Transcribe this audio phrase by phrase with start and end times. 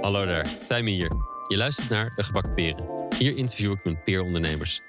[0.00, 1.10] Hallo daar, Tijmen hier.
[1.48, 3.08] Je luistert naar De Gebakken Peren.
[3.18, 4.80] Hier interview ik mijn peerondernemers.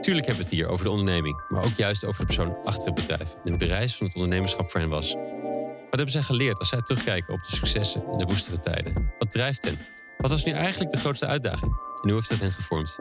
[0.00, 2.84] Tuurlijk hebben we het hier over de onderneming, maar ook juist over de persoon achter
[2.84, 5.14] het bedrijf en hoe de reis van het ondernemerschap voor hen was.
[5.14, 9.12] Wat hebben zij geleerd als zij terugkijken op de successen en de woestere tijden?
[9.18, 9.78] Wat drijft hen?
[10.18, 11.72] Wat was nu eigenlijk de grootste uitdaging?
[12.02, 12.98] En hoe heeft het hen gevormd?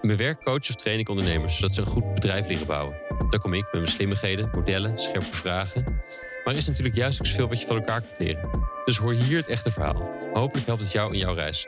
[0.00, 2.96] In mijn werk coach of train ik ondernemers zodat ze een goed bedrijf leren bouwen.
[3.28, 6.02] Daar kom ik met mijn slimmigheden, modellen, scherpe vragen.
[6.48, 8.50] Maar er is natuurlijk juist ook zoveel wat je van elkaar kunt leren.
[8.84, 10.10] Dus hoor hier het echte verhaal.
[10.32, 11.66] Hopelijk helpt het jou in jouw reis.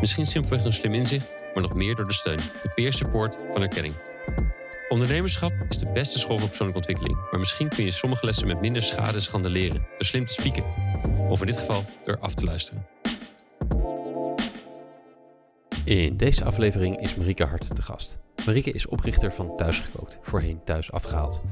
[0.00, 3.62] Misschien simpelweg door slim inzicht, maar nog meer door de steun, de peer support van
[3.62, 3.94] erkenning.
[4.88, 7.30] Ondernemerschap is de beste school voor persoonlijke ontwikkeling.
[7.30, 9.80] Maar misschien kun je sommige lessen met minder schade en schande leren.
[9.80, 10.64] Door slim te spieken.
[11.28, 12.86] Of in dit geval door af te luisteren.
[15.84, 18.18] In deze aflevering is Marieke Hart de gast.
[18.46, 21.42] Marieke is oprichter van Thuisgekookt, voorheen Thuis Afgehaald.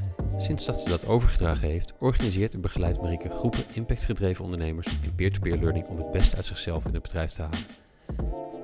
[0.40, 5.56] Sinds dat ze dat overgedragen heeft, organiseert en begeleidt Marieke groepen impactgedreven ondernemers in peer-to-peer
[5.56, 7.58] learning om het beste uit zichzelf in het bedrijf te halen.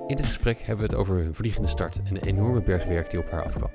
[0.07, 3.09] In dit gesprek hebben we het over hun vliegende start en de enorme berg werk
[3.09, 3.71] die op haar afkwam.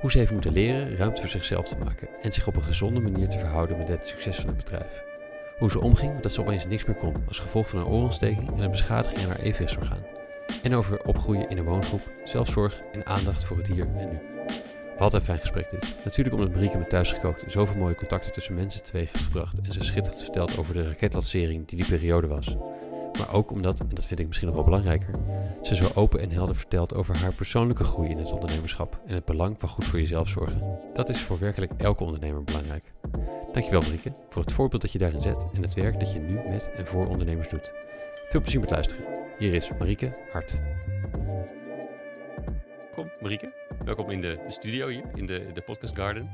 [0.00, 3.00] Hoe ze heeft moeten leren ruimte voor zichzelf te maken en zich op een gezonde
[3.00, 5.02] manier te verhouden met het succes van het bedrijf.
[5.58, 8.58] Hoe ze omging dat ze opeens niks meer kon als gevolg van een oorontsteking en
[8.58, 10.06] een beschadiging aan haar EVS-orgaan.
[10.62, 14.18] En over opgroeien in een woongroep, zelfzorg en aandacht voor het hier en nu.
[14.98, 15.96] Wat een fijn gesprek dit.
[16.04, 19.82] Natuurlijk omdat Marieke met thuisgekookt zoveel mooie contacten tussen mensen teweeg heeft gebracht en ze
[19.82, 22.56] schitterend vertelt over de raketlancering die die periode was.
[23.18, 25.14] Maar ook omdat, en dat vind ik misschien nog wel belangrijker,
[25.62, 29.24] ze zo open en helder vertelt over haar persoonlijke groei in het ondernemerschap en het
[29.24, 30.78] belang van goed voor jezelf zorgen.
[30.92, 32.84] Dat is voor werkelijk elke ondernemer belangrijk.
[33.52, 36.34] Dankjewel Marieke voor het voorbeeld dat je daarin zet en het werk dat je nu
[36.34, 37.72] met en voor ondernemers doet.
[38.28, 39.04] Veel plezier met luisteren.
[39.38, 40.60] Hier is Marieke Hart.
[42.96, 43.54] Welkom Marieke.
[43.84, 46.30] Welkom in de studio hier, in de, de Podcast Garden.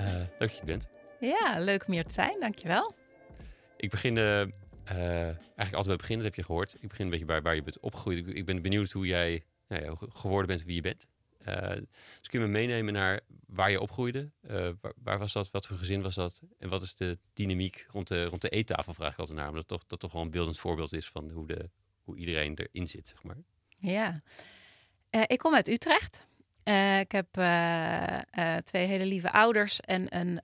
[0.00, 0.86] Uh, leuk dat je bent.
[1.20, 2.40] Ja, leuk om hier te zijn.
[2.40, 2.94] Dankjewel.
[3.76, 6.76] Ik begin uh, eigenlijk altijd bij het begin, dat heb je gehoord.
[6.80, 8.18] Ik begin een beetje bij waar je bent opgegroeid.
[8.18, 11.06] Ik, ik ben benieuwd hoe jij nou ja, geworden bent wie je bent.
[12.18, 14.30] Dus kun je me meenemen naar waar je opgroeide?
[14.40, 15.50] Waar, waar, was dat?
[15.50, 16.42] Wat voor gezin was dat?
[16.58, 19.48] En wat is de dynamiek rond de, rond de eettafel, vraag ik altijd naar.
[19.48, 21.70] Omdat dat toch, dat toch wel een beeldend voorbeeld is van hoe, de,
[22.02, 23.36] hoe iedereen erin zit, zeg maar.
[23.78, 24.22] Ja,
[25.10, 26.26] uh, ik kom uit Utrecht.
[27.00, 27.28] ik heb
[28.64, 30.40] twee hele lieve ouders en een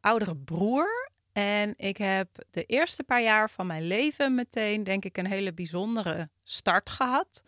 [0.00, 1.10] oudere broer.
[1.32, 5.52] En ik heb de eerste paar jaar van mijn leven meteen, denk ik, een hele
[5.52, 7.42] bijzondere start gehad.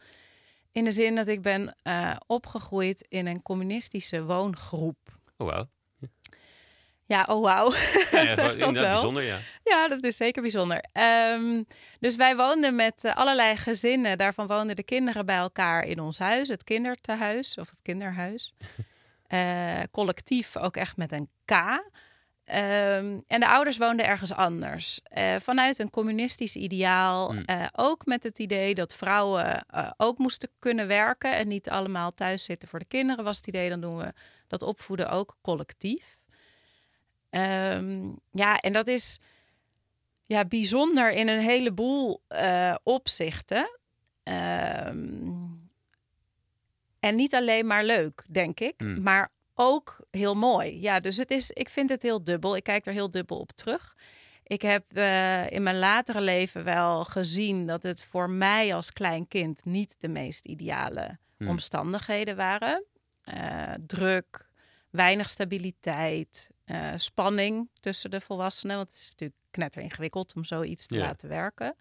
[0.73, 1.77] In de zin dat ik ben
[2.27, 5.19] opgegroeid in een communistische woongroep.
[5.37, 5.69] Oh, wauw.
[7.13, 7.73] Ja, oh wauw.
[8.11, 8.73] Ja, ja, dat wel.
[8.73, 9.39] bijzonder, ja.
[9.65, 10.85] Ja, dat is zeker bijzonder.
[11.33, 11.67] Um,
[12.01, 14.19] dus wij woonden met uh, allerlei gezinnen.
[14.19, 16.49] Daarvan woonden de kinderen bij elkaar in ons huis.
[16.49, 18.55] Het kindertehuis of het kinderhuis.
[19.29, 21.53] Uh, collectief ook echt met een K.
[21.53, 25.01] Um, en de ouders woonden ergens anders.
[25.19, 27.33] Uh, vanuit een communistisch ideaal.
[27.33, 27.43] Mm.
[27.47, 29.65] Uh, ook met het idee dat vrouwen
[29.97, 31.35] ook moesten kunnen werken.
[31.35, 33.69] En niet allemaal thuis zitten voor de kinderen was het idee.
[33.69, 34.13] Dan doen we
[34.49, 36.22] dat opvoeden ook collectief.
[37.35, 39.21] Um, ja, en dat is
[40.25, 42.23] ja, bijzonder in een heleboel
[42.83, 43.79] opzichten.
[44.25, 45.71] Um,
[47.01, 48.81] en niet alleen maar leuk, denk ik.
[48.81, 49.03] Mm.
[49.03, 50.81] Maar ook heel mooi.
[50.81, 52.57] Ja, dus het is, ik vind het heel dubbel.
[52.57, 53.97] Ik kijk er heel dubbel op terug.
[54.43, 59.29] Ik heb uh, in mijn latere leven wel gezien dat het voor mij als klein
[59.29, 61.49] kind niet de meest ideale hmm.
[61.49, 62.85] omstandigheden waren.
[63.35, 64.49] Uh, druk,
[64.91, 68.77] weinig stabiliteit, uh, spanning tussen de volwassenen.
[68.77, 71.07] Want het is natuurlijk knetter ingewikkeld om zoiets te yeah.
[71.07, 71.77] laten werken.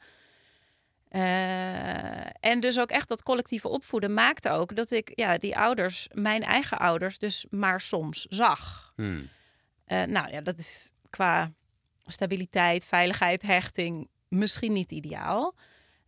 [1.11, 6.07] Uh, en dus ook echt dat collectieve opvoeden maakte ook dat ik ja, die ouders,
[6.13, 8.93] mijn eigen ouders, dus maar soms zag.
[8.95, 9.29] Hmm.
[9.87, 11.51] Uh, nou ja, dat is qua
[12.05, 15.55] stabiliteit, veiligheid, hechting misschien niet ideaal.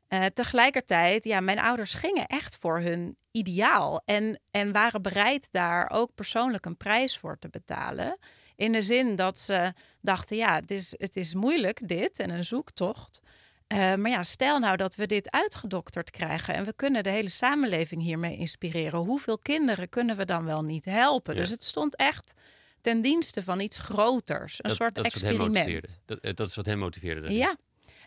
[0.09, 5.89] Uh, tegelijkertijd, ja, mijn ouders gingen echt voor hun ideaal en, en waren bereid daar
[5.89, 8.17] ook persoonlijk een prijs voor te betalen.
[8.55, 12.43] In de zin dat ze dachten, ja, het is, het is moeilijk dit en een
[12.43, 13.21] zoektocht.
[13.67, 17.29] Uh, maar ja, stel nou dat we dit uitgedokterd krijgen en we kunnen de hele
[17.29, 18.99] samenleving hiermee inspireren.
[18.99, 21.33] Hoeveel kinderen kunnen we dan wel niet helpen?
[21.33, 21.39] Ja.
[21.39, 22.33] Dus het stond echt
[22.81, 24.53] ten dienste van iets groters.
[24.53, 25.99] Een dat, soort dat experiment.
[26.05, 27.33] Dat, eh, dat, is wat hem motiveerde.
[27.33, 27.55] Ja.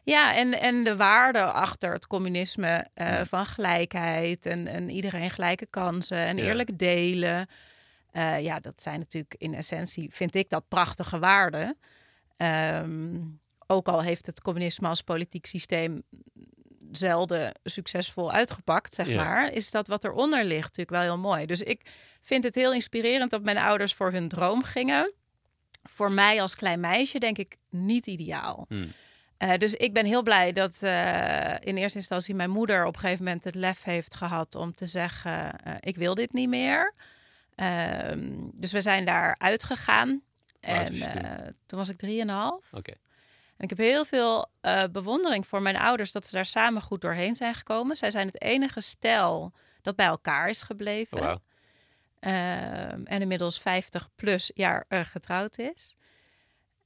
[0.04, 3.26] Ja, en, en de waarde achter het communisme uh, ja.
[3.26, 6.44] van gelijkheid en, en iedereen gelijke kansen en ja.
[6.44, 7.48] eerlijk delen.
[8.16, 11.78] Uh, ja, dat zijn natuurlijk in essentie, vind ik dat prachtige waarden.
[12.36, 16.02] Um, ook al heeft het communisme als politiek systeem
[16.92, 19.24] zelden succesvol uitgepakt, zeg ja.
[19.24, 21.46] maar, is dat wat eronder ligt natuurlijk wel heel mooi.
[21.46, 21.90] Dus ik
[22.22, 25.12] vind het heel inspirerend dat mijn ouders voor hun droom gingen.
[25.82, 28.64] Voor mij als klein meisje denk ik niet ideaal.
[28.68, 28.92] Hmm.
[29.38, 33.00] Uh, dus ik ben heel blij dat uh, in eerste instantie mijn moeder op een
[33.00, 36.94] gegeven moment het lef heeft gehad om te zeggen: uh, ik wil dit niet meer.
[37.56, 40.22] Ehm, dus we zijn daar uitgegaan.
[40.60, 41.02] En toen?
[41.66, 41.78] toen?
[41.78, 42.72] was ik drieënhalf.
[42.72, 42.92] Oké.
[43.56, 44.50] En ik heb heel veel
[44.92, 47.96] bewondering voor mijn ouders dat ze daar samen goed doorheen zijn gekomen.
[47.96, 51.18] Zij zijn het enige stel dat bij elkaar is gebleven.
[51.18, 51.38] Oh, wow.
[52.18, 55.96] Ehm, en inmiddels 50 plus jaar getrouwd is.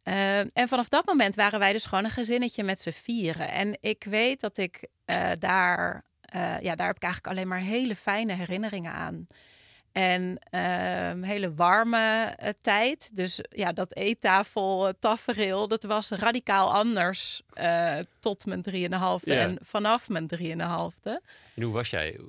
[0.03, 3.49] Ehm, en vanaf dat moment waren wij dus gewoon een gezinnetje met z'n vieren.
[3.49, 4.89] En ik weet dat ik
[5.39, 6.05] daar,
[6.61, 9.27] ja, daar heb ik eigenlijk alleen maar hele fijne herinneringen aan.
[9.93, 13.17] En uh, hele warme uh, tijd.
[13.17, 17.43] Dus ja, dat eettafel uh, tafereel, dat was radicaal anders
[18.21, 19.41] tot mijn drieënhalfde ja.
[19.41, 21.23] en vanaf mijn drieënhalfde.
[21.55, 22.21] En hoe was jij?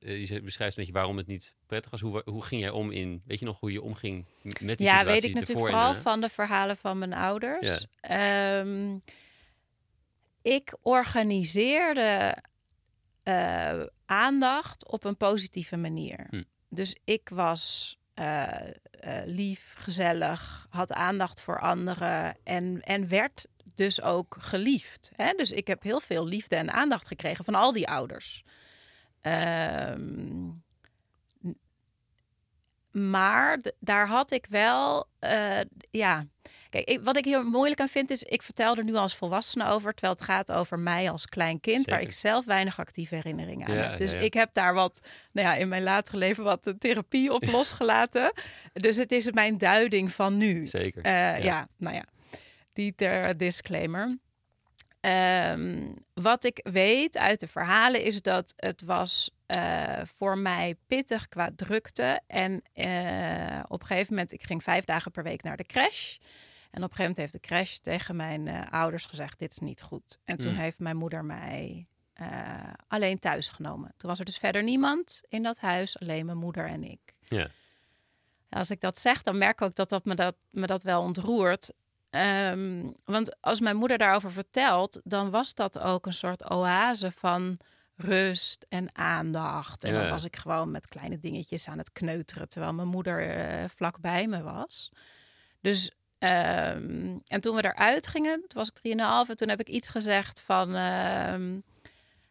[0.00, 2.00] Je beschrijft een beetje waarom het niet prettig was.
[2.00, 4.24] Hoe, hoe ging jij om in, weet je nog hoe je omging
[4.60, 7.86] met die Ja, weet ik natuurlijk vooral van de verhalen van mijn ouders.
[8.00, 8.58] Ja.
[8.58, 9.02] Um,
[10.42, 12.36] ik organiseerde
[14.06, 16.26] aandacht op een positieve manier.
[16.30, 16.42] Hm.
[16.74, 18.46] Dus ik was uh,
[19.06, 25.10] uh, lief, gezellig, had aandacht voor anderen en, en werd dus ook geliefd.
[25.16, 25.32] Hè?
[25.32, 28.44] Dus ik heb heel veel liefde en aandacht gekregen van al die ouders.
[29.22, 30.64] Um,
[32.90, 35.60] maar daar had ik wel, uh,
[35.90, 36.26] ja,
[36.72, 39.66] Kijk, ik, wat ik hier moeilijk aan vind is, ik vertel er nu als volwassene
[39.66, 43.66] over, terwijl het gaat over mij als klein kind, waar ik zelf weinig actieve herinneringen
[43.66, 43.98] aan heb.
[43.98, 45.00] Dus ik heb daar wat,
[45.32, 48.32] nou ja, in mijn latere leven wat therapie op losgelaten.
[48.72, 50.66] dus het is mijn duiding van nu.
[50.66, 51.06] Zeker.
[51.06, 51.68] Uh, ja.
[51.76, 52.04] nou ja,
[52.72, 54.18] die ter disclaimer.
[55.00, 61.28] Um, wat ik weet uit de verhalen is dat het was uh, voor mij pittig
[61.28, 62.20] qua drukte.
[62.26, 66.16] En uh, op een gegeven moment, ik ging vijf dagen per week naar de crash.
[66.72, 69.58] En op een gegeven moment heeft de crash tegen mijn uh, ouders gezegd: Dit is
[69.58, 70.18] niet goed.
[70.24, 70.58] En toen mm.
[70.58, 71.86] heeft mijn moeder mij
[72.20, 73.94] uh, alleen thuis genomen.
[73.96, 77.14] Toen was er dus verder niemand in dat huis, alleen mijn moeder en ik.
[77.28, 77.48] Ja.
[78.48, 81.02] Als ik dat zeg, dan merk ik ook dat, dat, me, dat me dat wel
[81.02, 81.72] ontroert.
[82.10, 87.58] Um, want als mijn moeder daarover vertelt, dan was dat ook een soort oase van
[87.96, 89.84] rust en aandacht.
[89.84, 90.00] En ja.
[90.00, 94.00] dan was ik gewoon met kleine dingetjes aan het kneuteren, terwijl mijn moeder uh, vlak
[94.00, 94.92] bij me was.
[95.60, 95.90] Dus
[96.22, 99.88] Um, en toen we eruit gingen, toen was ik 3,5 en toen heb ik iets
[99.88, 101.62] gezegd van um,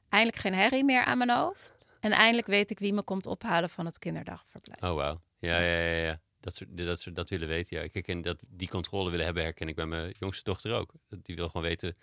[0.09, 1.87] eindelijk geen herrie meer aan mijn hoofd.
[1.99, 4.83] En eindelijk weet ik wie me komt ophalen van het kinderdagverblijf.
[4.83, 5.21] Oh, wauw.
[5.39, 6.19] Ja, ja, ja, ja.
[6.39, 7.77] Dat ze dat, dat willen weten.
[7.77, 10.93] Ja, ik herken dat die controle willen hebben, herken ik bij mijn jongste dochter ook.
[11.09, 11.97] Die wil gewoon weten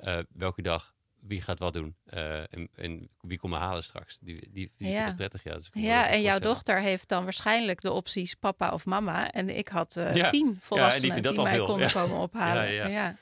[0.00, 4.18] uh, welke dag wie gaat wat doen uh, en, en, wie komt me halen straks.
[4.20, 5.14] Die, die, die ja.
[5.14, 5.44] prettig.
[5.44, 9.30] Ja, dus ja en jouw dochter heeft dan waarschijnlijk de opties papa of mama.
[9.30, 10.28] En ik had uh, ja.
[10.28, 11.66] tien volwassenen ja, die, die mij veel.
[11.66, 12.72] konden komen ophalen.
[12.72, 13.16] ja, ja.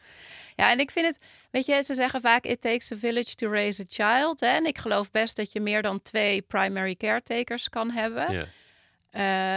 [0.57, 1.19] Ja, en ik vind het,
[1.51, 4.41] weet je, ze zeggen vaak: it takes a village to raise a child.
[4.41, 4.47] Hè?
[4.47, 8.33] En ik geloof best dat je meer dan twee primary caretakers kan hebben.
[8.33, 8.45] Ja.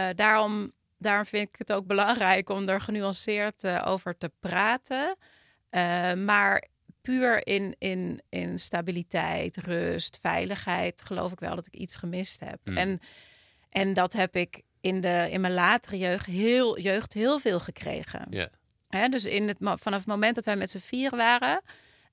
[0.08, 5.16] Uh, daarom, daarom vind ik het ook belangrijk om er genuanceerd over te praten.
[5.70, 6.68] Uh, maar
[7.02, 12.58] puur in, in, in stabiliteit, rust, veiligheid, geloof ik wel dat ik iets gemist heb.
[12.64, 12.76] Mm.
[12.76, 13.00] En,
[13.70, 18.26] en dat heb ik in, de, in mijn latere jeugd heel, jeugd heel veel gekregen.
[18.30, 18.48] Yeah.
[18.88, 21.62] Hè, dus in het, vanaf het moment dat wij met z'n vier waren,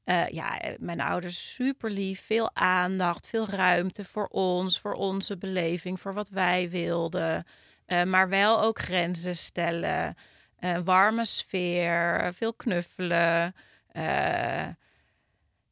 [0.05, 5.99] uh, ja, mijn ouders super lief, veel aandacht, veel ruimte voor ons, voor onze beleving,
[5.99, 7.45] voor wat wij wilden.
[7.87, 10.15] Uh, maar wel ook grenzen stellen,
[10.59, 13.55] uh, warme sfeer, veel knuffelen.
[13.97, 14.67] Uh,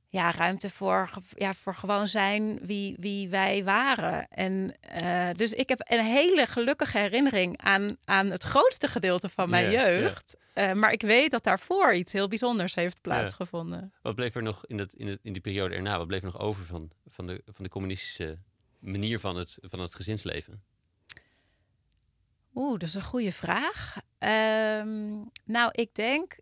[0.08, 4.27] ja, ruimte voor, ja, voor gewoon zijn wie, wie wij waren.
[4.27, 9.50] En uh, dus ik heb een hele gelukkige herinnering aan, aan het grootste gedeelte van
[9.50, 10.38] mijn yeah, jeugd.
[10.53, 10.70] Yeah.
[10.70, 13.79] Uh, maar ik weet dat daarvoor iets heel bijzonders heeft plaatsgevonden.
[13.79, 13.91] Yeah.
[14.01, 15.98] Wat bleef er nog in, dat, in, het, in die periode erna?
[15.98, 18.38] Wat bleef er nog over van, van, de, van de communistische
[18.79, 20.63] manier van het, van het gezinsleven?
[22.53, 23.98] Oeh, dat is een goede vraag.
[24.20, 26.38] Um, nou, ik denk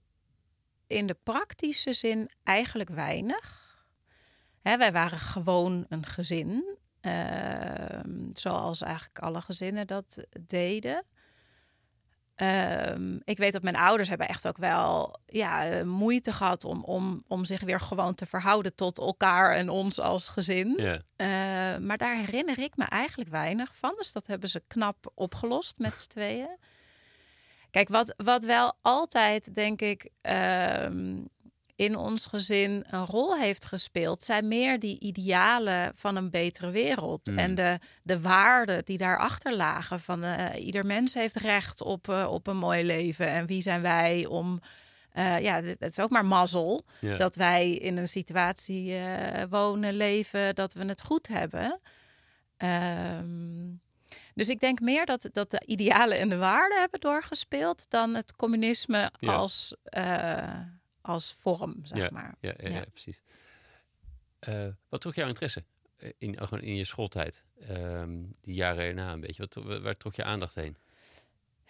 [0.88, 3.62] in de praktische zin eigenlijk weinig.
[4.62, 8.00] Hè, wij waren gewoon een gezin, uh,
[8.32, 11.06] zoals eigenlijk alle gezinnen dat deden.
[12.36, 17.24] Um, ik weet dat mijn ouders hebben echt ook wel ja, moeite gehad om, om,
[17.28, 20.74] om zich weer gewoon te verhouden tot elkaar en ons als gezin.
[20.78, 20.94] Yeah.
[20.96, 23.94] Uh, maar daar herinner ik me eigenlijk weinig van.
[23.98, 26.58] Dus dat hebben ze knap opgelost met z'n tweeën.
[27.74, 30.10] Kijk, wat, wat wel altijd, denk ik,
[30.82, 31.27] um,
[31.75, 37.27] in ons gezin een rol heeft gespeeld, zijn meer die idealen van een betere wereld.
[37.27, 37.38] Mm.
[37.38, 40.00] En de, de waarden die daarachter lagen.
[40.00, 43.27] Van uh, ieder mens heeft recht op, uh, op een mooi leven.
[43.27, 44.60] En wie zijn wij om
[45.12, 46.86] eh, ja, het is ook maar mazzel
[47.18, 51.80] dat wij in een situatie eh, wonen, leven, dat we het goed hebben.
[52.58, 53.70] Ehm,
[54.34, 58.36] dus ik denk meer dat, dat de idealen en de waarden hebben doorgespeeld dan het
[58.36, 59.34] communisme Ja.
[59.34, 60.60] als, eh,
[61.02, 62.10] als vorm, zeg Ja.
[62.12, 62.36] maar.
[62.40, 63.22] Ja, ja, precies.
[64.40, 65.63] Eh, wat trok jouw interesse
[65.98, 67.44] eh, in, gewoon in je schooltijd?
[67.60, 69.48] Ehm, die jaren erna een beetje.
[69.50, 70.78] Wat, wa- waar trok je aandacht heen?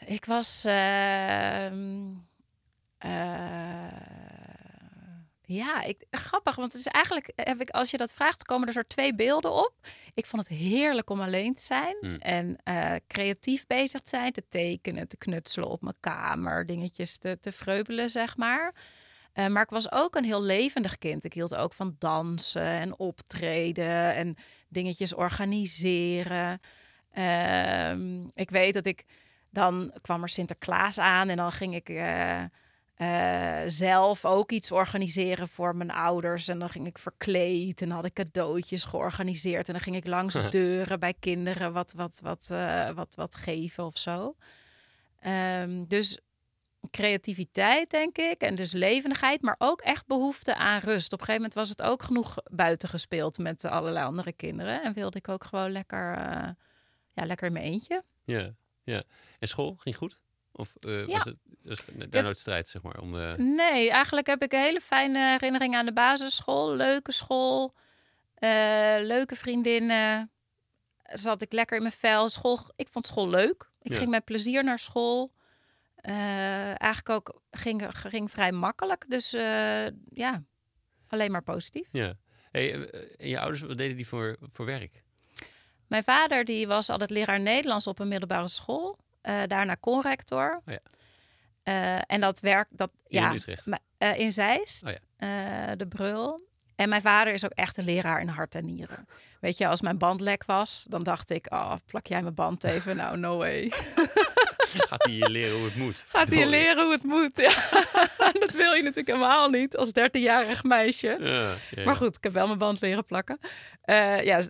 [0.05, 0.65] Ik was.
[0.65, 2.09] ehm,
[2.97, 3.87] eh,
[5.45, 8.73] ja, ik, grappig, want het is eigenlijk, heb ik, als je dat vraagt, komen er
[8.73, 9.73] zo twee beelden op.
[10.13, 12.15] Ik vond het heerlijk om alleen te zijn Hmm.
[12.15, 17.37] en eh, creatief bezig te zijn, te tekenen, te knutselen op mijn kamer, dingetjes te,
[17.41, 18.73] te vreubelen, zeg maar.
[19.33, 21.23] Eh, maar ik was ook een heel levendig kind.
[21.23, 24.35] Ik hield ook van dansen en optreden en
[24.69, 26.59] dingetjes organiseren.
[27.11, 29.05] Ehm, ik weet dat ik
[29.49, 31.89] dan kwam er Sinterklaas aan en dan ging ik
[33.03, 36.47] eh, zelf ook iets organiseren voor mijn ouders.
[36.47, 39.67] En dan ging ik verkleed en had ik cadeautjes georganiseerd.
[39.67, 43.35] En dan ging ik langs de deuren bij kinderen wat, wat, wat, eh, wat, wat
[43.35, 44.35] geven of zo.
[45.19, 46.19] Ehm, dus
[46.91, 48.41] creativiteit, denk ik.
[48.41, 51.13] En dus levendigheid, maar ook echt behoefte aan rust.
[51.13, 54.83] Op een gegeven moment was het ook genoeg buiten gespeeld met allerlei andere kinderen.
[54.83, 56.49] En wilde ik ook gewoon lekker, eh,
[57.13, 58.03] ja, lekker in mijn eentje.
[58.23, 59.03] Ja, ja.
[59.39, 60.21] En school ging goed?
[60.55, 61.13] Of eh, Ja.
[61.13, 62.99] was het was daar nooit strijd, zeg maar?
[62.99, 66.75] Om, eh, Nee, eigenlijk heb ik een hele fijne herinnering aan de basisschool.
[66.75, 67.73] Leuke school,
[68.33, 68.49] eh,
[68.99, 70.31] leuke vriendinnen.
[71.03, 72.29] Zat ik lekker in mijn vel.
[72.29, 73.71] School, ik vond school leuk.
[73.81, 73.97] Ik Ja.
[73.97, 75.33] ging met plezier naar school.
[76.01, 79.05] Eigenlijk ook ging, ging vrij makkelijk.
[79.07, 79.29] Dus
[80.09, 80.43] ja,
[81.07, 81.87] alleen maar positief.
[81.91, 82.13] ja.
[82.51, 85.03] Hey, en je ouders, wat deden die voor, voor werk?
[85.87, 88.97] Mijn vader die was altijd leraar Nederlands op een middelbare school.
[89.23, 90.61] Eh, daarna conrector.
[90.65, 90.79] Oh ja.
[91.63, 93.67] Eh, en dat werk, dat Hier ja, in Utrecht?
[93.97, 95.75] eh, in Zeist, Oh ja.
[95.75, 96.51] de Brul.
[96.75, 99.07] En mijn vader is ook echt een leraar in hart en nieren.
[99.39, 102.63] Weet je, als mijn band lek was, dan dacht ik, oh, plak jij mijn band
[102.63, 102.95] even?
[102.95, 103.71] Nou, no way.
[104.81, 106.03] Gaat hij je leren hoe het moet?
[106.07, 107.37] Gaat hij je leren hoe het moet?
[107.37, 107.53] Ja.
[108.45, 111.17] dat wil je natuurlijk helemaal niet als 13-jarig meisje.
[111.19, 111.83] Ja, ja.
[111.85, 113.37] Maar goed, ik heb wel mijn band leren plakken.
[113.81, 114.41] Eh, ja,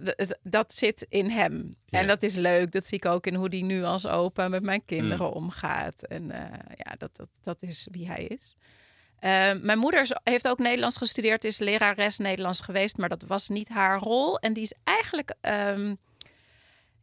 [0.44, 1.76] dat zit in hem.
[1.90, 2.72] En dat is leuk.
[2.72, 5.34] Dat zie ik ook in hoe hij nu als opa met mijn kinderen Mm.
[5.34, 6.04] omgaat.
[6.04, 8.56] En eh, ja, dat, dat, dat is wie hij is.
[9.20, 13.48] Eh, mijn moeder is- heeft ook Nederlands gestudeerd, is lerares Nederlands geweest, maar dat was
[13.48, 14.40] niet haar rol.
[14.40, 15.96] En die is eigenlijk, ehm,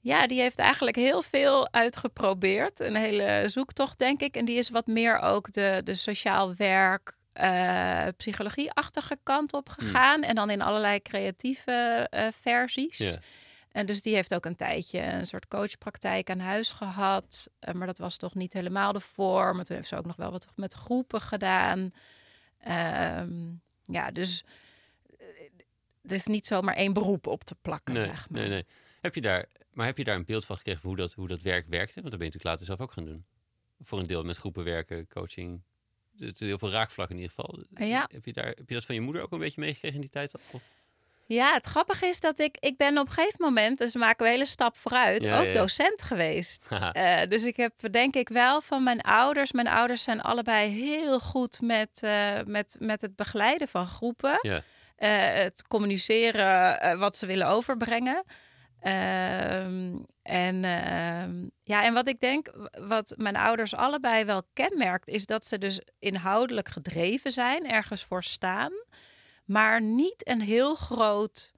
[0.00, 2.80] ja, die heeft eigenlijk heel veel uitgeprobeerd.
[2.80, 4.36] Een hele zoektocht, denk ik.
[4.36, 10.22] En die is wat meer ook de, de sociaal werk, eh, psychologie-achtige kant op gegaan.
[10.22, 13.16] En dan in allerlei creatieve eh, versies.
[13.72, 17.48] En dus die heeft ook een tijdje een soort coachpraktijk aan huis gehad.
[17.58, 19.56] Eh, maar dat was toch niet helemaal de vorm.
[19.56, 21.92] Maar toen heeft ze ook nog wel wat met groepen gedaan.
[22.60, 23.32] Ehm,
[23.82, 24.44] ja, dus
[26.02, 28.40] het is niet zomaar één beroep op te plakken, Nee, zeg maar.
[28.40, 28.66] nee, nee.
[29.00, 31.40] Heb je daar, maar heb je daar een beeld van gekregen hoe dat, hoe dat
[31.40, 32.00] werk werkte?
[32.00, 33.24] Want dat ben je natuurlijk later zelf ook gaan doen.
[33.80, 35.62] Voor een deel met groepen werken, coaching.
[36.18, 37.64] Er is heel veel raakvlakken in ieder geval.
[37.86, 38.08] Ja.
[38.12, 40.10] Heb, je daar, heb je dat van je moeder ook een beetje meegekregen in die
[40.10, 40.34] tijd?
[40.34, 40.62] Of?
[41.34, 44.24] Ja, het grappige is dat ik, ik ben op een gegeven moment, dus maken we
[44.24, 45.52] een hele stap vooruit, Ja, ook ja.
[45.52, 46.66] docent geweest.
[46.92, 49.52] Eh, dus ik heb denk ik wel van mijn ouders.
[49.52, 54.38] Mijn ouders zijn allebei heel goed met, eh, met, met het begeleiden van groepen.
[54.42, 54.62] Ja.
[54.96, 58.24] Eh, het communiceren wat ze willen overbrengen.
[58.80, 65.26] Ehm, en, ehm, ja, en wat ik denk, wat mijn ouders allebei wel kenmerkt, is
[65.26, 68.72] dat ze dus inhoudelijk gedreven zijn, ergens voor staan,
[69.44, 71.52] maar niet een heel groot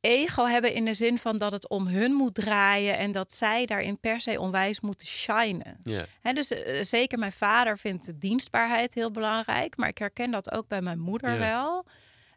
[0.00, 3.66] ego hebben in de zin van dat het om hun moet draaien en dat zij
[3.66, 5.80] daarin per se onwijs moeten shinen.
[6.20, 10.52] Hè, dus eh, zeker mijn vader vindt de dienstbaarheid heel belangrijk, maar ik herken dat
[10.52, 11.84] ook bij mijn moeder wel.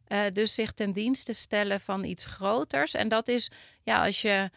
[0.08, 2.94] Eh, dus zich ten dienste stellen van iets groters.
[2.94, 3.52] En dat is,
[3.84, 4.50] ja, als je,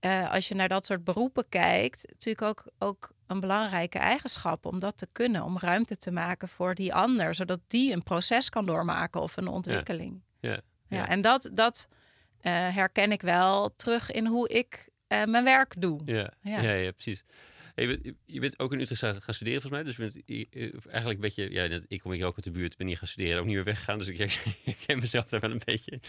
[0.00, 4.78] eh, als je naar dat soort beroepen kijkt, natuurlijk ook, ook een belangrijke eigenschap om
[4.78, 8.66] dat te kunnen, om ruimte te maken voor die ander, zodat die een proces kan
[8.66, 10.22] doormaken of een ontwikkeling.
[10.40, 10.50] Ja.
[10.50, 11.08] Ja, Ja.
[11.08, 11.88] en dat, dat
[12.40, 14.90] eh, herken ik wel terug in hoe ik
[15.26, 16.00] mijn werk doe.
[16.04, 16.32] Ja.
[16.42, 17.24] ja, precies.
[17.74, 19.82] Je, bent, je bent ook in Utrecht gaan studeren volgens mij.
[19.82, 21.50] Dus je bent eh, eigenlijk een beetje...
[21.52, 22.76] Ja, ik kom hier ook uit de buurt.
[22.76, 23.38] Ben hier gaan studeren.
[23.40, 23.98] Ook niet meer weggegaan.
[23.98, 24.18] Dus ik
[24.64, 26.00] herken mezelf daar wel een beetje.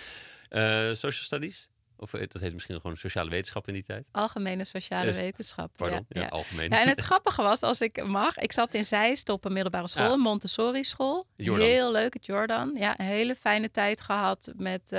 [0.50, 1.70] Eh, social studies?
[1.98, 4.06] Of eh, dat heet misschien gewoon sociale wetenschap in die tijd.
[4.12, 5.76] Algemene sociale Eh, wetenschappen.
[5.78, 6.32] Pardon, ja, ja, ja.
[6.32, 6.70] algemeen.
[6.70, 9.88] Ja, en het grappige was, als ik mag, ik zat in Zeist op een middelbare
[9.88, 10.12] school, Ah.
[10.12, 11.28] een Montessori school.
[11.36, 11.68] Jordan.
[11.68, 12.76] Heel leuk, het Jordan.
[12.80, 14.92] Ja, een hele fijne tijd gehad met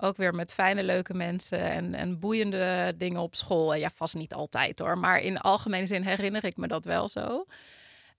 [0.00, 3.74] ook weer met fijne, leuke mensen en, en boeiende dingen op school.
[3.74, 7.08] En ja, vast niet altijd hoor, maar in algemene zin herinner ik me dat wel
[7.08, 7.44] zo.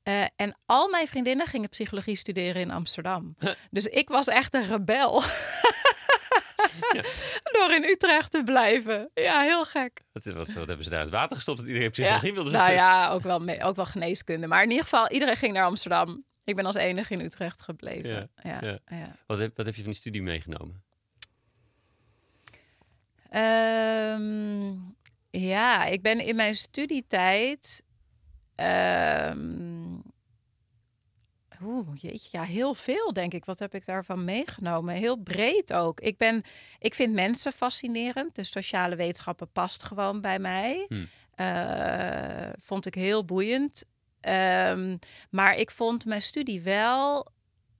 [0.03, 3.35] Eh, en al mijn vriendinnen gingen psychologie studeren in Amsterdam.
[3.71, 5.21] dus ik was echt een rebel.
[7.57, 9.09] Door in Utrecht te blijven.
[9.13, 10.01] Ja, heel gek.
[10.11, 12.63] Wat, wat, wat hebben ze daar het water gestopt dat iedereen psychologie Ja, wilde nou
[12.63, 12.75] zijn?
[12.77, 14.47] ja, ook wel, me- ook wel geneeskunde.
[14.47, 16.23] Maar in ieder geval, iedereen ging naar Amsterdam.
[16.43, 18.09] Ik ben als enige in Utrecht gebleven.
[18.09, 18.79] Ja, Ja, ja.
[18.97, 19.15] ja.
[19.27, 20.83] Wat, heb, wat heb je van die studie meegenomen?
[23.31, 24.73] Ehm,
[25.29, 27.83] ja, ik ben in mijn studietijd.
[28.55, 29.81] ehm
[31.63, 33.45] Oeh, jeetje, ja, heel veel denk ik.
[33.45, 34.95] Wat heb ik daarvan meegenomen?
[34.95, 35.99] Heel breed ook.
[35.99, 36.43] Ik, ben,
[36.79, 38.35] ik vind mensen fascinerend.
[38.35, 40.85] De sociale wetenschappen past gewoon bij mij.
[40.87, 41.07] Hmm.
[41.35, 43.83] Eh, vond ik heel boeiend.
[44.19, 44.97] Ehm,
[45.29, 47.31] maar ik vond mijn studie wel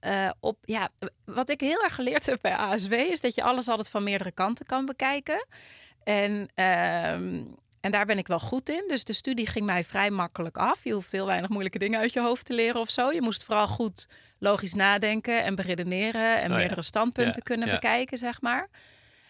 [0.02, 0.58] eh, op.
[0.62, 0.90] Ja,
[1.26, 4.32] wat ik heel erg geleerd heb bij ASW is dat je alles altijd van meerdere
[4.32, 5.46] kanten kan bekijken.
[6.04, 7.44] En, ehm,
[7.82, 8.84] en daar ben ik wel goed in.
[8.88, 10.84] Dus de studie ging mij vrij makkelijk af.
[10.84, 13.12] Je hoeft heel weinig moeilijke dingen uit je hoofd te leren of zo.
[13.12, 14.08] Je moest vooral goed
[14.40, 16.56] logisch nadenken en beredeneren en Oh ja.
[16.56, 17.74] meerdere standpunten Ja, kunnen ja.
[17.74, 18.70] bekijken, zeg maar.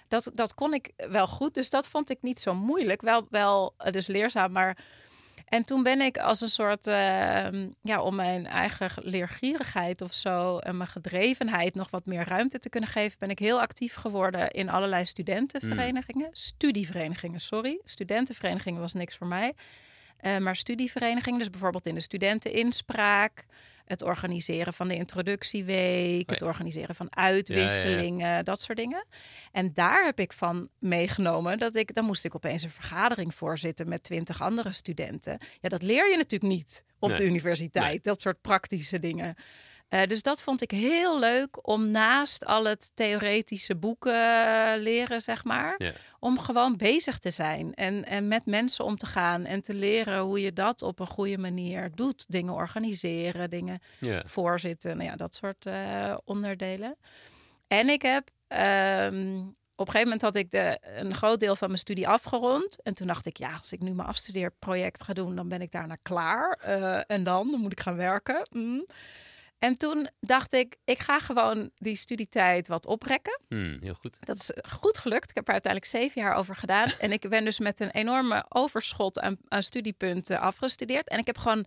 [0.07, 3.01] Dat, dat kon ik wel goed, dus dat vond ik niet zo moeilijk.
[3.01, 4.77] Wel, wel eh, dus leerzaam, maar...
[5.51, 10.58] En toen ben ik als een soort, ehm, ja, om mijn eigen leergierigheid of zo
[10.58, 14.51] en mijn gedrevenheid nog wat meer ruimte te kunnen geven, ben ik heel actief geworden
[14.51, 17.81] in allerlei studentenverenigingen, studieverenigingen, sorry.
[17.84, 19.53] Studentenverenigingen was niks voor mij.
[20.17, 23.46] Eh, maar studieverenigingen, dus bijvoorbeeld in de studenteninspraak,
[23.91, 26.33] het organiseren van de introductieweek, ja.
[26.33, 29.05] het organiseren van uitwisselingen, dat soort dingen.
[29.51, 33.89] En daar heb ik van meegenomen dat ik, dan moest ik opeens een vergadering voorzitten
[33.89, 35.38] met twintig andere studenten.
[35.62, 38.00] Ja, dat leer je natuurlijk niet op de universiteit, Nee.
[38.01, 39.36] dat soort praktische dingen.
[39.91, 45.21] Eh, dus dat vond ik heel leuk om naast al het theoretische boeken eh, leren,
[45.21, 45.79] zeg maar,
[46.19, 50.19] om gewoon bezig te zijn en, en met mensen om te gaan en te leren
[50.19, 52.25] hoe je dat op een goede manier doet.
[52.27, 53.79] Dingen organiseren, dingen
[54.25, 56.98] voorzitten, nou ja, dat soort eh, onderdelen.
[57.67, 59.38] En ik heb ehm,
[59.75, 62.82] op een gegeven moment had ik de, een groot deel van mijn studie afgerond.
[62.82, 65.71] En toen dacht ik, ja, als ik nu mijn afstudeerproject ga doen, dan ben ik
[65.71, 66.51] daarna klaar.
[67.08, 68.47] En dan, dan moet ik gaan werken.
[68.51, 68.86] Mm.
[69.62, 73.39] En toen dacht ik, ik ga gewoon die studietijd wat oprekken.
[73.47, 74.17] Hmm, heel goed.
[74.19, 75.30] Dat is goed gelukt.
[75.30, 76.91] Ik heb er uiteindelijk zeven jaar over gedaan.
[77.00, 81.08] En ik ben dus met een enorme overschot aan, aan studiepunten afgestudeerd.
[81.08, 81.65] En ik heb gewoon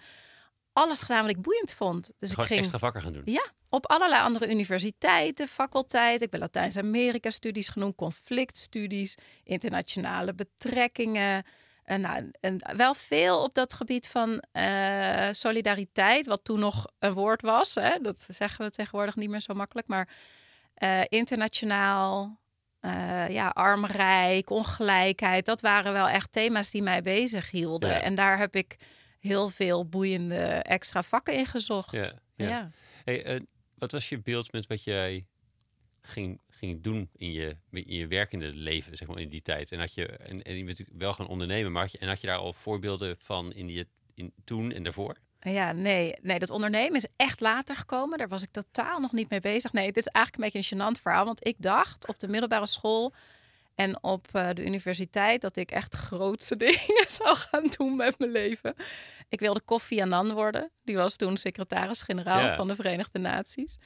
[0.72, 2.12] alles gedaan wat ik boeiend vond.
[2.18, 3.22] Dus ik ging extra vakken gaan doen.
[3.24, 6.24] ja, op allerlei andere universiteiten, faculteiten.
[6.24, 11.44] Ik ben Latijns-Amerika-studies genoemd, conflictstudies, internationale betrekkingen.
[11.84, 17.12] En, nou, en wel veel op dat gebied van eh, solidariteit, wat toen nog een
[17.12, 17.74] woord was.
[17.74, 17.98] Hè?
[18.02, 19.86] Dat zeggen we tegenwoordig niet meer zo makkelijk.
[19.86, 20.08] Maar
[20.74, 22.40] eh, internationaal,
[22.80, 25.46] eh, ja, armrijk, ongelijkheid.
[25.46, 27.90] Dat waren wel echt thema's die mij bezig hielden.
[27.90, 28.00] Ja.
[28.00, 28.76] En daar heb ik
[29.18, 31.90] heel veel boeiende extra vakken in gezocht.
[31.90, 32.48] Ja, ja.
[32.48, 32.70] ja.
[33.04, 33.40] Hey, eh,
[33.74, 35.26] wat was je beeld met wat jij
[36.00, 39.72] ging, ging doen in je, in je werkende leven, zeg maar, in die tijd?
[39.72, 42.08] En, had je, en, en je bent natuurlijk wel gaan ondernemen, maar had je, en
[42.08, 45.16] had je daar al voorbeelden van in die, in, toen en daarvoor?
[45.40, 48.18] Ja, nee, nee, dat ondernemen is echt later gekomen.
[48.18, 49.72] Daar was ik totaal nog niet mee bezig.
[49.72, 51.24] Nee, het is eigenlijk een beetje een gênant verhaal.
[51.24, 53.12] Want ik dacht op de middelbare school
[53.74, 58.30] en op eh, de universiteit dat ik echt grootse dingen zou gaan doen met mijn
[58.30, 58.74] leven.
[59.28, 60.70] Ik wilde Kofi Annan worden.
[60.84, 62.56] Die was toen secretaris-generaal Ja.
[62.56, 63.78] van de Verenigde Naties.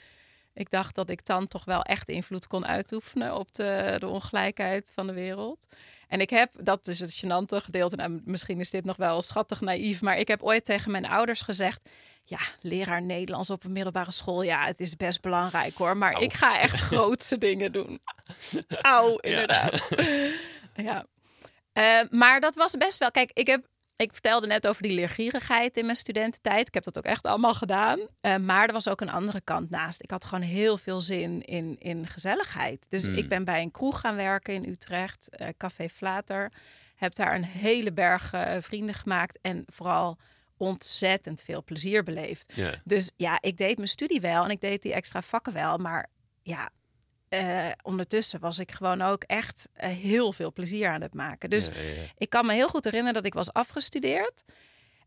[0.59, 4.93] Ik dacht dat ik dan toch wel echt invloed kon uitoefenen op de, de ongelijkheid
[4.95, 5.67] van de wereld.
[6.09, 9.61] En ik heb, dat is het gênante gedeelte, nou, misschien is dit nog wel schattig
[9.61, 11.81] naïef, maar ik heb ooit tegen mijn ouders gezegd,
[12.25, 16.25] ja, leraar Nederlands op een middelbare school, ja, het is best belangrijk hoor, maar Au.
[16.25, 18.01] ik ga echt grootse dingen doen.
[18.69, 19.89] Auw, inderdaad.
[20.75, 21.07] Ja.
[21.73, 23.67] Eh, maar dat was best wel, kijk, ik heb
[23.99, 26.69] ik vertelde net over die leergierigheid in mijn studententijd.
[26.69, 27.99] Ik heb dat ook echt allemaal gedaan.
[28.21, 30.03] Eh, maar er was ook een andere kant naast.
[30.03, 32.87] Ik had gewoon heel veel zin in, in gezelligheid.
[32.89, 33.15] Dus Hmm.
[33.17, 36.53] ik ben bij een kroeg gaan werken in Utrecht, eh, Café Flater.
[36.95, 39.39] Heb daar een hele berg eh, vrienden gemaakt.
[39.43, 40.19] En vooral
[40.57, 42.53] ontzettend veel plezier beleefd.
[42.85, 45.79] Dus ja, ik deed mijn studie wel en ik deed die extra vakken wel.
[45.79, 46.11] Maar
[46.43, 46.71] ja,
[47.29, 51.51] eh, ondertussen was ik gewoon ook echt eh, heel veel plezier aan het maken.
[51.51, 52.07] Dus Ja, ja, ja.
[52.19, 54.45] ik kan me heel goed herinneren dat ik was afgestudeerd.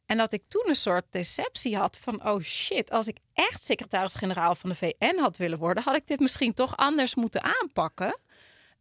[0.05, 2.27] En dat ik toen een soort deceptie had van...
[2.27, 5.83] oh shit, als ik echt secretaris-generaal van de VN had willen worden...
[5.83, 8.19] had ik dit misschien toch anders moeten aanpakken.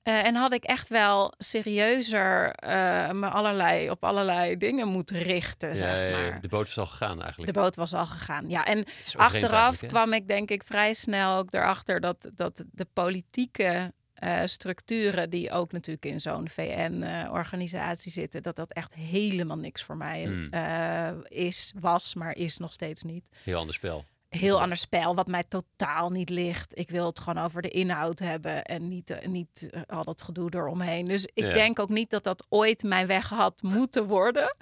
[0.03, 5.69] Eh, en had ik echt wel serieuzer eh, me allerlei, op allerlei dingen moeten richten,
[5.69, 6.19] Ja, zeg ja.
[6.19, 6.41] maar.
[6.41, 7.53] De boot is al gegaan eigenlijk.
[7.53, 8.49] De boot was al gegaan.
[8.49, 8.85] Ja, en
[9.17, 15.31] achteraf kwam ik denk ik vrij snel ook erachter dat, dat de politieke eh, structuren
[15.31, 21.23] die ook natuurlijk in zo'n VN-organisatie zitten, dat dat echt helemaal niks voor mij Hmm.
[21.29, 23.29] is, was, maar is nog steeds niet.
[23.45, 24.05] Heel ander spel.
[24.31, 26.79] Heel ander spel, wat mij totaal niet ligt.
[26.79, 30.23] Ik wil het gewoon over de inhoud hebben en niet, eh, niet eh, al dat
[30.23, 31.07] gedoe eromheen.
[31.07, 31.53] Dus ik Ja.
[31.53, 34.57] denk ook niet dat dat ooit mijn weg had moeten worden.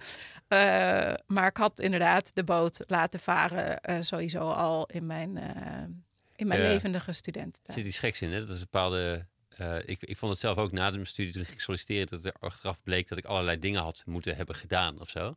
[0.48, 0.58] Eh,
[1.26, 5.36] maar ik had inderdaad de boot laten varen, sowieso al in mijn,
[6.36, 6.68] in mijn Ja.
[6.68, 7.78] levendige Er studententijd.
[7.78, 8.40] zit iets geks in, hè?
[8.40, 9.26] Dat is een bepaalde...
[9.86, 12.34] ik, ik vond het zelf ook na de studie, toen ik ging solliciteren, dat er
[12.40, 15.36] achteraf bleek dat ik allerlei dingen had moeten hebben gedaan of zo.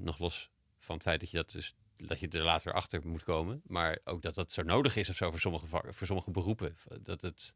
[0.00, 1.74] Nog los van het feit dat je dat dus
[2.06, 5.16] dat je er later achter moet komen, maar ook dat dat zo nodig is of
[5.16, 6.76] zo voor sommige vak- voor sommige beroepen.
[7.02, 7.54] Dat het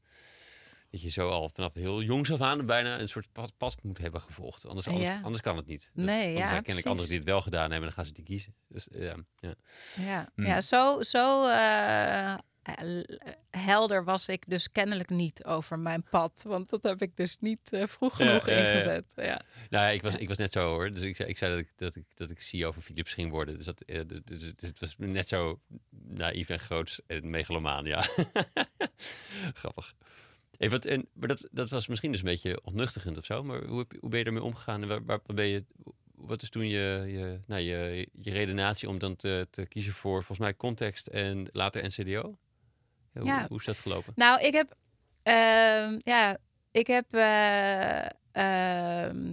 [0.90, 3.98] dat je zo al vanaf heel jongs af aan bijna een soort pad, pad moet
[3.98, 4.66] hebben gevolgd.
[4.66, 5.20] Anders, anders, Ja.
[5.22, 5.90] anders kan het niet.
[5.94, 6.84] Dat, Nee, want er ja, zijn kennelijk precies.
[6.84, 8.54] anderen die het wel gedaan hebben en dan gaan ze die kiezen.
[8.68, 9.54] Dus, ja, ja.
[9.96, 10.46] Ja, Hmm.
[10.46, 12.34] ja zo, zo eh,
[13.50, 16.42] helder was ik dus kennelijk niet over mijn pad.
[16.46, 18.68] Want dat heb ik dus niet eh, vroeg Ja, genoeg ja, ja, ja.
[18.68, 19.12] ingezet.
[19.16, 19.42] Ja.
[19.70, 20.92] Nou, ik was, ik was net zo hoor.
[20.92, 23.30] Dus ik zei, ik zei dat, ik, dat, ik, dat ik CEO van Philips ging
[23.30, 23.56] worden.
[23.56, 28.04] Dus, dat, eh, dus, dus het was net zo naïef en groots en megalomaan, ja.
[29.60, 29.94] Grappig.
[30.56, 33.42] Hey, wat, en, maar dat, dat was misschien dus een beetje ontnuchtigend of zo.
[33.42, 34.82] Maar hoe, heb, hoe ben je ermee omgegaan?
[34.82, 35.64] En waar, waar ben je,
[36.14, 40.16] wat is toen je, je, nou, je, je redenatie om dan te, te kiezen voor
[40.16, 42.38] volgens mij context en later NCDO?
[43.14, 43.46] Ja, hoe, Ja.
[43.48, 44.12] hoe is dat gelopen?
[44.16, 44.74] Nou, ik heb,
[45.22, 46.36] ehm, ja,
[46.70, 49.32] ik heb eh, ehm,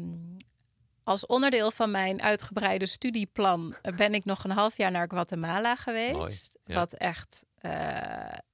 [1.03, 5.75] als onderdeel van mijn uitgebreide studieplan eh, ben ik nog een half jaar naar Guatemala
[5.75, 6.51] geweest.
[6.65, 6.75] ja.
[6.75, 7.71] Wat echt eh,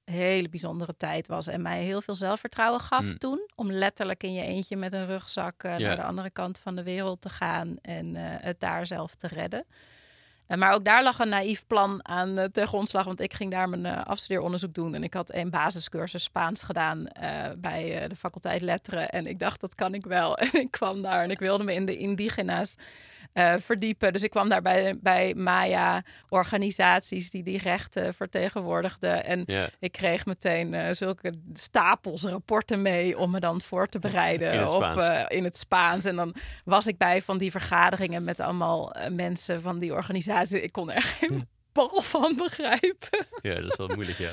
[0.04, 3.18] een hele bijzondere tijd was en mij heel veel zelfvertrouwen gaf Mm.
[3.18, 3.50] toen.
[3.54, 5.86] Om letterlijk in je eentje met een rugzak eh, Ja.
[5.86, 9.26] naar de andere kant van de wereld te gaan en eh, het daar zelf te
[9.26, 9.64] redden.
[10.48, 13.04] Eh, maar ook daar lag een naïef plan aan eh, ten grondslag.
[13.04, 14.94] Want ik ging daar mijn eh, afstudeeronderzoek doen.
[14.94, 17.06] En ik had een basiscursus Spaans gedaan
[17.58, 19.10] bij de faculteit Letteren.
[19.10, 20.36] En ik dacht, dat kan ik wel.
[20.48, 22.76] En ik kwam daar en ik wilde me in de indigena's
[23.38, 24.12] eh, verdiepen.
[24.12, 29.24] Dus ik kwam daar bij, bij Maya-organisaties die die rechten vertegenwoordigden.
[29.24, 33.98] En Ja, ik kreeg meteen eh, zulke stapels rapporten mee om me dan voor te
[33.98, 35.02] bereiden In het op, Spaans.
[35.04, 36.04] eh, in het Spaans.
[36.04, 40.62] En dan was ik bij van die vergaderingen met allemaal mensen van die organisatie.
[40.62, 43.26] Ik kon er geen bal van begrijpen.
[43.42, 44.30] ja, dat is wel moeilijk, ja.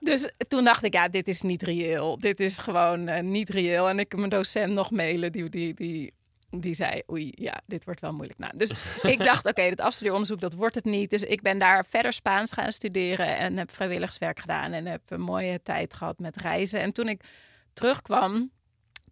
[0.00, 2.18] Dus toen dacht ik, ja, dit is niet reëel.
[2.18, 3.88] Dit is gewoon niet reëel.
[3.88, 6.12] En ik mijn docent nog mailen, die, die, die,
[6.60, 8.38] die zei, oei, ja, dit wordt wel moeilijk.
[8.38, 8.72] Nou, dus
[9.14, 11.10] ik dacht, oké, dit afstudeeronderzoek, dat wordt het niet.
[11.10, 14.72] Dus ik ben daar verder Spaans gaan studeren en heb vrijwilligerswerk gedaan.
[14.72, 16.80] En heb een mooie tijd gehad met reizen.
[16.80, 17.20] En toen ik
[17.72, 18.50] terugkwam,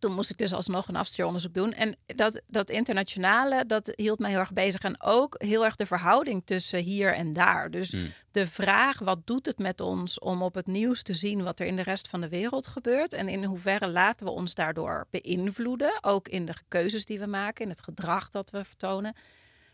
[0.02, 1.72] toen moest ik dus alsnog een afstudeeronderzoek doen.
[1.72, 4.82] En dat, dat internationale, dat hield mij heel erg bezig.
[4.82, 7.70] En ook heel erg de verhouding tussen hier en daar.
[7.70, 8.12] Dus Mm.
[8.30, 11.66] de vraag, wat doet het met ons om op het nieuws te zien wat er
[11.66, 13.12] in de rest van de wereld gebeurt?
[13.12, 15.98] En in hoeverre laten we ons daardoor beïnvloeden?
[16.00, 19.14] Ook in de keuzes die we maken, in het gedrag dat we vertonen.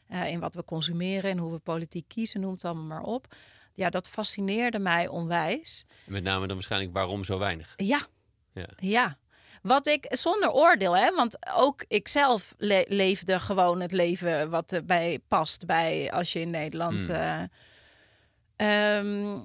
[0.09, 3.35] eh, in wat we consumeren, in hoe we politiek kiezen, noem het allemaal maar op.
[3.75, 5.85] Ja, dat fascineerde mij onwijs.
[6.07, 7.73] En met name dan waarschijnlijk waarom zo weinig.
[7.77, 8.01] Ja.
[8.53, 8.67] Ja.
[8.77, 9.19] Ja.
[9.63, 14.73] Wat ik zonder oordeel, hè, want ook ik zelf le- leefde gewoon het leven wat
[14.73, 17.07] erbij past bij als je in Nederland.
[17.07, 17.15] Hmm.
[17.15, 19.43] eh, ehm,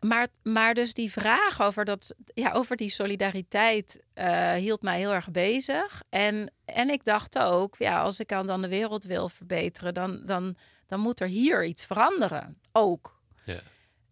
[0.00, 5.12] maar, maar dus die vraag over, dat, ja, over die solidariteit eh, hield mij heel
[5.12, 6.02] erg bezig.
[6.08, 10.56] En, en ik dacht ook, ja, als ik dan de wereld wil verbeteren, dan, dan,
[10.86, 12.60] dan moet er hier iets veranderen.
[12.72, 13.20] Ook.
[13.44, 13.60] Ja.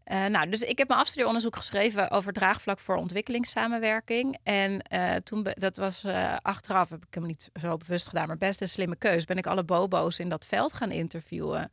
[0.06, 4.38] Eh, nou, dus ik heb mijn afstudeeronderzoek geschreven over draagvlak voor ontwikkelingssamenwerking.
[4.42, 8.38] En eh, toen, dat was eh, achteraf, heb ik hem niet zo bewust gedaan, maar
[8.38, 9.24] best een slimme keus.
[9.24, 11.70] Ben ik alle bobo's in dat veld gaan interviewen.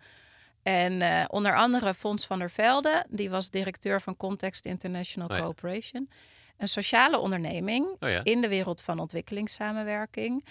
[0.64, 5.42] En onder andere Fons van der Velde, die was directeur van Context International Oh ja.
[5.42, 6.10] Cooperation.
[6.58, 8.24] Een sociale onderneming Oh ja.
[8.24, 10.46] in de wereld van ontwikkelingssamenwerking.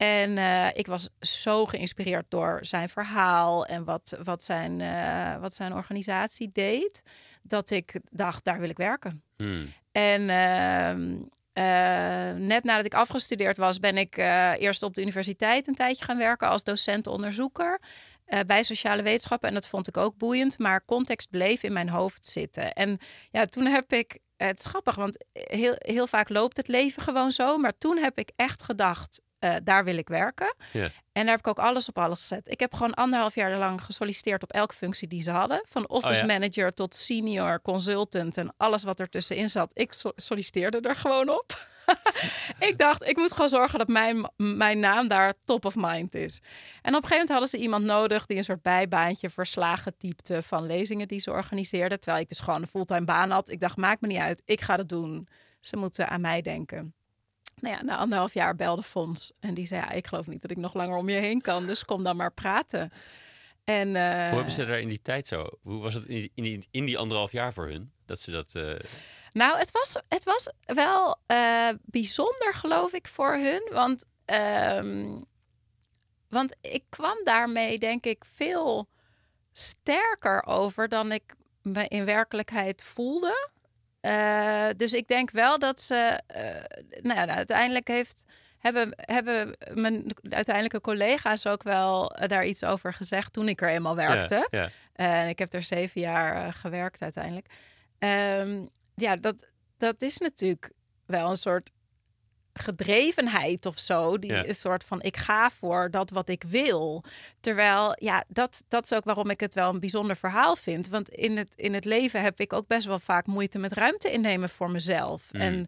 [0.00, 5.54] En eh, ik was zo geïnspireerd door zijn verhaal en wat, wat, zijn, eh, wat
[5.54, 7.02] zijn organisatie deed,
[7.42, 9.22] dat ik dacht, daar wil ik werken.
[9.36, 9.72] Hmm.
[9.92, 11.16] En ehm,
[11.52, 14.16] eh, net nadat ik afgestudeerd was, ben ik
[14.58, 17.80] eerst op de universiteit een tijdje gaan werken als docent-onderzoeker
[18.46, 19.48] bij sociale wetenschappen.
[19.48, 22.72] En dat vond ik ook boeiend, maar context bleef in mijn hoofd zitten.
[22.72, 22.98] En
[23.30, 27.32] ja, toen heb ik, het is grappig, want heel, heel vaak loopt het leven gewoon
[27.32, 27.58] zo.
[27.58, 30.54] Maar toen heb ik echt gedacht, eh, daar wil ik werken.
[31.12, 32.48] En daar heb ik ook alles op alles gezet.
[32.48, 35.62] Ik heb gewoon anderhalf jaar lang gesolliciteerd op elke functie die ze hadden.
[35.68, 36.38] Van office Oh ja.
[36.38, 39.70] manager tot senior consultant en alles wat er tussenin zat.
[39.74, 41.68] Ik so- solliciteerde er gewoon op.
[42.68, 46.40] ik dacht, ik moet gewoon zorgen dat mijn, mijn naam daar top of mind is.
[46.82, 50.42] En op een gegeven moment hadden ze iemand nodig die een soort bijbaantje verslagen typte
[50.42, 52.00] van lezingen die ze organiseerden.
[52.00, 53.50] Terwijl ik dus gewoon een fulltime baan had.
[53.50, 55.28] Ik dacht, maakt me niet uit, ik ga dat doen.
[55.60, 56.94] Ze moeten aan mij denken.
[57.60, 59.32] Nou ja, na anderhalf jaar belde Fons.
[59.40, 61.66] En die zei, ja, ik geloof niet dat ik nog langer om je heen kan.
[61.66, 62.92] Dus kom dan maar praten.
[63.64, 65.48] En, uh, Hoe hebben ze daar in die tijd zo?
[65.62, 67.92] Hoe was het in die, in die, in die anderhalf jaar voor hun?
[68.04, 68.54] Dat ze dat...
[68.56, 68.72] Uh...
[69.32, 73.68] Nou, het was, het was wel uh, bijzonder, geloof ik, voor hun.
[73.72, 74.04] Want,
[74.76, 75.24] um,
[76.28, 78.88] want ik kwam daarmee, denk ik, veel
[79.52, 83.50] sterker over dan ik me in werkelijkheid voelde.
[84.02, 88.24] Uh, dus ik denk wel dat ze, uh, nou ja, uiteindelijk heeft,
[88.58, 93.68] hebben, hebben mijn uiteindelijke collega's ook wel uh, daar iets over gezegd toen ik er
[93.68, 94.46] eenmaal werkte.
[94.50, 94.68] Ja, ja.
[94.92, 97.46] En ik heb er zeven jaar gewerkt uiteindelijk.
[97.98, 100.72] Um, ja, dat, dat is natuurlijk
[101.06, 101.70] wel een soort
[102.60, 104.18] gedrevenheid of zo.
[104.18, 104.46] Die Ja.
[104.46, 107.04] een soort van ik ga voor dat wat ik wil.
[107.40, 110.88] Terwijl, ja, dat, dat is ook waarom ik het wel een bijzonder verhaal vind.
[110.88, 114.12] Want in het, in het leven heb ik ook best wel vaak moeite met ruimte
[114.12, 115.32] innemen voor mezelf.
[115.32, 115.40] Mm.
[115.40, 115.66] En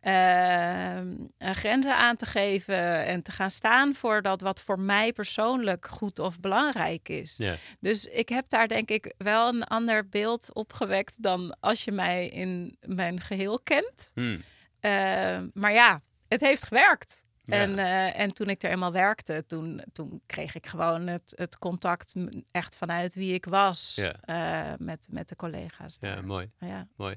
[0.00, 5.12] ehm, eh, grenzen aan te geven en te gaan staan voor dat wat voor mij
[5.12, 7.34] persoonlijk goed of belangrijk is.
[7.36, 7.54] Ja.
[7.80, 12.28] Dus ik heb daar denk ik wel een ander beeld opgewekt dan als je mij
[12.28, 14.10] in mijn geheel kent.
[14.14, 14.42] Hmm.
[14.80, 17.24] Uh, maar ja, het heeft gewerkt.
[17.44, 17.54] Ja.
[17.54, 21.58] En, uh, en toen ik er eenmaal werkte, toen, toen kreeg ik gewoon het, het
[21.58, 22.14] contact
[22.50, 24.70] echt vanuit wie ik was Ja.
[24.72, 25.96] uh, met, met de collega's.
[26.00, 26.50] Ja, mooi.
[26.58, 26.88] Ja.
[26.96, 27.16] mooi.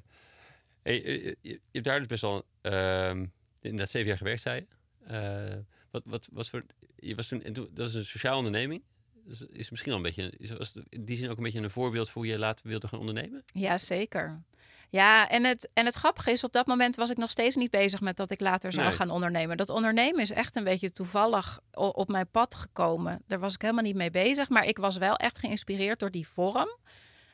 [0.82, 3.26] Hey, eh, je, je hebt daar dus best wel ehm
[3.62, 4.68] inderdaad zeven jaar gewerkt, zei je.
[5.06, 5.58] Eh,
[5.92, 6.64] wat, wat was voor...
[6.96, 8.84] Je was toen, en toen, dat is een sociale onderneming.
[9.26, 10.34] Dus is misschien al een beetje...
[10.38, 12.88] Is, was in die zin ook een beetje een voorbeeld voor hoe je later wilde
[12.88, 13.44] gaan ondernemen?
[13.54, 14.44] Ja, zeker.
[14.92, 17.72] Ja, en het, en het grappige is, op dat moment was ik nog steeds niet
[17.72, 18.96] bezig met dat ik later zou Nee.
[18.96, 19.58] gaan ondernemen.
[19.58, 23.24] Dat ondernemen is echt een beetje toevallig op mijn pad gekomen.
[23.28, 26.28] Daar was ik helemaal niet mee bezig, maar ik was wel echt geïnspireerd door die
[26.28, 26.78] vorm.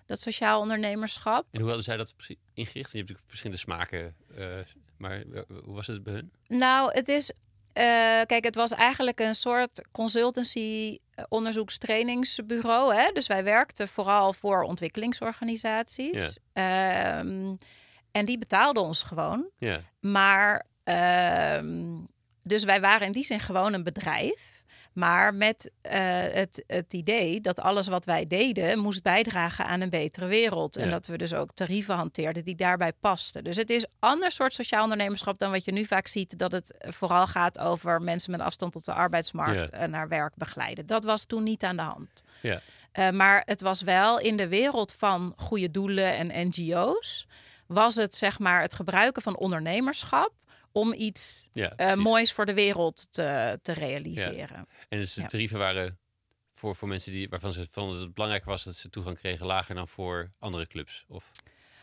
[0.06, 1.46] Dat sociaal ondernemerschap.
[1.52, 2.14] En hoe hadden zij dat
[2.54, 2.92] ingericht?
[2.92, 4.46] Je hebt natuurlijk verschillende smaken, eh,
[4.98, 6.32] maar eh, hoe was het bij hun?
[6.48, 7.32] Nou, het is.
[7.76, 12.96] Eh, kijk, het was eigenlijk een soort consultancy eh, onderzoekstrainingsbureau.
[12.96, 13.12] Hè?
[13.14, 16.38] Dus wij werkten vooral voor ontwikkelingsorganisaties.
[16.54, 17.56] Ehm,
[18.12, 19.50] en die betaalden ons gewoon.
[19.58, 21.84] Ja, Maar ehm,
[22.44, 24.55] dus wij waren in die zin gewoon een bedrijf.
[24.96, 26.00] Maar met eh,
[26.32, 30.76] het, het idee dat alles wat wij deden moest bijdragen aan een betere wereld.
[30.78, 33.44] En dat we dus ook tarieven hanteerden die daarbij pasten.
[33.44, 36.38] Dus het is een ander soort sociaal ondernemerschap dan wat je nu vaak ziet.
[36.40, 39.78] Dat het vooral gaat over mensen met afstand tot de arbeidsmarkt Ja.
[39.78, 40.86] eh, naar werk begeleiden.
[40.86, 42.22] Dat was toen niet aan de hand.
[42.42, 42.60] ja.
[43.00, 47.28] Uh, maar het was wel in de wereld van goede doelen en NGO's.
[47.68, 50.32] Was het zeg maar het gebruiken van ondernemerschap
[50.76, 51.96] om iets ja uh, precies.
[52.04, 54.68] moois voor de wereld te, te realiseren.
[54.90, 55.28] En dus de Ja.
[55.28, 56.00] tarieven waren
[56.56, 59.46] voor, voor mensen die, waarvan ze vonden dat het belangrijk was dat ze toegang kregen
[59.46, 61.06] lager dan voor andere clubs?
[61.08, 61.32] Of,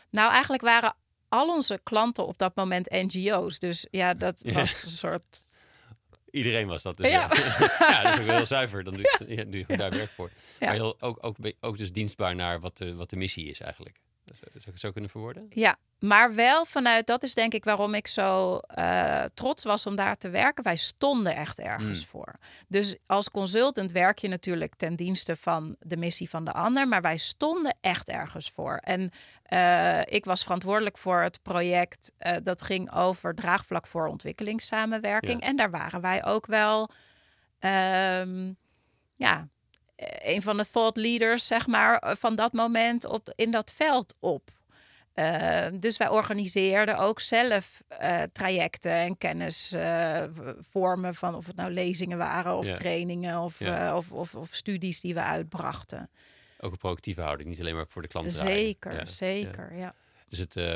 [0.09, 0.95] Nou, eigenlijk waren
[1.29, 3.59] al onze klanten op dat moment NGO's.
[3.59, 4.53] Dus ja, dat Ja.
[4.53, 5.43] was een soort.
[6.31, 6.97] iedereen was dat.
[6.97, 7.29] Dus, Ja.
[7.33, 7.75] ja.
[7.91, 8.83] ja, dat is ook wel heel zuiver.
[8.83, 9.43] Dan doe je, ja.
[9.51, 10.31] doe je daar werk voor.
[10.59, 10.65] Ja.
[10.65, 13.99] Maar heel, ook, ook, ook dus dienstbaar naar wat de, wat de missie is eigenlijk.
[14.25, 15.45] Zou ik het zo kunnen verwoorden?
[15.49, 19.95] Ja, maar wel vanuit, dat is denk ik waarom ik zo eh, trots was om
[19.95, 20.63] daar te werken.
[20.63, 22.05] Wij stonden echt ergens Mm.
[22.07, 22.35] voor.
[22.67, 27.01] Dus als consultant werk je natuurlijk ten dienste van de missie van de ander, maar
[27.01, 28.75] wij stonden echt ergens voor.
[28.75, 29.09] En
[29.43, 35.41] eh, ik was verantwoordelijk voor het project eh, dat ging over draagvlak voor ontwikkelingssamenwerking.
[35.41, 35.47] Ja.
[35.47, 36.89] En daar waren wij ook wel,
[37.59, 38.53] ehm,
[39.15, 39.47] ja,
[39.97, 44.51] een van de thought leaders, zeg maar, van dat moment op, in dat veld op.
[45.15, 51.71] Uh, dus wij organiseerden ook zelf uh, trajecten en kennisvormen uh, van of het nou
[51.71, 52.73] lezingen waren of Ja.
[52.73, 53.97] trainingen of, Ja.
[53.97, 56.09] of, of, of studies die we uitbrachten.
[56.59, 58.55] Ook een proactieve houding, niet alleen maar voor de klant draaien.
[58.57, 59.95] Zeker, Ja, zeker, ja.
[60.29, 60.75] Dus het, eh,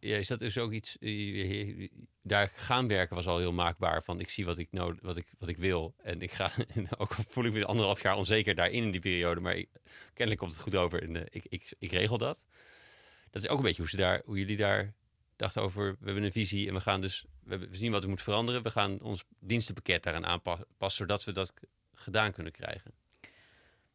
[0.00, 1.08] ja, is dat dus ook iets, eh,
[1.50, 1.90] je-
[2.22, 5.26] daar gaan werken was al heel maakbaar van ik zie wat ik, nodig, wat ik,
[5.38, 8.82] wat ik wil en ik ga, en ook voel ik me anderhalf jaar onzeker daarin
[8.82, 9.68] in die periode, maar ik,
[10.04, 12.44] kennelijk komt het goed over en eh, ik, ik, ik regel dat.
[13.30, 14.94] Dat is ook een beetje hoe, ze daar, hoe jullie daar
[15.36, 18.08] dachten over, we hebben een visie en we gaan dus, we, we zien wat we
[18.08, 21.54] moeten veranderen, we gaan ons dienstenpakket daaraan aanpassen, zodat we dat
[21.94, 22.92] gedaan kunnen krijgen.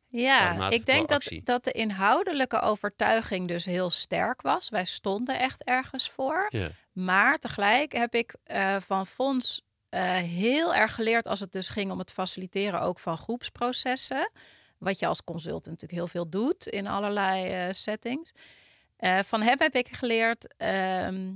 [0.09, 4.69] Ja, ik denk dat, dat de inhoudelijke overtuiging dus heel sterk was.
[4.69, 6.47] Wij stonden echt ergens voor.
[6.49, 11.69] Ja, Maar tegelijk heb ik eh, van Fons eh, heel erg geleerd als het dus
[11.69, 14.31] ging om het faciliteren ook van groepsprocessen.
[14.77, 18.31] Wat je als consultant natuurlijk heel veel doet in allerlei eh, settings.
[19.25, 21.33] Van hem heb ik geleerd ehm,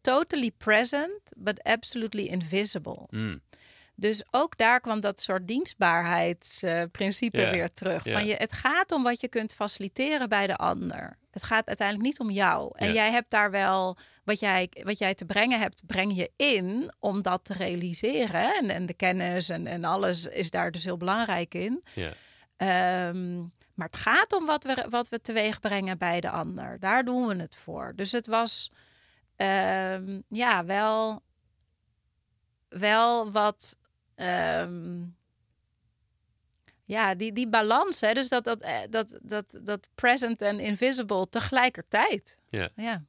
[0.00, 3.06] totally present, but absolutely invisible.
[3.10, 3.40] Mm,
[3.96, 8.02] Dus ook daar kwam dat soort dienstbaarheidsprincipe weer terug.
[8.02, 11.16] Van je, het gaat om wat je kunt faciliteren bij de ander.
[11.30, 12.70] het gaat uiteindelijk niet om jou.
[12.74, 16.92] En jij hebt daar wel wat jij, wat jij te brengen hebt, breng je in
[16.98, 18.54] om dat te realiseren.
[18.54, 21.84] En, en de kennis en, en alles is daar dus heel belangrijk in.
[21.94, 22.12] Ja.
[22.56, 23.38] Ehm,
[23.74, 26.78] maar het gaat om wat we, wat we teweeg brengen bij de ander.
[26.78, 27.92] Daar doen we het voor.
[27.96, 28.70] Dus het was
[29.36, 31.22] ehm, ja wel,
[32.68, 33.76] wel wat.
[34.14, 35.02] Ehm,
[36.84, 38.12] ja, die, die balans, hè?
[38.12, 42.38] dus dat, dat, eh, dat, dat, dat present en invisible tegelijkertijd.
[42.48, 42.68] Ja.
[42.76, 43.04] ja.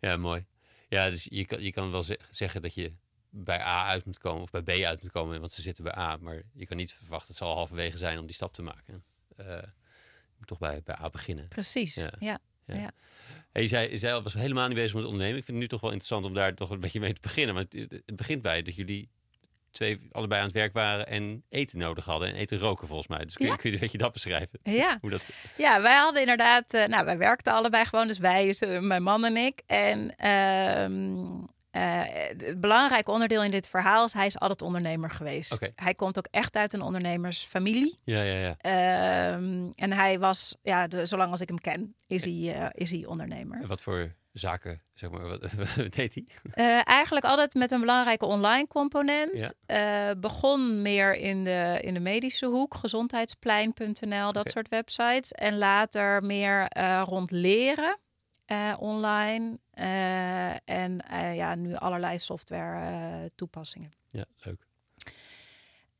[0.00, 0.46] Ja, mooi.
[0.88, 2.92] Ja, dus je kan, je kan wel ze- zeggen dat je
[3.30, 5.96] bij A uit moet komen of bij B uit moet komen, want ze zitten bij
[5.98, 6.16] A.
[6.16, 9.04] Maar je kan niet verwachten, het zal halverwege zijn om die stap te maken.
[9.36, 11.48] Eh, je moet toch bij, bij A beginnen.
[11.48, 11.94] Precies.
[11.94, 12.12] Ja.
[12.18, 12.38] Ja.
[12.66, 12.74] Ja.
[12.74, 12.90] Ja.
[13.52, 15.38] Hey, je, zei, je zei was helemaal niet bezig met ondernemen.
[15.38, 17.54] Ik vind het nu toch wel interessant om daar toch een beetje mee te beginnen.
[17.54, 19.08] Want het, het begint bij dat jullie
[19.74, 22.28] twee allebei aan het werk waren en eten nodig hadden.
[22.28, 23.18] En eten roken volgens mij.
[23.24, 23.56] Dus kun je, Ja.
[23.56, 24.58] kun je een beetje dat beschrijven?
[24.62, 24.98] Ja.
[25.00, 25.24] Hoe dat,
[25.56, 29.24] Ja, wij hadden inderdaad, eh, nou, wij werkten allebei gewoon, dus wij, eh, mijn man
[29.24, 29.62] en ik.
[29.66, 32.02] En eh,
[32.46, 35.68] het belangrijke onderdeel in dit verhaal is, hij is altijd ondernemer geweest.
[35.74, 37.98] Hij komt ook echt uit een ondernemersfamilie.
[38.04, 38.54] ja, ja, ja.
[38.58, 43.04] Ehm, en hij was, ja, de, zolang als ik hem ken, is hij, is hij
[43.06, 43.60] ondernemer.
[43.62, 46.26] En wat voor zaken, zeg maar, wat, wat deed hij?
[46.50, 49.54] Eh, eigenlijk altijd met een belangrijke online component.
[49.66, 50.10] Ja.
[50.10, 55.32] Eh, begon meer in de, in de medische hoek, gezondheidsplein.nl, dat soort websites.
[55.32, 57.98] En later meer eh, rond leren
[58.78, 59.58] online.
[60.64, 61.00] En
[61.34, 63.92] ja, nu allerlei software toepassingen.
[64.10, 64.66] Ja, leuk.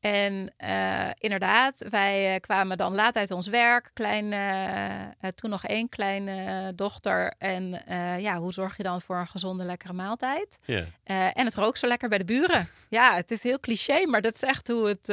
[0.05, 3.91] En eh, inderdaad, wij eh, kwamen dan laat uit ons werk.
[3.93, 7.35] Klein, eh, toen nog één kleine dochter.
[7.39, 7.83] En
[8.21, 10.59] ja, hoe zorg je dan voor een gezonde, lekkere maaltijd?
[11.05, 12.69] En het rookt zo lekker bij de buren.
[12.89, 15.07] Ja, het is heel cliché, maar dat is echt hoe het,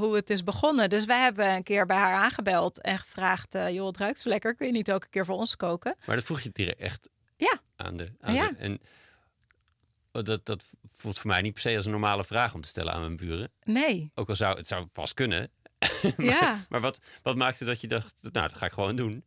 [0.00, 0.88] hoe het is begonnen.
[0.90, 3.52] Dus wij hebben een keer bij haar aangebeld en gevraagd...
[3.70, 5.96] joh, het ruikt zo lekker, kun je niet elke keer voor ons koken?
[6.06, 7.58] maar dat vroeg je direct echt Ja.
[7.76, 8.12] aan de...
[8.20, 8.48] Aan Ja.
[8.48, 8.80] de- en
[10.22, 10.64] dat, dat
[10.96, 13.16] voelt voor mij niet per se als een normale vraag om te stellen aan mijn
[13.16, 13.50] buren.
[13.64, 15.50] Nee, Ook al zou het zou pas kunnen.
[16.16, 16.66] ja.
[16.68, 19.24] Maar wat, wat maakte dat je dacht, nou, dat ga ik gewoon doen?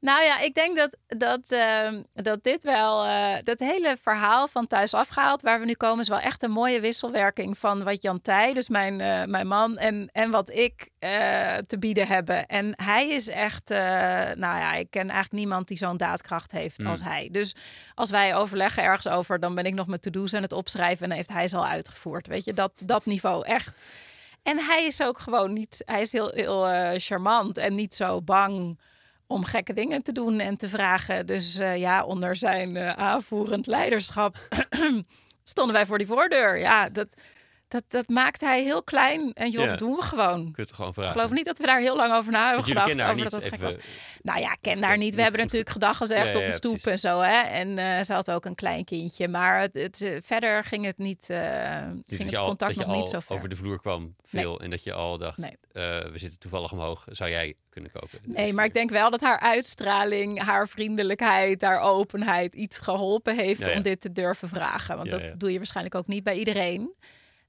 [0.00, 4.66] Nou ja, ik denk dat, dat, ehm, dat dit wel, eh, dat hele verhaal van
[4.66, 8.20] thuis afgehaald, waar we nu komen, is wel echt een mooie wisselwerking van wat Jan
[8.20, 12.46] Tij, dus mijn, eh, mijn man, en, en wat ik eh, te bieden hebben.
[12.46, 16.86] En hij is echt, nou ja, ik ken eigenlijk niemand die zo'n daadkracht heeft Mm.
[16.86, 17.28] als hij.
[17.32, 17.54] Dus
[17.94, 21.08] als wij overleggen ergens over, dan ben ik nog met to-do's aan het opschrijven en
[21.08, 22.26] dan heeft hij ze al uitgevoerd.
[22.26, 23.82] Weet je, dat, dat niveau echt.
[24.42, 28.78] En hij is ook gewoon niet, hij is heel, heel charmant en niet zo bang
[29.26, 31.26] om gekke dingen te doen en te vragen.
[31.26, 34.36] Dus eh, ja, onder zijn eh, aanvoerend leiderschap
[35.44, 36.58] stonden wij voor die voordeur.
[36.58, 37.08] Ja, dat,
[37.76, 39.32] dat, dat maakt hij heel klein.
[39.32, 39.68] En joh, Ja.
[39.70, 40.42] dat doen we gewoon.
[40.42, 41.12] Kun je het gewoon Ik vragen?
[41.12, 42.90] geloof niet dat we daar heel lang over na hebben gedacht.
[43.00, 43.60] over niet dat even...
[43.60, 43.76] was.
[44.22, 45.14] Nou ja, ik ken daar niet.
[45.14, 47.02] We hebben natuurlijk gedag gezegd Ja, op de stoep precies.
[47.04, 47.20] en zo.
[47.20, 47.40] Hè?
[47.40, 49.28] En eh, ze had ook een klein kindje.
[49.28, 51.26] Maar het, het, eh, verder ging het niet.
[51.26, 51.36] Dus
[52.06, 53.36] ging dat het al, contact dat nog niet zo ver.
[53.36, 55.56] over de vloer kwam veel en dat je al dacht, Nee.
[55.72, 58.18] we zitten toevallig omhoog, zou jij kunnen koken?
[58.22, 63.60] Nee, maar ik denk wel dat haar uitstraling, haar vriendelijkheid, haar openheid iets geholpen heeft
[63.60, 64.96] Ja, om dit te durven vragen.
[64.96, 66.94] Want dat doe je waarschijnlijk ook niet bij iedereen.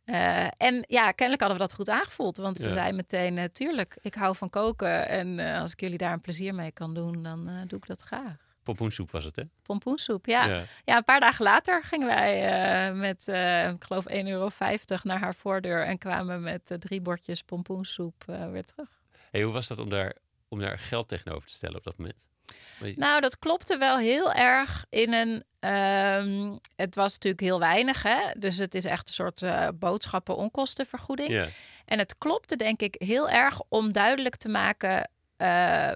[0.08, 2.38] Eh, en ja, kennelijk hadden we dat goed aangevoeld.
[2.38, 2.74] Want ze Ja.
[2.74, 5.08] zei meteen, natuurlijk, ik hou van koken.
[5.08, 7.88] En eh, als ik jullie daar een plezier mee kan doen, dan eh, doe ik
[7.88, 8.36] dat graag.
[8.64, 9.44] Pompoensoep was het, hè?
[9.64, 10.46] Pompoensoep, ja.
[10.86, 10.98] ja.
[10.98, 12.44] een paar dagen later gingen wij
[12.88, 14.50] eh, met, eh, ik geloof 1,50 euro
[15.04, 15.86] naar haar voordeur.
[15.86, 18.90] En kwamen met eh, drie bordjes pompoensoep eh, weer terug.
[19.32, 20.16] Hey, hoe was dat om daar,
[20.48, 22.28] om daar geld tegenover te stellen op dat moment?
[22.96, 25.44] Nou, dat klopte wel heel erg in een.
[25.60, 28.18] ehm, het was natuurlijk heel weinig, hè?
[28.40, 31.30] Dus het is echt een soort eh, boodschappen-onkostenvergoeding.
[31.86, 35.10] En het klopte, denk ik, heel erg om duidelijk te maken.
[35.38, 35.92] eh,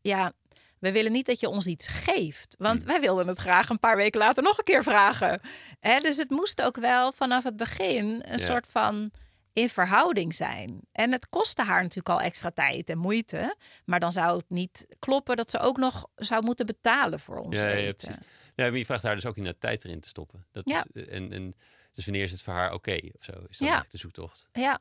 [0.00, 0.32] ja,
[0.78, 2.54] we willen niet dat je ons iets geeft.
[2.58, 2.90] Want Hmm.
[2.90, 5.40] wij wilden het graag een paar weken later nog een keer vragen.
[5.80, 5.98] Hè?
[6.00, 9.10] Dus het moest ook wel vanaf het begin een soort van
[9.58, 10.80] in verhouding zijn.
[10.92, 13.56] En het kostte haar natuurlijk al extra tijd en moeite.
[13.84, 17.56] Maar dan zou het niet kloppen dat ze ook nog zou moeten betalen voor ons
[17.56, 17.96] Ja, ja, ja, eten.
[18.08, 18.22] precies.
[18.54, 20.46] Ja, maar je vraagt haar dus ook in de tijd erin te stoppen.
[20.52, 20.84] Dat Ja.
[20.92, 21.54] is, eh, en, en,
[21.92, 23.32] dus wanneer is het voor haar oké of zo?
[23.48, 23.76] Is dan Ja.
[23.78, 24.48] echt de zoektocht.
[24.52, 24.80] Ja,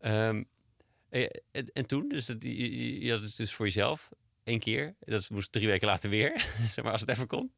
[0.00, 0.42] Ehm,
[1.08, 4.08] eh, en, en toen, dus dat, je- je had het dus voor jezelf
[4.44, 4.94] één keer.
[5.00, 6.32] Dat moest drie weken later weer,
[6.74, 7.52] zeg maar, als het even kon.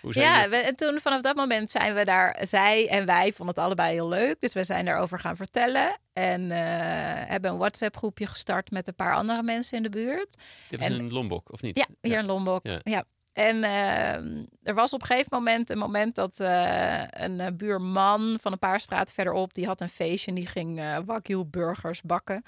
[0.00, 3.32] Hoe ja dit- we, en toen vanaf dat moment zijn we daar, zij en wij
[3.32, 4.40] vonden het allebei heel leuk.
[4.40, 5.96] Dus we zijn daarover gaan vertellen.
[6.12, 6.58] En eh,
[7.28, 10.36] hebben een WhatsApp groepje gestart met een paar andere mensen in de buurt.
[10.68, 11.78] Je hebt en- een Lombok, of niet?
[11.78, 12.66] Ja, hier in Lombok.
[12.66, 12.78] Ja.
[12.82, 13.04] Ja.
[13.32, 18.38] En ehm, er was op een gegeven moment een moment dat eh, een eh, buurman
[18.42, 22.02] van een paar straten verderop, die had een feestje en die ging eh wagyu burgers
[22.02, 22.42] bakken.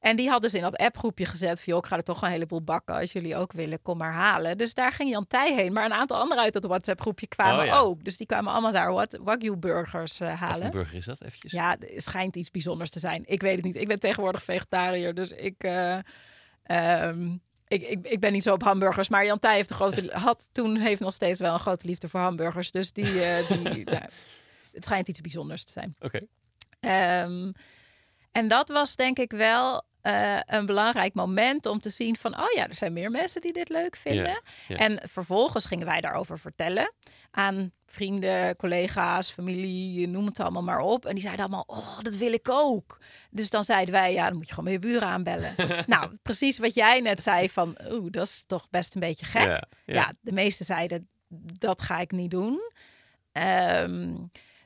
[0.00, 1.72] En die hadden ze in dat appgroepje gezet van...
[1.72, 2.94] joh, ik ga er toch een heleboel bakken.
[2.94, 4.58] Als jullie ook willen, kom maar halen.
[4.58, 5.72] Dus daar ging Jan Tij heen.
[5.72, 7.78] Maar een aantal anderen uit dat WhatsApp-groepje kwamen Oh, ja.
[7.78, 8.04] ook.
[8.04, 10.70] Dus die kwamen allemaal daar wat Wagyu-burgers eh, Wat halen.
[10.70, 11.52] burger is dat eventjes?
[11.52, 13.22] Ja, het schijnt iets bijzonders te zijn.
[13.26, 13.76] Ik weet het niet.
[13.76, 15.54] Ik ben tegenwoordig vegetariër, dus ik...
[15.64, 15.98] eh,
[16.62, 17.30] ehm,
[17.68, 20.48] ik, ik, ik ben niet zo op hamburgers, maar Jan Tij heeft een grote, had
[20.52, 22.70] toen heeft nog steeds wel een grote liefde voor hamburgers.
[22.70, 24.02] Dus die, eh, die nou,
[24.72, 25.96] het schijnt iets bijzonders te zijn.
[26.00, 26.20] Oké.
[26.80, 27.52] Ehm,
[28.32, 32.52] en dat was denk ik wel eh, een belangrijk moment om te zien van, oh
[32.54, 34.42] ja, er zijn meer mensen die dit leuk vinden.
[34.68, 36.92] En vervolgens gingen wij daarover vertellen
[37.30, 41.06] aan vrienden, collega's, familie, noem het allemaal maar op.
[41.06, 42.98] En die zeiden allemaal, oh, dat wil ik ook.
[43.30, 45.54] Dus dan zeiden wij, ja, dan moet je gewoon met je buren aanbellen.
[45.86, 49.62] nou, precies wat jij net zei van, oeh, dat is toch best een beetje gek.
[49.84, 51.08] Ja, de meeste zeiden,
[51.58, 52.60] dat ga ik niet doen.
[53.32, 54.14] Ehm,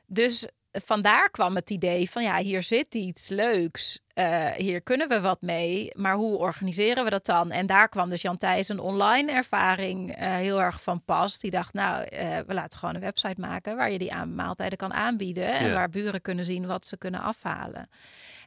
[0.05, 0.47] dus
[0.83, 3.99] vandaar kwam het idee van, ja, hier zit iets leuks.
[4.13, 7.51] Eh, hier kunnen we wat mee, maar hoe organiseren we dat dan?
[7.51, 11.39] En daar kwam dus Jan Thijs een online ervaring eh, heel erg van pas.
[11.39, 14.77] Die dacht, nou, eh, we laten gewoon een website maken waar je die aan maaltijden
[14.77, 15.73] kan aanbieden en Ja.
[15.73, 17.89] waar buren kunnen zien wat ze kunnen afhalen.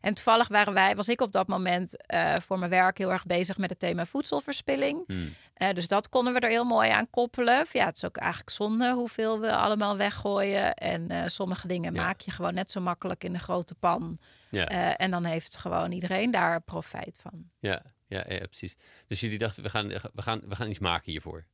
[0.00, 3.26] En toevallig waren wij, was ik op dat moment eh, voor mijn werk heel erg
[3.26, 5.02] bezig met het thema voedselverspilling.
[5.06, 5.34] Hmm.
[5.54, 7.66] Eh, dus dat konden we er heel mooi aan koppelen.
[7.72, 10.74] Ja, het is ook eigenlijk zonde hoeveel we allemaal weggooien.
[10.74, 12.02] En eh, sommige dingen Ja.
[12.02, 14.18] maak je gewoon net zo makkelijk in de grote pan.
[14.50, 14.66] Ja.
[14.96, 17.50] En dan heeft gewoon iedereen daar profijt van.
[17.58, 18.76] Ja, ja, ja, precies.
[19.06, 21.44] Dus jullie dachten, we gaan, we gaan, we gaan iets maken hiervoor.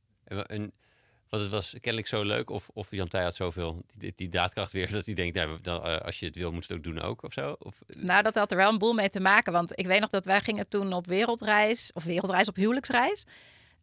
[0.45, 0.73] En
[1.33, 4.71] wat het was kennelijk zo leuk, of, of Jan Tij had zoveel die, die daadkracht
[4.71, 6.93] weer, dat hij denkt, nou, dan, eh, als je het wil, moet je het ook
[6.93, 7.55] doen ook, of zo?
[7.59, 9.53] Of, Nou, dat had er wel een boel mee te maken.
[9.53, 13.25] Want ik weet nog dat wij gingen toen op wereldreis, of wereldreis op huwelijksreis.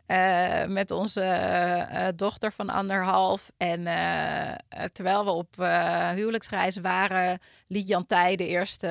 [0.06, 3.50] eh, met onze eh, eh, dochter van anderhalf.
[3.56, 4.56] En eh, eh,
[4.92, 8.86] terwijl we op eh, huwelijksreis waren, liet Jan Tij de eerste,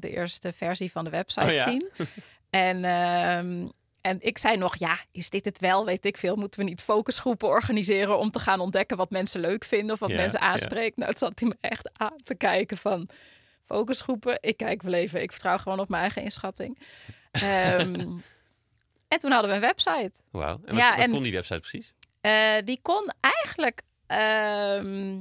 [0.00, 1.62] de eerste versie van de website Oh ja?
[1.62, 1.88] zien.
[2.50, 3.68] En, ehm,
[4.04, 5.84] en ik zei nog, ja, is dit het wel?
[5.84, 6.36] Weet ik veel.
[6.36, 10.10] Moeten we niet focusgroepen organiseren om te gaan ontdekken wat mensen leuk vinden of wat
[10.10, 10.46] Ja, mensen ja.
[10.46, 10.96] aanspreekt?
[10.96, 13.08] Nou, het zat hij me echt aan te kijken van
[13.64, 14.38] focusgroepen.
[14.40, 15.22] Ik kijk wel even.
[15.22, 16.78] Ik vertrouw gewoon op mijn eigen inschatting.
[17.30, 18.18] Ehm,
[19.08, 20.12] en toen hadden we een website.
[20.30, 20.60] wauw.
[20.64, 21.92] En wat, Ja, wat en- kon die website precies?
[22.20, 22.32] Eh,
[22.64, 25.18] die kon eigenlijk ehm,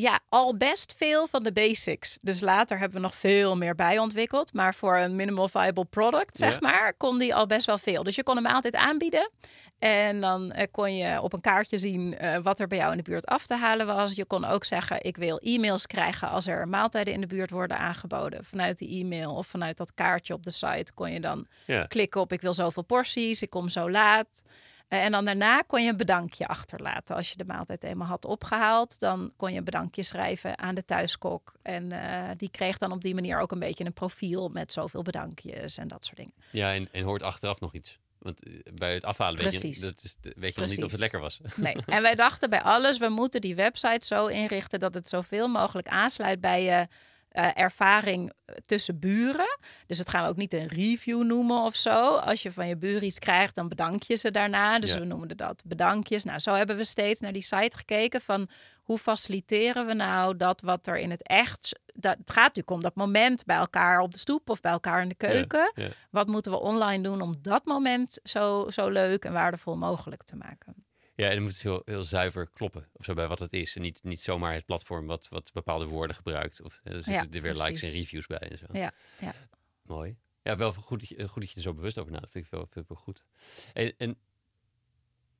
[0.00, 2.18] ja, al best veel van de basics.
[2.22, 4.52] Dus later hebben we nog veel meer bij ontwikkeld.
[4.52, 6.58] Maar voor een minimal viable product, zeg Ja.
[6.60, 8.02] maar, kon die al best wel veel.
[8.02, 9.30] Dus je kon hem altijd aanbieden.
[9.78, 12.96] En dan eh, kon je op een kaartje zien eh, wat er bij jou in
[12.96, 14.14] de buurt af te halen was.
[14.14, 17.78] Je kon ook zeggen, ik wil e-mails krijgen als er maaltijden in de buurt worden
[17.78, 18.44] aangeboden.
[18.44, 21.84] Vanuit die e-mail of vanuit dat kaartje op de site kon je dan Ja.
[21.84, 24.42] klikken op ik wil zoveel porties, ik kom zo laat.
[24.88, 27.16] Eh, en dan daarna kon je een bedankje achterlaten.
[27.16, 30.84] Als je de maaltijd eenmaal had opgehaald, dan kon je een bedankje schrijven aan de
[30.84, 31.52] thuiskok.
[31.62, 35.02] En eh, die kreeg dan op die manier ook een beetje een profiel met zoveel
[35.02, 36.34] bedankjes en dat soort dingen.
[36.50, 37.98] Ja, en, en hoort achteraf nog iets.
[38.18, 41.00] Want eh, bij het afhalen weet je, dat is, weet je nog niet of het
[41.00, 41.40] lekker was.
[41.56, 41.76] Nee.
[41.86, 45.88] En wij dachten bij alles, we moeten die website zo inrichten dat het zoveel mogelijk
[45.88, 46.88] aansluit bij je
[47.28, 48.32] eh, ervaring
[48.66, 49.58] tussen buren.
[49.86, 52.16] Dus het gaan we ook niet een review noemen of zo.
[52.16, 54.78] Als je van je buren iets krijgt, dan bedank je ze daarna.
[54.78, 54.98] Dus Ja.
[54.98, 56.24] we noemen dat bedankjes.
[56.24, 58.48] Nou, zo hebben we steeds naar die site gekeken van
[58.82, 61.78] hoe faciliteren we nou dat wat er in het echt...
[61.94, 65.02] Dat, het gaat natuurlijk om dat moment bij elkaar op de stoep of bij elkaar
[65.02, 65.72] in de keuken.
[65.74, 65.88] Ja.
[66.10, 70.36] Wat moeten we online doen om dat moment zo, zo leuk en waardevol mogelijk te
[70.36, 70.86] maken?
[71.18, 73.76] Ja, en dan moet het heel, heel zuiver kloppen of zo bij wat het is.
[73.76, 76.62] En niet, niet zomaar het platform wat, wat bepaalde woorden gebruikt.
[76.62, 78.66] Of eh, er zitten Ja, er weer likes en reviews bij en zo.
[78.72, 79.34] Ja, ja.
[79.82, 80.16] Mooi.
[80.42, 82.32] Ja, wel goed dat, je, goed dat je er zo bewust over nadenkt.
[82.32, 83.24] Vind ik wel, vind ik wel goed.
[83.72, 84.16] En, en,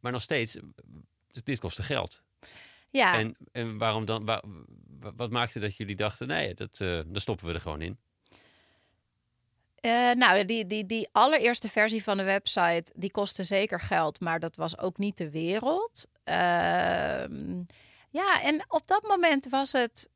[0.01, 0.62] maar nog steeds, eh,
[1.45, 2.22] dit kostte geld.
[2.91, 4.24] Ja, En, en waarom dan?
[4.24, 4.43] wa-
[5.01, 7.99] wa- wat maakte dat jullie dachten, nee, dat, eh daar stoppen we er gewoon in?
[9.89, 14.41] Eh, nou, die, die, die allereerste versie van de website, die kostte zeker geld, maar
[14.41, 16.07] dat was ook niet de wereld.
[16.24, 17.62] Ehm,
[18.11, 20.09] ja, en op dat moment was het,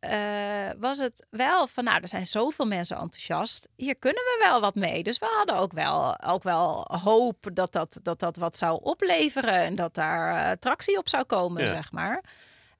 [0.00, 3.68] eh, was het wel van, nou, er zijn zoveel mensen enthousiast.
[3.76, 5.02] Hier kunnen we wel wat mee.
[5.02, 9.54] Dus we hadden ook wel, ook wel hoop dat dat, dat dat wat zou opleveren
[9.54, 11.68] en dat daar eh, tractie op zou komen, Ja.
[11.68, 12.24] zeg maar.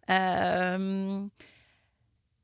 [0.05, 1.27] Ehm,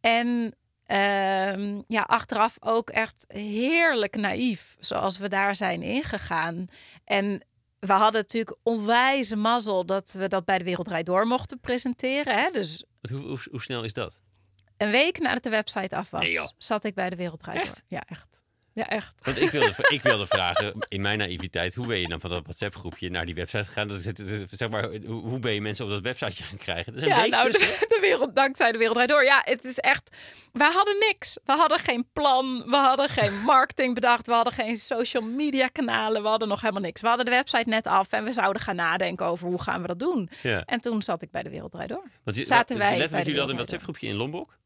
[0.00, 0.54] en
[0.86, 6.66] Ehm, ja, achteraf ook echt heerlijk naïef, zoals we daar zijn ingegaan.
[7.04, 7.46] En
[7.78, 12.38] we hadden natuurlijk onwijs mazzel dat we dat bij de Wereldrijd Door mochten presenteren.
[12.38, 12.50] Hè?
[12.50, 14.20] Dus hoe, hoe, hoe snel is dat?
[14.76, 17.64] een week nadat de website af was, Nee, zat ik bij de Wereldrijd?
[17.64, 17.82] Door.
[17.86, 18.42] Ja, echt.
[18.74, 19.14] Ja, echt.
[19.22, 22.42] Want ik wilde, ik wilde vragen, in mijn naïviteit, hoe ben je dan van dat
[22.42, 23.88] WhatsApp-groepje naar die website gegaan?
[23.88, 27.00] Dat zit, zeg maar, hoe, ben je mensen op dat websiteje gaan krijgen?
[27.00, 27.58] Ja, nou, de,
[27.88, 29.24] de wereld, dankzij de wereld door.
[29.24, 30.16] Ja, het is echt.
[30.52, 31.38] We hadden niks.
[31.44, 32.64] We hadden geen plan.
[32.66, 34.26] We hadden geen marketing bedacht.
[34.26, 36.22] We hadden geen social media kanalen.
[36.22, 37.00] We hadden nog helemaal niks.
[37.00, 39.86] We hadden de website net af en we zouden gaan nadenken over hoe gaan we
[39.86, 40.30] dat doen.
[40.42, 40.62] Ja.
[40.64, 42.10] En toen zat ik bij de wereld draait door.
[42.24, 44.58] Want je, zaten wij Letterlijk, jullie hadden een WhatsApp-groepje in Lombok.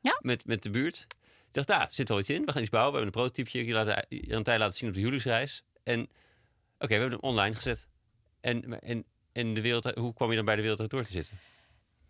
[0.00, 0.18] Ja.
[0.20, 1.06] Met, met de buurt.
[1.54, 2.44] Dacht, daar zit wel iets in.
[2.44, 2.92] We gaan iets bouwen.
[2.92, 5.62] We hebben een prototypeje een tijd laten zien op de huwelijksreis.
[5.82, 6.00] En
[6.78, 7.86] oké, we hebben hem online gezet.
[8.40, 11.38] En, en, en de wereld, hoe kwam je dan bij de wereld door te zitten?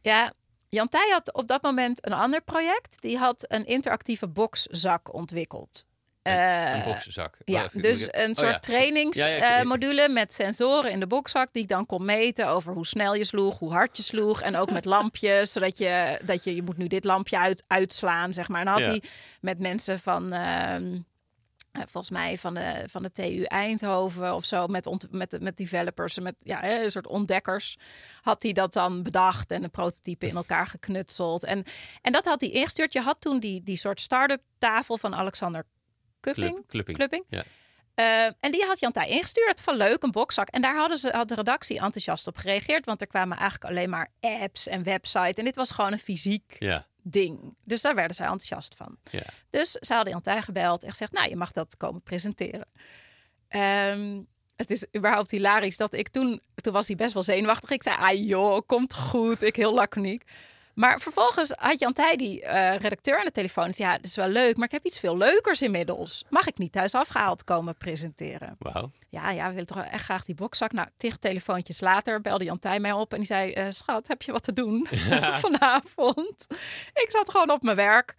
[0.01, 0.33] Ja,
[0.69, 3.01] Jan Tij had op dat moment een ander project.
[3.01, 5.87] Die had een interactieve boxzak ontwikkeld.
[6.33, 7.37] Een Eh, boxzak.
[7.45, 8.59] Ja, Oh, dus een oh, soort ja.
[8.59, 12.87] trainingsmodule Ja, ik- met sensoren in de bokszak die ik dan kon meten over hoe
[12.87, 16.55] snel je sloeg, hoe hard je sloeg en ook met lampjes, zodat je dat je
[16.55, 18.61] je moet nu dit lampje uit, uitslaan, zeg maar.
[18.61, 19.03] En dan had hij
[19.41, 20.99] met mensen van ehm,
[21.73, 25.57] eh, volgens mij van de, van de TU Eindhoven of zo, met, ont, met, met
[25.57, 27.77] developers, met ja, een soort ontdekkers,
[28.23, 31.45] had hij dat dan bedacht en een prototype in elkaar geknutseld.
[31.45, 31.65] En,
[32.03, 32.93] en dat had hij ingestuurd.
[32.93, 35.65] Je had toen die, die soort start-up tafel van Alexander
[36.33, 36.97] Club, clubbing.
[36.97, 37.25] Clubbing.
[37.29, 37.43] Ja.
[37.95, 39.61] Eh, en die had Jan Tij ingestuurd.
[39.61, 40.49] Van leuk, een bokszak.
[40.49, 42.85] En daar hadden ze, had de redactie enthousiast op gereageerd.
[42.87, 45.35] Want er kwamen eigenlijk alleen maar apps en website.
[45.35, 47.57] En dit was gewoon een fysiek Ja, ding.
[47.65, 48.97] Dus daar werden zij enthousiast van.
[49.11, 49.23] ja.
[49.51, 51.13] Dus ze hadden Jan Tij gebeld en gezegd...
[51.13, 52.67] nou, je mag dat komen presenteren.
[53.49, 54.21] Ehm,
[54.57, 56.41] het is überhaupt hilarisch dat ik toen...
[56.55, 57.71] Toen was hij best wel zenuwachtig.
[57.71, 59.43] Ik zei, ah joh, komt goed.
[59.43, 60.23] Ik heel laconiek.
[60.75, 63.75] Maar vervolgens had Jan Tij, die eh, redacteur aan de telefoon...
[63.75, 66.25] zei, ja, dat is wel leuk, maar ik heb iets veel leukers inmiddels.
[66.29, 68.57] Mag ik niet thuis afgehaald komen presenteren?
[68.59, 68.91] Wauw.
[69.09, 70.73] Ja, ja, we willen toch echt graag die bokszak.
[70.73, 73.53] Nou, tig telefoontjes later belde Jan Tij mij op en die zei...
[73.53, 74.87] eh, schat, heb je wat te doen
[75.47, 76.47] vanavond?
[76.95, 78.15] Ik zat gewoon op mijn werk.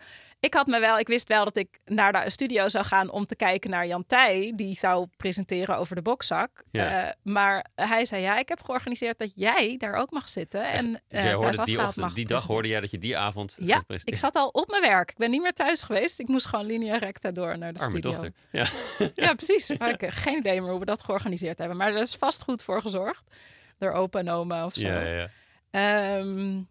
[0.46, 3.26] Ik had me wel, ik wist wel dat ik naar de studio zou gaan om
[3.26, 6.64] te kijken naar Jan Tij, die zou presenteren over de bokszak.
[6.72, 7.06] Ja.
[7.06, 11.02] Eh, maar hij zei ja, ik heb georganiseerd dat jij daar ook mag zitten en
[11.08, 13.56] eh jij hoorde die, die dag hoorde jij dat je die avond...
[13.60, 15.10] Ja, ik zat al op mijn werk.
[15.10, 16.20] Ik ben niet meer thuis geweest.
[16.20, 18.12] Ik moest gewoon linea recta door naar de Arme studio.
[18.12, 18.34] dochter.
[18.52, 18.66] Ja.
[19.26, 19.72] Ja, precies.
[19.78, 21.78] Maar ik heb geen idee meer hoe we dat georganiseerd hebben.
[21.78, 23.24] Maar er is vast goed voor gezorgd.
[23.78, 24.86] Door opa en oma of zo.
[24.88, 25.30] Ja, ja, ja.
[25.72, 26.62] Ehm,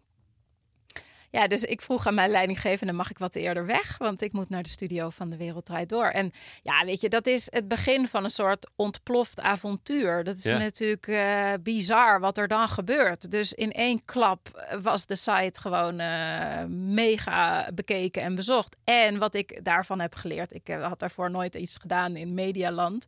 [1.35, 3.97] ja, dus ik vroeg aan mijn leidinggevende, mag ik wat eerder weg?
[3.97, 6.05] Want ik moet naar de studio van De Wereld Draait Door.
[6.05, 6.31] En
[6.63, 10.23] ja, weet je, dat is het begin van een soort ontploft avontuur.
[10.23, 10.57] Dat is Ja.
[10.57, 13.31] natuurlijk eh, bizar wat er dan gebeurt.
[13.31, 18.75] Dus in één klap was de site gewoon eh, mega bekeken en bezocht.
[18.83, 23.07] En wat ik daarvan heb geleerd, ik eh, had daarvoor nooit iets gedaan in medialand.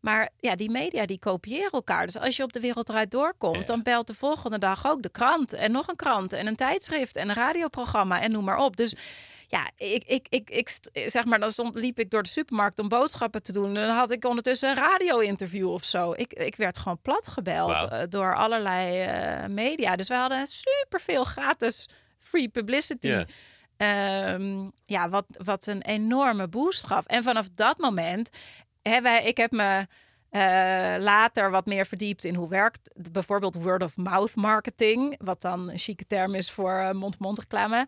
[0.00, 2.06] Maar ja, die media die kopiëren elkaar.
[2.06, 3.64] Dus als je op de wereld eruit doorkomt, Ja.
[3.64, 5.52] dan belt de volgende dag ook de krant.
[5.52, 8.76] En nog een krant en een tijdschrift en een radioprogramma en noem maar op.
[8.76, 8.94] Dus
[9.48, 10.70] ja, ik, ik, ik, ik
[11.10, 13.66] zeg maar, dan stond, liep ik door de supermarkt om boodschappen te doen.
[13.76, 16.12] En dan had ik ondertussen een radio-interview of zo.
[16.16, 19.96] Ik, ik werd gewoon plat gebeld eh, door allerlei eh, media.
[19.96, 21.88] Dus we hadden superveel gratis
[22.18, 23.06] free publicity.
[23.08, 23.24] Ja.
[23.76, 27.06] Ehm, ja, wat, wat een enorme boost gaf.
[27.06, 28.30] En vanaf dat moment
[28.82, 29.86] hebben ik heb me
[30.30, 35.70] eh, later wat meer verdiept in hoe werkt bijvoorbeeld word of mouth marketing, wat dan
[35.70, 37.86] een chique term is voor eh, mond-mond reclame.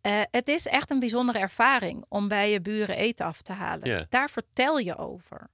[0.00, 4.06] Eh, het is echt een bijzondere ervaring om bij je buren eten af te halen.
[4.08, 5.50] Daar vertel je over.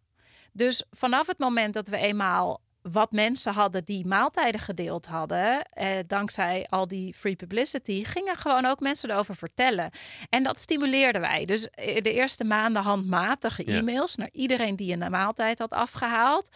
[0.53, 2.61] Dus vanaf het moment dat we eenmaal
[2.93, 8.67] wat mensen hadden die maaltijden gedeeld hadden, eh, dankzij al die free publicity, gingen gewoon
[8.67, 9.91] ook mensen erover vertellen.
[10.31, 11.45] En dat stimuleerden wij.
[11.45, 13.79] Dus eh, de eerste maanden handmatige Ja.
[13.79, 16.49] e-mails naar iedereen die een maaltijd had afgehaald.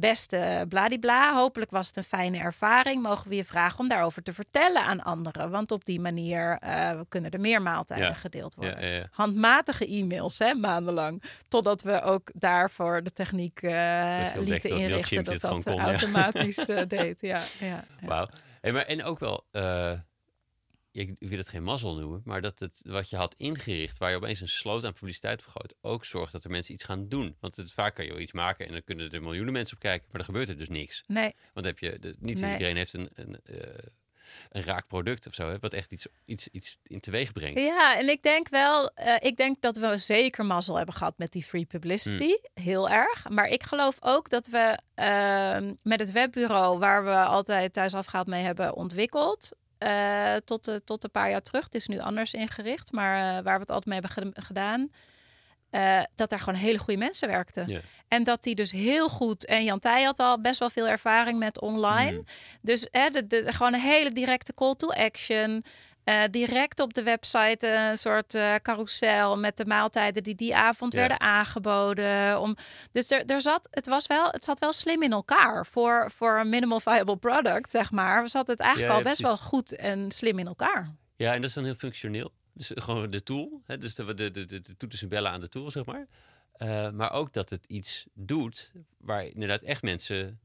[0.00, 3.02] Beste bladibla, hopelijk was het een fijne ervaring.
[3.02, 5.50] Mogen we je vragen om daarover te vertellen aan anderen?
[5.50, 8.14] Want op die manier eh, kunnen er meer maaltijden Ja.
[8.14, 9.08] gedeeld worden Ja, ja, ja.
[9.10, 11.22] handmatige e-mails, hè, maandenlang.
[11.48, 17.20] Totdat we ook daarvoor de techniek eh, lieten inrichten dat dat kon, automatisch eh, deed.
[17.20, 17.84] Ja, ja.
[18.60, 19.44] Hey, maar, en ook wel,
[20.98, 24.16] ik wil het geen mazzel noemen, maar dat het wat je had ingericht, waar je
[24.16, 27.36] opeens een sloot aan publiciteit op gooit, ook zorgt dat er mensen iets gaan doen.
[27.40, 29.82] Want het, vaak kan je wel iets maken en dan kunnen er miljoenen mensen op
[29.82, 31.04] kijken, maar dan gebeurt er dus niks.
[31.06, 32.52] Nee, Want heb je, de, niet Nee.
[32.52, 33.56] iedereen heeft een, een, eh,
[34.50, 37.60] een raak product of zo, hè, wat echt iets, iets, iets in teweeg brengt.
[37.60, 41.32] ja, en ik denk wel, eh, ik denk dat we zeker mazzel hebben gehad met
[41.32, 42.34] die free publicity.
[42.54, 43.28] Heel erg.
[43.28, 48.26] Maar ik geloof ook dat we ehm, met het webbureau, waar we altijd thuis afgehaald
[48.26, 49.56] mee hebben ontwikkeld.
[49.78, 51.64] Eh, tot, eh, tot een paar jaar terug.
[51.64, 54.90] Het is nu anders ingericht, maar eh, waar we het altijd mee hebben ged- gedaan.
[56.14, 57.82] dat daar gewoon hele goede mensen werkten.
[58.08, 59.46] En dat die dus heel goed.
[59.46, 62.16] En Jan Tij had al best wel veel ervaring met online.
[62.16, 62.24] Mm.
[62.62, 65.64] Dus hè, de, de, gewoon een hele directe call to action.
[66.08, 70.92] Eh, direct op de website een soort uh, carousel met de maaltijden die die avond
[70.92, 72.40] werden aangeboden.
[72.40, 72.56] Om,
[72.92, 76.38] dus er, er zat, het, was wel, het zat wel slim in elkaar voor, voor
[76.38, 78.22] een minimal viable product, zeg maar.
[78.22, 80.94] We zat het eigenlijk al best wel goed en slim in elkaar.
[81.16, 82.32] Ja, en dat is dan heel functioneel.
[82.52, 83.78] Dus gewoon de tool, hè?
[83.78, 86.06] dus de, de, de, de, de toeters en bellen aan de tool, zeg maar.
[86.58, 90.40] Uh, maar ook dat het iets doet waar inderdaad echt mensen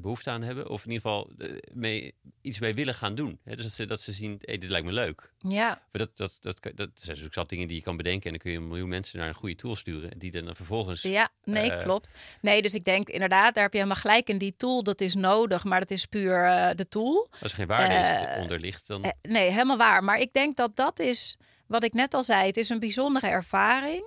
[0.00, 0.68] behoefte aan hebben.
[0.68, 3.38] Of in ieder geval uh, mee, iets mee willen gaan doen.
[3.44, 5.32] He, dus dat ze, dat ze zien, hey, dit lijkt me leuk.
[5.38, 5.68] Ja.
[5.68, 8.24] Maar dat, dat, dat, dat, dat zijn dus ook zat dingen die je kan bedenken.
[8.24, 10.18] En dan kun je een miljoen mensen naar een goede tool sturen.
[10.18, 11.02] Die dan vervolgens...
[11.02, 12.14] Ja, nee, uh, klopt.
[12.40, 14.38] Nee, dus ik denk inderdaad, daar heb je helemaal gelijk in.
[14.38, 15.64] Die tool, dat is nodig.
[15.64, 17.28] Maar dat is puur de tool.
[17.30, 19.12] Als er geen waarde onder ligt, dan...
[19.22, 20.04] nee, helemaal waar.
[20.04, 22.46] Maar ik denk dat dat is, wat ik net al zei.
[22.46, 24.04] Het is een bijzondere ervaring.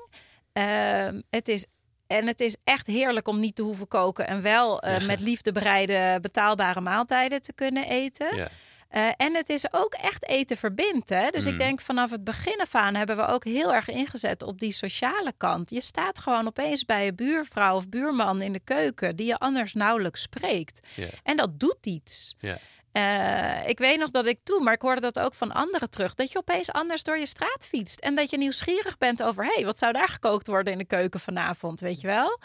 [0.54, 1.66] Ehm, het is
[2.14, 5.06] en het is echt heerlijk om niet te hoeven koken en wel uh, ja.
[5.06, 8.36] met liefde bereide betaalbare maaltijden te kunnen eten.
[8.36, 8.48] Ja.
[8.92, 11.10] Uh, en het is ook echt eten verbindt.
[11.10, 11.30] Hè?
[11.30, 11.52] Dus Mm.
[11.52, 14.72] ik denk vanaf het begin af aan hebben we ook heel erg ingezet op die
[14.72, 15.70] sociale kant.
[15.70, 19.74] Je staat gewoon opeens bij je buurvrouw of buurman in de keuken die je anders
[19.74, 20.88] nauwelijks spreekt.
[21.24, 22.36] En dat doet iets.
[22.40, 22.58] Ja.
[22.98, 26.16] Uh, ik weet nog dat ik toen, maar ik hoorde dat ook van anderen terug,
[26.16, 29.66] dat je opeens anders door je straat fietst en dat je nieuwsgierig bent over, hey,
[29.66, 32.40] wat zou daar gekookt worden in de keuken vanavond, weet je wel?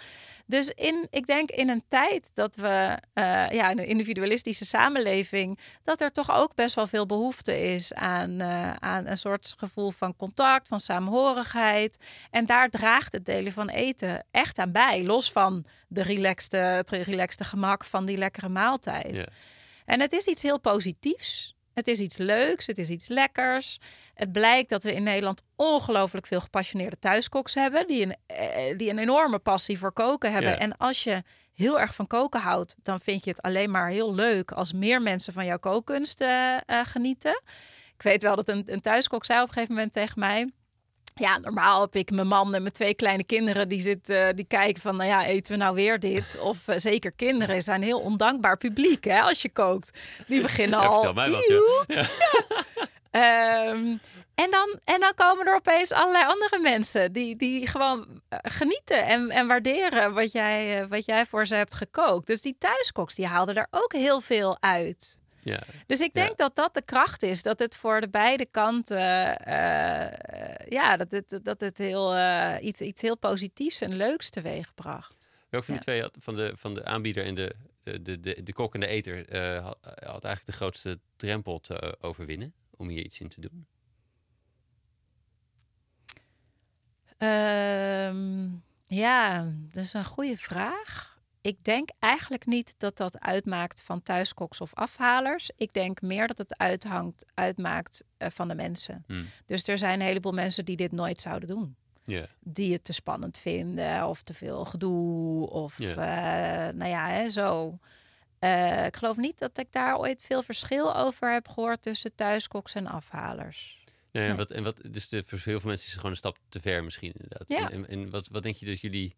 [0.46, 5.58] Dus in, ik denk in een tijd dat we, uh, ja, in een individualistische samenleving,
[5.82, 9.90] dat er toch ook best wel veel behoefte is aan, uh, aan een soort gevoel
[9.90, 11.96] van contact, van samenhorigheid.
[12.30, 17.44] En daar draagt het delen van eten echt aan bij, los van de relaxte, relaxte
[17.44, 19.14] gemak van die lekkere maaltijd.
[19.14, 19.26] Ja.
[19.88, 21.56] En het is iets heel positiefs.
[21.74, 23.78] Het is iets leuks, het is iets lekkers.
[24.14, 27.86] Het blijkt dat we in Nederland ongelooflijk veel gepassioneerde thuiskoks hebben.
[27.86, 30.50] Die een, eh, die een enorme passie voor koken hebben.
[30.50, 30.58] Ja.
[30.58, 31.22] En als je
[31.54, 35.02] heel erg van koken houdt, dan vind je het alleen maar heel leuk als meer
[35.02, 37.42] mensen van jouw kookkunst uh, uh, genieten.
[37.94, 40.50] Ik weet wel dat een, een thuiskok zei op een gegeven moment tegen mij.
[41.18, 44.82] Ja, normaal heb ik mijn man en mijn twee kleine kinderen die zitten, die kijken
[44.82, 46.38] van, nou ja, eten we nou weer dit?
[46.40, 49.98] Of uh, zeker kinderen zijn heel ondankbaar publiek, hè, als je kookt.
[50.26, 50.94] Die beginnen ja, al.
[50.94, 51.84] Vertel mij wat, ja.
[51.96, 52.06] ja.
[53.10, 53.68] ja.
[53.70, 54.00] um,
[54.34, 59.06] en, dan, en dan komen er opeens allerlei andere mensen die, die gewoon uh, genieten
[59.06, 62.26] en, en waarderen wat jij, wat jij voor ze hebt gekookt.
[62.26, 65.17] Dus die thuiskoks, die haalden er ook heel veel uit.
[65.40, 65.62] Ja.
[65.86, 66.34] Dus ik denk ja.
[66.34, 67.42] dat dat de kracht is.
[67.42, 72.80] Dat het voor de beide kanten, uh, ja, dat het, dat het heel, uh, iets,
[72.80, 75.28] iets heel positiefs en leuks teweeg bracht.
[75.48, 75.80] Welk van ja.
[75.80, 78.80] die twee van de, van de aanbieder en de, de, de, de, de kok en
[78.80, 83.28] de eter uh, had, had, eigenlijk de grootste drempel te overwinnen om hier iets in
[83.28, 83.66] te doen?
[87.18, 91.07] Um, ja, dat is een goede vraag.
[91.48, 95.50] Ik denk eigenlijk niet dat dat uitmaakt van thuiskoks of afhalers.
[95.56, 99.04] Ik denk meer dat het uithangt, uitmaakt uh, van de mensen.
[99.06, 99.26] Hmm.
[99.46, 101.76] Dus er zijn een heleboel mensen die dit nooit zouden doen.
[102.04, 102.26] Yeah.
[102.40, 106.68] Die het te spannend vinden of te veel gedoe of yeah.
[106.68, 107.78] uh, nou ja, hè, zo.
[108.40, 112.74] Uh, ik geloof niet dat ik daar ooit veel verschil over heb gehoord tussen thuiskoks
[112.74, 113.84] en afhalers.
[114.10, 114.32] Nee, nee.
[114.32, 116.38] En wat, en wat, dus de, voor heel veel mensen is het gewoon een stap
[116.48, 117.48] te ver misschien inderdaad.
[117.48, 117.70] Ja.
[117.70, 119.16] En, en wat, wat denk je dat jullie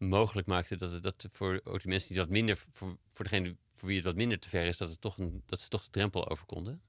[0.00, 3.56] mogelijk maakte dat het dat voor ook die mensen die dat minder voor, voor degene
[3.76, 5.84] voor wie het wat minder te ver is, dat het toch een, dat ze toch
[5.84, 6.82] de drempel over konden?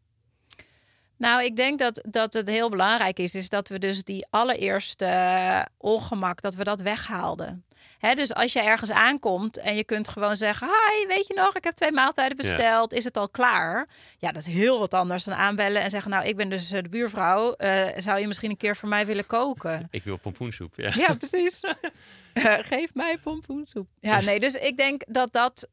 [1.21, 5.05] Nou, ik denk dat, dat het heel belangrijk is, is dat we dus die allereerste
[5.05, 7.65] uh, ongemak, dat we dat weghaalden.
[7.99, 11.55] Hè, dus als je ergens aankomt en je kunt gewoon zeggen, hi, weet je nog,
[11.55, 12.97] ik heb twee maaltijden besteld, ja.
[12.97, 13.87] is het al klaar?
[14.17, 16.89] Ja, dat is heel wat anders dan aanbellen en zeggen, nou, ik ben dus de
[16.89, 19.87] buurvrouw, uh, zou je misschien een keer voor mij willen koken?
[19.91, 20.91] Ik wil pompoensoep, ja.
[20.95, 21.63] Ja, precies.
[21.63, 23.87] uh, geef mij pompoensoep.
[23.99, 25.67] Ja, nee, dus ik denk dat dat...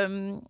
[0.00, 0.42] Um,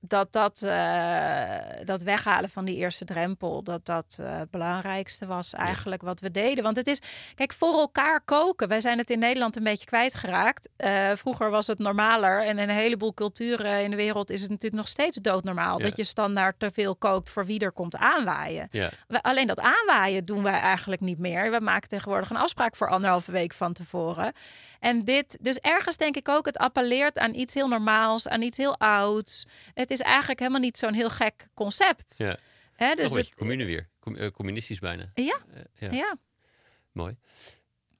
[0.00, 1.48] dat dat, uh,
[1.84, 6.06] dat weghalen van die eerste drempel, dat dat uh, het belangrijkste was eigenlijk ja.
[6.06, 6.64] wat we deden.
[6.64, 7.00] Want het is,
[7.34, 8.68] kijk, voor elkaar koken.
[8.68, 10.68] Wij zijn het in Nederland een beetje kwijtgeraakt.
[10.76, 14.50] Uh, vroeger was het normaler en in een heleboel culturen in de wereld is het
[14.50, 15.78] natuurlijk nog steeds doodnormaal.
[15.78, 15.84] Ja.
[15.84, 18.68] Dat je standaard te veel kookt voor wie er komt aanwaaien.
[18.70, 18.90] Ja.
[19.06, 21.50] We, alleen dat aanwaaien doen wij eigenlijk niet meer.
[21.50, 24.32] We maken tegenwoordig een afspraak voor anderhalve week van tevoren.
[24.80, 28.56] En dit, dus ergens denk ik ook, het appelleert aan iets heel normaals, aan iets
[28.56, 29.46] heel ouds.
[29.74, 32.14] Het is eigenlijk helemaal niet zo'n heel gek concept.
[32.16, 32.38] Ja.
[32.72, 35.10] Hè, dus een commune weer, Com uh, communistisch bijna.
[35.14, 35.38] Ja.
[35.48, 35.92] Uh, ja.
[35.92, 36.18] ja.
[36.92, 37.16] Mooi.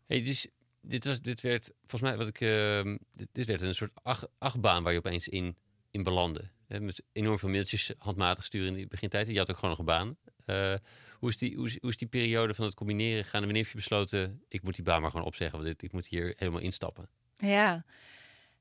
[0.07, 0.47] Hey, dus
[0.81, 4.27] dit, was, dit werd, volgens mij, wat ik, uh, dit, dit, werd een soort ach,
[4.39, 5.57] achtbaan waar je opeens in,
[5.91, 6.51] in belandde.
[6.67, 9.27] Hè, met enorm veel mailtjes handmatig sturen in die begintijd.
[9.27, 10.17] Je had ook gewoon nog een baan.
[10.47, 10.75] Uh,
[11.19, 13.41] hoe, is die, hoe, is, hoe is die periode van het combineren gegaan?
[13.41, 15.93] En wanneer heb je besloten, ik moet die baan maar gewoon opzeggen, want dit, ik
[15.93, 17.09] moet hier helemaal instappen?
[17.39, 17.85] Ja.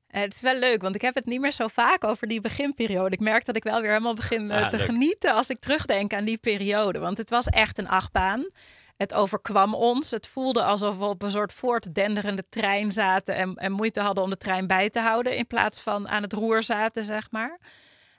[0.08, 2.40] Eh, het is wel leuk, want ik heb het niet meer zo vaak over die
[2.40, 3.10] beginperiode.
[3.14, 4.84] Ik merk dat ik wel weer helemaal begin eh, Ah, te leuk.
[4.84, 6.98] genieten als ik terugdenk aan die periode.
[6.98, 8.48] Want het was echt een achtbaan.
[8.96, 10.10] Het overkwam ons.
[10.10, 14.30] Het voelde alsof we op een soort voortdenderende trein zaten en, en moeite hadden om
[14.30, 17.58] de trein bij te houden in plaats van aan het roer zaten, zeg maar.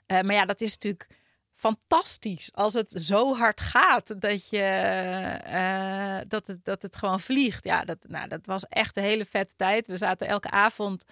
[0.06, 1.06] Eh, maar ja, dat is natuurlijk
[1.52, 7.64] fantastisch als het zo hard gaat dat je dat, het, dat het gewoon vliegt.
[7.64, 9.86] Ja, dat, nou, dat was echt een hele vette tijd.
[9.86, 11.04] We zaten elke avond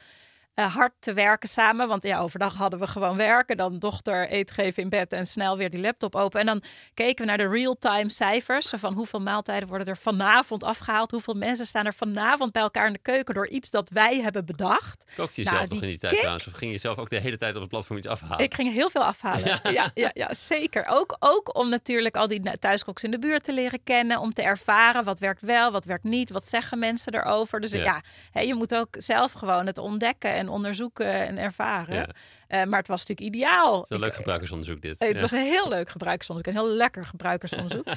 [0.59, 1.88] eh, hard te werken samen.
[1.88, 3.56] Want ja, overdag hadden we gewoon werken.
[3.56, 6.40] Dan dochter eten geven in bed en snel weer die laptop open.
[6.40, 6.62] En dan
[6.94, 8.72] keken we naar de real-time cijfers.
[8.76, 11.11] Van hoeveel maaltijden worden er vanavond afgehaald?
[11.11, 14.44] Hoeveel mensen staan er vanavond bij elkaar in de keuken door iets dat wij hebben
[14.46, 15.04] bedacht?
[15.16, 16.20] Kookte je zelf Nou, nog in die tijd kick.
[16.20, 16.46] trouwens?
[16.46, 18.38] Of ging je zelf ook de hele tijd op het platform iets afhalen?
[18.38, 19.46] Ik ging heel veel afhalen.
[19.78, 20.86] Ja, ja, ja, zeker.
[20.88, 24.18] Ook, ook om natuurlijk al die thuiskoks in de buurt te leren kennen.
[24.18, 26.30] Om te ervaren wat werkt wel, wat werkt niet.
[26.30, 27.61] Wat zeggen mensen erover.
[27.61, 27.82] Dus Ja.
[27.84, 31.94] ja, hè, je moet ook zelf gewoon het ontdekken en onderzoeken en ervaren.
[31.96, 32.09] Ja.
[32.46, 33.86] Eh, maar het was natuurlijk ideaal.
[33.88, 34.99] Ik- leuk gebruikersonderzoek dit.
[34.99, 35.20] het Ja.
[35.20, 36.55] was een heel leuk gebruikersonderzoek.
[36.55, 37.86] Een heel lekker gebruikersonderzoek.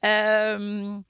[0.00, 1.00] Ehm,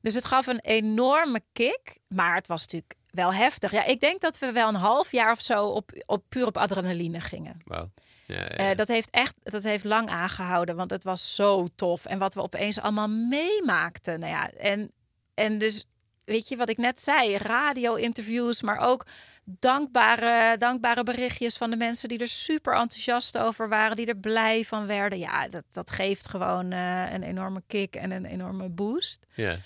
[0.00, 1.98] dus het gaf een enorme kick.
[2.08, 3.70] Maar het was natuurlijk wel heftig.
[3.70, 6.56] Ja, ik denk dat we wel een half jaar of zo op, op, puur op
[6.56, 7.60] adrenaline gingen.
[7.64, 7.88] Ja,
[8.26, 8.74] ja, Eh, ja.
[8.74, 12.04] dat heeft echt dat heeft lang aangehouden, want het was zo tof.
[12.06, 14.20] En wat we opeens allemaal meemaakten.
[14.20, 14.92] Nou ja, en,
[15.34, 15.84] en dus,
[16.28, 19.06] weet je wat ik net zei, radio-interviews, maar ook
[19.44, 24.64] dankbare, dankbare berichtjes van de mensen die er super enthousiast over waren, die er blij
[24.64, 25.18] van werden.
[25.18, 29.26] Ja, dat, dat geeft gewoon eh, een enorme kick en een enorme boost.
[29.34, 29.56] ja.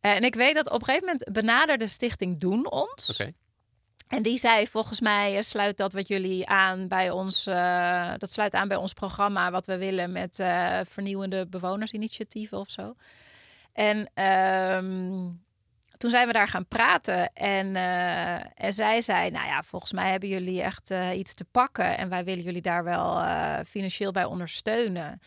[0.00, 3.10] Eh, en ik weet dat op een gegeven moment benaderde Stichting Doen ons.
[3.10, 3.32] Oké.
[4.08, 7.44] En die zei volgens mij eh, sluit dat wat jullie aan bij ons,
[8.18, 10.36] dat sluit aan bij ons programma wat we willen met
[10.88, 12.94] vernieuwende bewonersinitiatieven of zo.
[13.72, 15.28] En ehm,
[15.96, 20.10] toen zijn we daar gaan praten en, eh, en zij zei, nou ja, volgens mij
[20.10, 24.12] hebben jullie echt eh, iets te pakken en wij willen jullie daar wel eh, financieel
[24.12, 25.20] bij ondersteunen.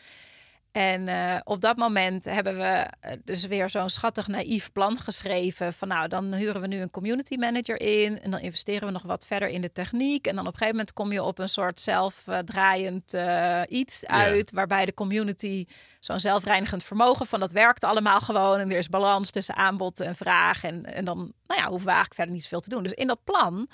[0.72, 5.72] En eh, op dat moment hebben we eh, dus weer zo'n schattig naïef plan geschreven.
[5.72, 8.20] Van nou, dan huren we nu een community manager in.
[8.20, 10.26] En dan investeren we nog wat verder in de techniek.
[10.26, 14.50] En dan op een gegeven moment kom je op een soort zelfdraaiend eh, iets uit.
[14.52, 15.66] Waarbij de community
[16.00, 18.58] zo'n zelfreinigend vermogen van dat werkt allemaal gewoon.
[18.58, 20.64] En er is balans tussen aanbod en vraag.
[20.64, 22.82] En, en dan nou ja, hoeven we eigenlijk verder niet zoveel te doen.
[22.82, 23.68] Dus in dat plan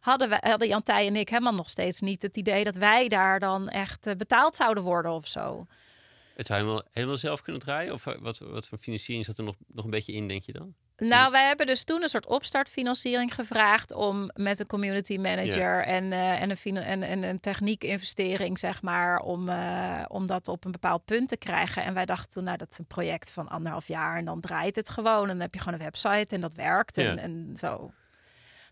[0.00, 3.08] hadden, we, hadden Jan Tij en ik helemaal nog steeds niet het idee dat wij
[3.08, 5.66] daar dan echt betaald zouden worden of zo.
[6.40, 7.92] Het zou helemaal, helemaal zelf kunnen draaien?
[7.92, 10.52] Of eh, wat, wat voor financiering zat er nog, nog een beetje in, denk je
[10.52, 10.74] dan?
[10.96, 16.12] Nou, wij hebben dus toen een soort opstartfinanciering gevraagd om met een community manager en,
[16.12, 20.64] eh, en, een fina- en, en een techniekinvestering, zeg maar, om, eh, om dat op
[20.64, 21.82] een bepaald punt te krijgen.
[21.82, 24.76] En wij dachten toen, nou, dat is een project van anderhalf jaar en dan draait
[24.76, 25.22] het gewoon.
[25.22, 27.16] En dan heb je gewoon een website en dat werkt en, Ja.
[27.16, 27.90] en zo.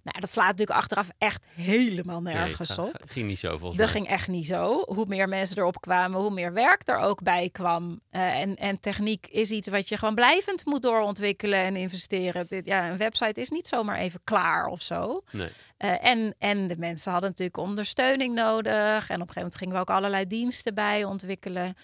[0.08, 2.92] Nou, dat slaat natuurlijk achteraf echt helemaal nergens Nee, op.
[3.00, 3.96] ga- ging niet zo volgens Dat mij.
[4.00, 4.82] ging echt niet zo.
[4.86, 8.00] Hoe meer mensen erop kwamen, hoe meer werk er ook bij kwam.
[8.10, 12.46] Eh, en, en techniek is iets wat je gewoon blijvend moet doorontwikkelen en investeren.
[12.48, 15.22] Dit, ja, een website is niet zomaar even klaar of zo.
[15.30, 15.48] Nee.
[15.76, 18.72] Eh, en, en de mensen hadden natuurlijk ondersteuning nodig.
[18.74, 21.76] En op een gegeven moment gingen we ook allerlei diensten bij ontwikkelen.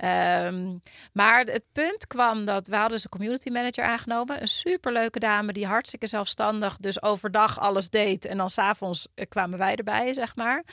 [0.00, 0.76] Ehm,
[1.12, 4.40] maar het punt kwam dat we hadden dus een community manager aangenomen.
[4.40, 8.24] Een superleuke dame die hartstikke zelfstandig dus overdag alles deed.
[8.24, 10.64] En dan s'avonds eh, kwamen wij erbij, zeg maar.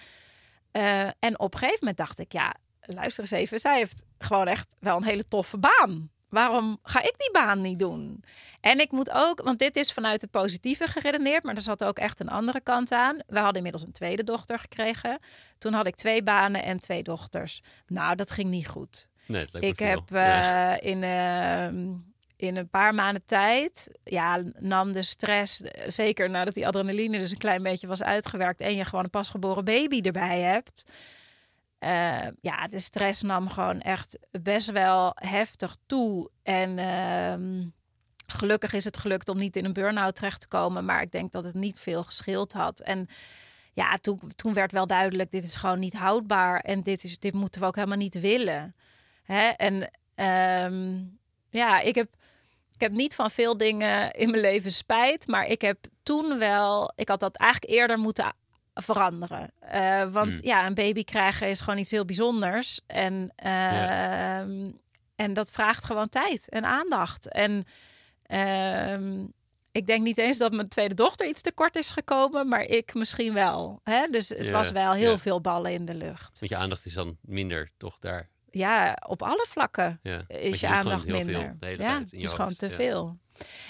[0.71, 3.59] Eh, en op een gegeven moment dacht ik, ja, luister eens even.
[3.59, 6.09] Zij heeft gewoon echt wel een hele toffe baan.
[6.30, 8.23] Waarom ga ik die baan niet doen?
[8.61, 11.97] En ik moet ook, want dit is vanuit het positieve geredeneerd, maar er zat ook
[11.97, 13.19] echt een andere kant aan.
[13.28, 15.19] We hadden inmiddels een tweede dochter gekregen.
[15.57, 17.61] Toen had ik twee banen en twee dochters.
[17.88, 19.07] Nou, dat ging niet goed.
[19.28, 19.88] Nee, het lijkt me Ik veel.
[19.89, 20.75] heb Ja.
[20.78, 21.88] eh, in, ehm,
[22.36, 27.32] in een paar maanden tijd, ja, nam de stress, eh, zeker nadat die adrenaline dus
[27.32, 30.84] een klein beetje was uitgewerkt en je gewoon een pasgeboren baby erbij hebt.
[31.80, 36.30] eh, ja, de stress nam gewoon echt best wel heftig toe.
[36.43, 37.65] En ehm,
[38.28, 41.32] gelukkig is het gelukt om niet in een burn-out terecht te komen, maar ik denk
[41.32, 42.80] dat het niet veel geschild had.
[42.80, 43.07] En
[43.73, 47.34] ja, toen, toen werd wel duidelijk, dit is gewoon niet houdbaar en dit, is, dit
[47.34, 48.75] moeten we ook helemaal niet willen.
[49.28, 49.47] Hè?
[49.47, 50.95] En ehm,
[51.49, 52.07] ja, ik heb,
[52.73, 56.91] ik heb niet van veel dingen in mijn leven spijt, maar ik heb toen wel,
[56.95, 58.34] ik had dat eigenlijk eerder moeten
[58.73, 59.51] veranderen.
[59.59, 60.45] Eh, want Hmm.
[60.45, 62.80] ja, een baby krijgen is gewoon iets heel bijzonders.
[62.88, 64.71] En, ehm,
[65.15, 67.32] en dat vraagt gewoon tijd en aandacht.
[67.32, 67.65] En
[68.23, 69.25] ehm,
[69.71, 73.34] ik denk niet eens dat mijn tweede dochter iets tekort is gekomen, maar ik misschien
[73.34, 73.80] wel.
[73.84, 74.07] Hè?
[74.07, 75.17] Dus het Ja, was wel heel ja.
[75.17, 76.39] veel ballen in de lucht.
[76.39, 78.30] Want je aandacht is dan minder, toch daar.
[78.51, 80.21] Ja, op alle vlakken Ja.
[80.27, 81.55] Is je aandacht veel minder.
[81.77, 82.75] ja, het is gewoon te Ja.
[82.75, 83.17] veel.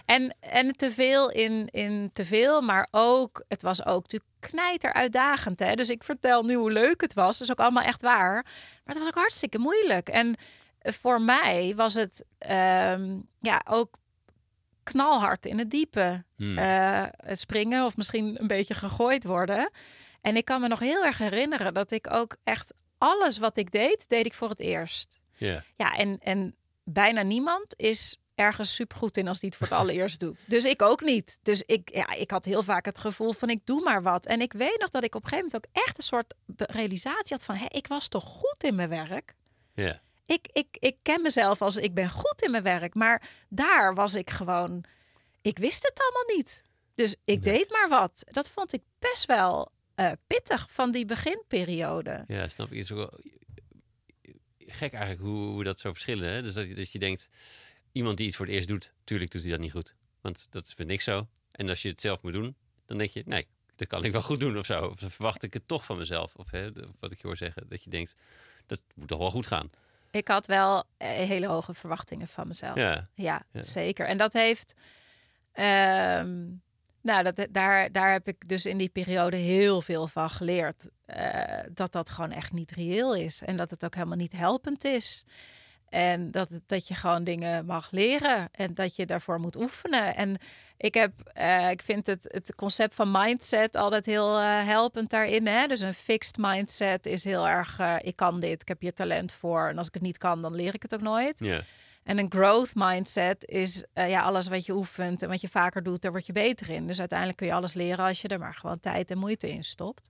[0.05, 4.93] En, en te veel in, in te veel, maar ook, het was ook natuurlijk knijter
[4.93, 5.59] uitdagend.
[5.59, 5.73] Hè?
[5.73, 7.37] Dus ik vertel nu hoe leuk het was.
[7.37, 8.33] Dat is ook allemaal echt waar.
[8.33, 10.09] Maar dat was ook hartstikke moeilijk.
[10.09, 10.35] En
[10.81, 13.97] voor mij was het ehm, ja, ook
[14.83, 16.57] knalhard in het diepe Hmm.
[16.57, 19.71] eh, springen of misschien een beetje gegooid worden.
[20.21, 23.71] En ik kan me nog heel erg herinneren dat ik ook echt alles wat ik
[23.71, 25.19] deed, deed ik voor het eerst.
[25.35, 25.63] Ja.
[25.75, 30.19] Ja, en, en bijna niemand is ergens supergoed in als die het voor het allereerst
[30.19, 30.43] doet.
[30.49, 31.39] Dus ik ook niet.
[31.41, 34.25] Dus ik, ja, ik had heel vaak het gevoel van ik doe maar wat.
[34.25, 37.35] En ik weet nog dat ik op een gegeven moment ook echt een soort realisatie
[37.35, 37.55] had van...
[37.55, 39.35] hé, ik was toch goed in mijn werk?
[39.73, 40.01] Ja.
[40.25, 42.93] Ik, ik, ik ken mezelf als ik ben goed in mijn werk.
[42.93, 44.83] Maar daar was ik gewoon...
[45.41, 46.63] Ik wist het allemaal niet.
[46.95, 47.53] Dus ik Nee.
[47.53, 48.23] deed maar wat.
[48.31, 52.23] Dat vond ik best wel eh, pittig van die beginperiode.
[52.27, 52.75] Ja, snap je.
[52.75, 53.19] Het is ook wel
[54.59, 56.29] gek eigenlijk hoe, hoe dat zo verschillen.
[56.29, 56.41] Hè?
[56.41, 57.29] Dus dat je, dat je denkt,
[57.91, 59.95] iemand die iets voor het eerst doet, tuurlijk doet hij dat niet goed.
[60.21, 61.27] Want dat is met niks zo.
[61.51, 64.21] En als je het zelf moet doen, dan denk je, nee, dat kan ik wel
[64.21, 64.85] goed doen of zo.
[64.85, 66.35] Of dan verwacht ik het toch van mezelf.
[66.35, 68.13] Of hè, wat ik je hoor zeggen, dat je denkt,
[68.65, 69.69] dat moet toch wel goed gaan.
[70.11, 72.75] Ik had wel eh, hele hoge verwachtingen van mezelf.
[72.75, 73.63] Ja, Ja, Ja.
[73.63, 74.07] zeker.
[74.07, 74.73] En dat heeft.
[75.51, 76.45] ehm,
[77.07, 80.87] nou, dat, daar, daar heb ik dus in die periode heel veel van geleerd.
[81.05, 83.41] eh, dat dat gewoon echt niet reëel is.
[83.41, 85.25] En dat het ook helemaal niet helpend is.
[85.89, 88.49] En dat, dat je gewoon dingen mag leren.
[88.51, 90.15] En dat je daarvoor moet oefenen.
[90.15, 90.37] En
[90.77, 95.47] ik, heb, eh, ik vind het, het concept van mindset altijd heel eh, helpend daarin.
[95.47, 95.67] Hè?
[95.67, 97.79] Dus een fixed mindset is heel erg...
[98.01, 99.67] ik kan dit, ik heb hier talent voor.
[99.67, 101.39] En als ik het niet kan, dan leer ik het ook nooit.
[101.39, 101.63] ja,
[102.07, 105.83] En een growth mindset is eh, ja, alles wat je oefent en wat je vaker
[105.83, 106.87] doet, daar word je beter in.
[106.87, 109.63] Dus uiteindelijk kun je alles leren als je er maar gewoon tijd en moeite in
[109.63, 110.09] stopt.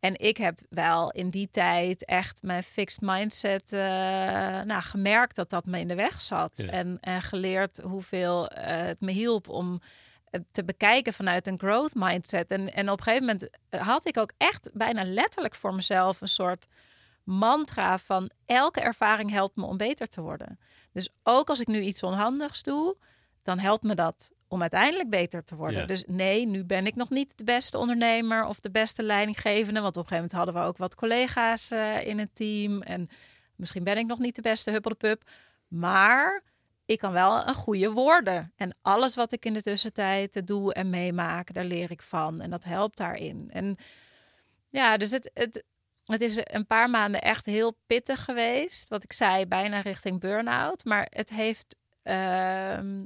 [0.00, 3.80] En ik heb wel in die tijd echt mijn fixed mindset eh,
[4.60, 6.50] nou, gemerkt dat dat me in de weg zat.
[6.54, 6.66] Ja.
[6.66, 9.80] En, en geleerd hoeveel eh, het me hielp om
[10.50, 12.50] te bekijken vanuit een growth mindset.
[12.50, 16.28] En, en op een gegeven moment had ik ook echt bijna letterlijk voor mezelf een
[16.28, 16.66] soort
[17.24, 20.58] mantra van elke ervaring helpt me om beter te worden.
[20.92, 22.96] Dus ook als ik nu iets onhandigs doe,
[23.42, 25.80] dan helpt me dat om uiteindelijk beter te worden.
[25.80, 25.86] Ja.
[25.86, 29.80] Dus nee, nu ben ik nog niet de beste ondernemer of de beste leidinggevende.
[29.80, 32.82] Want op een gegeven moment hadden we ook wat collega's eh, in het team.
[32.82, 33.08] En
[33.56, 35.30] misschien ben ik nog niet de beste huppeldepup.
[35.68, 36.42] Maar
[36.84, 38.52] ik kan wel een goede worden.
[38.56, 42.40] En alles wat ik in de tussentijd eh, doe en meemaak, daar leer ik van.
[42.40, 43.50] En dat helpt daarin.
[43.52, 43.76] En
[44.70, 45.64] ja, dus het, het,
[46.04, 48.88] het is een paar maanden echt heel pittig geweest.
[48.88, 50.84] Wat ik zei, bijna richting burn-out.
[50.84, 51.76] Maar het heeft.
[52.02, 53.02] ehm,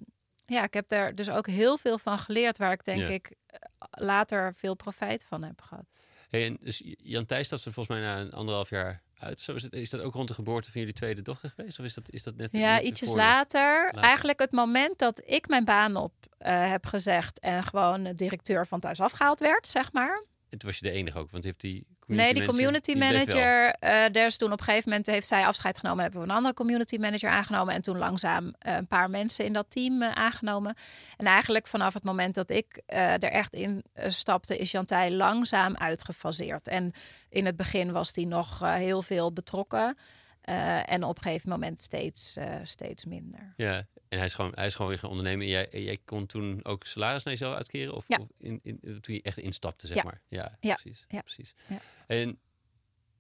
[0.47, 2.59] ja, ik heb daar dus ook heel veel van geleerd.
[2.59, 3.09] Waar ik denk Ja.
[3.09, 3.59] ik eh,
[3.91, 5.85] later veel profijt van heb gehad.
[6.31, 9.41] Hey, en dus Jan Thijs stapte volgens mij na een anderhalf jaar uit.
[9.41, 11.79] Zo is, het, is dat ook rond de geboorte van jullie tweede dochter geweest?
[11.79, 13.85] Of is dat, is dat net Ja, net ietsjes later.
[13.85, 14.03] Later.
[14.03, 18.81] Eigenlijk het moment dat ik mijn baan op eh, heb gezegd en gewoon directeur van
[18.81, 20.25] thuis afgehaald werd, zeg maar.
[20.57, 22.55] En toen was je de enige ook, want je hebt die community nee, die manager,
[22.55, 23.13] community die wel.
[23.13, 25.99] manager, eh daar is toen op een gegeven moment heeft zij afscheid genomen.
[25.99, 27.75] En hebben we een andere community manager aangenomen.
[27.75, 30.75] En toen langzaam eh, een paar mensen in dat team eh, aangenomen.
[31.17, 36.69] En eigenlijk vanaf het moment dat ik er echt in stapte, is Jantij langzaam uitgefaseerd.
[36.69, 36.93] En
[37.29, 39.97] in het begin was die nog heel veel betrokken.
[40.85, 43.55] En op een gegeven moment steeds, steeds minder.
[43.57, 45.45] Ja, en hij is gewoon, hij is gewoon weer gaan ondernemen.
[45.45, 47.95] En jij, jij kon toen ook salaris naar jezelf uitkeren?
[47.95, 48.17] Of, Ja.
[48.19, 50.03] of in, in, toen je echt instapte, zeg Ja.
[50.03, 50.23] maar?
[50.29, 50.75] Ja, Ja.
[50.75, 51.05] precies.
[51.09, 51.21] Ja.
[51.21, 51.55] precies.
[52.07, 52.39] En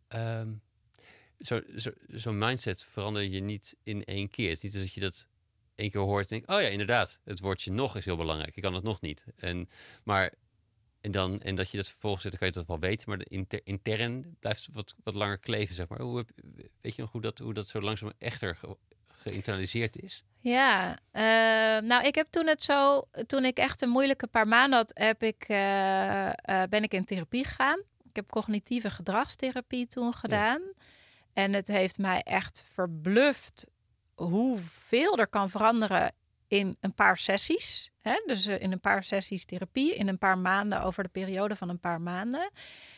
[0.09, 0.53] ehm
[1.39, 4.51] zo'n zo, zo'n mindset verander je niet in één keer.
[4.51, 5.26] Het is niet dat je dat
[5.74, 6.49] één keer hoort en denkt...
[6.49, 8.57] oh ja, inderdaad, het woordje nog is heel belangrijk.
[8.57, 9.24] Ik kan het nog niet.
[9.37, 9.68] En,
[10.05, 10.34] maar,
[11.01, 13.09] en, dan, en dat je dat vervolgens zet, dan kan je dat wel weten.
[13.09, 16.01] Maar de inter- intern blijft het wat, wat langer kleven, zeg maar.
[16.01, 16.30] Hoe heb,
[16.80, 18.59] weet je nog hoe dat, hoe dat zo langzaam echter
[19.26, 20.24] geïnternaliseerd is?
[20.40, 21.22] Ja, eh,
[21.88, 25.22] nou, ik heb toen het zo, toen ik echt een moeilijke paar maanden had, heb
[25.22, 27.78] ik, eh, eh, ben ik in therapie gegaan.
[28.02, 30.62] Ik heb cognitieve gedragstherapie toen gedaan.
[31.32, 33.66] En het heeft mij echt verbluft
[34.14, 36.12] hoeveel er kan veranderen
[36.48, 37.90] in een paar sessies.
[37.98, 38.22] Hè?
[38.26, 41.80] Dus in een paar sessies therapie, in een paar maanden, over de periode van een
[41.80, 42.50] paar maanden.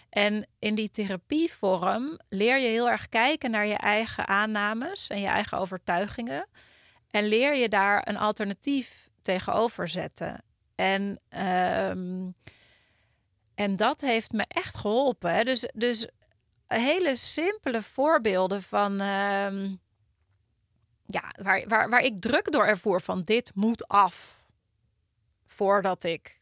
[0.08, 5.26] En in die therapievorm leer je heel erg kijken naar je eigen aannames en je
[5.26, 6.46] eigen overtuigingen.
[7.10, 10.42] En leer je daar een alternatief tegenover zetten.
[10.74, 12.30] En, ehm,
[13.54, 15.44] en dat heeft me echt geholpen.
[15.44, 16.08] Dus, dus
[16.66, 19.00] hele simpele voorbeelden van.
[19.00, 19.74] ehm,
[21.10, 24.44] ja, waar, waar, waar ik druk door ervoer van dit moet af.
[25.46, 26.37] Voordat ik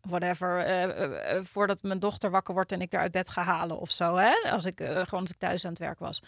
[0.00, 3.42] Whatever, eh, eh, eh, voordat mijn dochter wakker wordt en ik er uit bed ga
[3.42, 4.16] halen of zo.
[4.16, 4.50] Hè?
[4.50, 6.22] Als ik gewoon als ik thuis aan het werk was.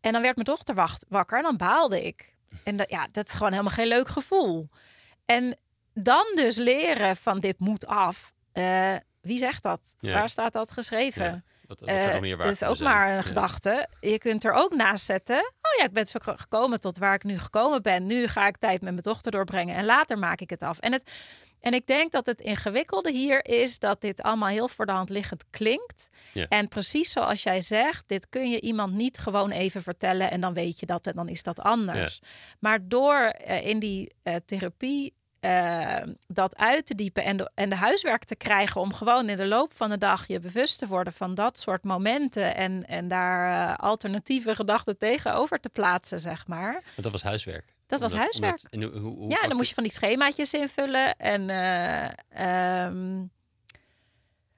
[0.00, 2.34] En dan werd mijn dochter wacht, wakker en dan baalde ik.
[2.64, 4.68] En dat, ja, dat is gewoon helemaal geen leuk gevoel.
[5.24, 5.56] En
[5.94, 8.32] dan dus leren van dit moet af.
[9.20, 9.80] wie zegt dat?
[9.98, 10.12] Ja.
[10.12, 11.24] Waar staat dat geschreven?
[11.24, 11.42] Ja.
[11.70, 11.88] Wat, wat
[12.38, 12.88] dat is ook zijn?
[12.88, 13.22] maar een Ja.
[13.22, 13.88] gedachte.
[14.00, 15.36] Je kunt er ook naast zetten.
[15.38, 18.06] Oh ja, ik ben zo gekomen tot waar ik nu gekomen ben.
[18.06, 20.78] Nu ga ik tijd met mijn dochter doorbrengen en later maak ik het af.
[20.78, 21.10] En, het,
[21.60, 25.08] en ik denk dat het ingewikkelde hier is dat dit allemaal heel voor de hand
[25.08, 26.08] liggend klinkt.
[26.32, 26.46] Ja.
[26.48, 30.54] En precies zoals jij zegt, dit kun je iemand niet gewoon even vertellen en dan
[30.54, 32.20] weet je dat en dan is dat anders.
[32.58, 37.68] Maar door eh, in die eh, therapie eh, dat uit te diepen en de, en
[37.68, 40.86] de huiswerk te krijgen om gewoon in de loop van de dag je bewust te
[40.86, 46.72] worden van dat soort momenten en, en daar alternatieve gedachten tegenover te plaatsen, zeg maar.
[46.72, 47.74] Want dat was huiswerk.
[47.90, 48.60] Dat was Omdat- huiswerk.
[48.72, 52.04] omdat- en hoe, hoe, hoe ja, dan moest je van die schemaatjes invullen en eh,
[52.84, 53.18] ehm,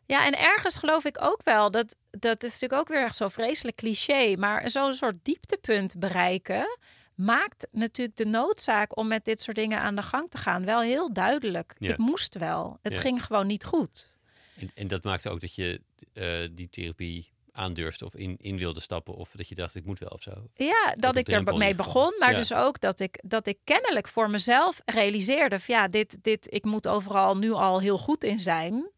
[0.07, 3.29] ja, en ergens geloof ik ook wel dat dat is natuurlijk ook weer echt zo
[3.29, 6.79] vreselijk cliché, maar zo'n soort dieptepunt bereiken
[7.15, 10.81] maakt natuurlijk de noodzaak om met dit soort dingen aan de gang te gaan wel
[10.81, 11.75] heel duidelijk.
[11.79, 11.89] Ja.
[11.89, 12.79] Het moest wel.
[12.83, 13.01] Het Ja.
[13.01, 14.09] ging gewoon niet goed.
[14.57, 15.81] En, en dat maakte ook dat je
[16.13, 19.15] eh, die therapie aandurfde of in, in wilde stappen.
[19.15, 20.31] Of dat je dacht, ik moet wel of zo.
[20.55, 21.75] Ja, dat ik ieder geval.
[21.75, 22.39] begon, maar Ja.
[22.39, 26.65] dus ook dat ik, dat ik kennelijk voor mezelf realiseerde: van ja, dit, dit, ik
[26.65, 28.91] moet overal nu al heel goed in zijn.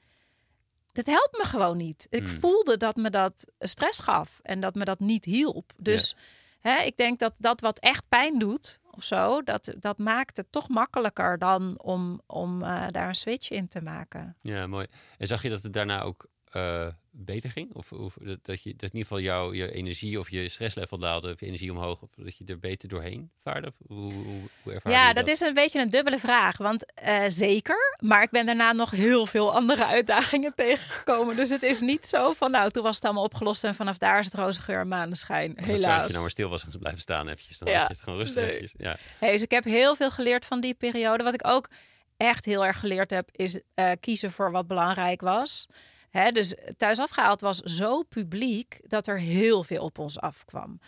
[0.92, 2.06] Dat helpt me gewoon niet.
[2.10, 2.38] Ik Hmm.
[2.38, 5.72] voelde dat me dat stress gaf en dat me dat niet hielp.
[5.76, 6.16] Dus
[6.60, 10.46] hè, ik denk dat dat wat echt pijn doet of zo, dat, dat maakt het
[10.52, 14.36] toch makkelijker dan om, om eh, daar een switch in te maken.
[14.40, 14.86] Ja, mooi.
[15.18, 16.86] En zag je dat het daarna ook eh,
[17.16, 17.74] beter ging?
[17.74, 21.32] Of, of dat, je, dat in ieder geval jouw je energie of je stresslevel daalde,
[21.32, 23.66] of je energie omhoog, of dat je er beter doorheen vaarde?
[23.66, 26.56] Of Hoe, hoe, hoe ervaar Ja, je dat is een beetje een dubbele vraag.
[26.56, 31.36] Want eh, zeker, maar ik ben daarna nog heel veel andere uitdagingen tegengekomen.
[31.36, 34.18] Dus het is niet zo van, nou, toen was het allemaal opgelost en vanaf daar
[34.18, 35.56] is het roze geur en maneschijn.
[35.56, 35.80] Als Helaas.
[35.80, 38.18] plaatje nou maar stil was en blijven staan eventjes, dan Ja, had je het gewoon
[38.18, 38.56] rustig nee.
[38.56, 38.80] eventjes.
[38.86, 38.96] Ja.
[39.18, 41.24] Hey, dus ik heb heel veel geleerd van die periode.
[41.24, 41.68] Wat ik ook
[42.16, 45.66] echt heel erg geleerd heb, is eh, kiezen voor wat belangrijk was.
[46.14, 50.78] Hè, dus thuis afgehaald was zo publiek dat er heel veel op ons afkwam.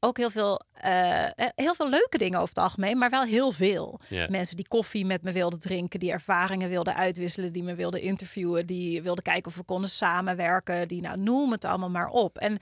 [0.00, 1.24] Ook heel veel, eh,
[1.54, 4.00] heel veel leuke dingen over het algemeen, maar wel heel veel.
[4.28, 8.66] Mensen die koffie met me wilden drinken, die ervaringen wilden uitwisselen, die me wilden interviewen,
[8.66, 12.38] die wilden kijken of we konden samenwerken, die nou noem het allemaal maar op.
[12.38, 12.58] En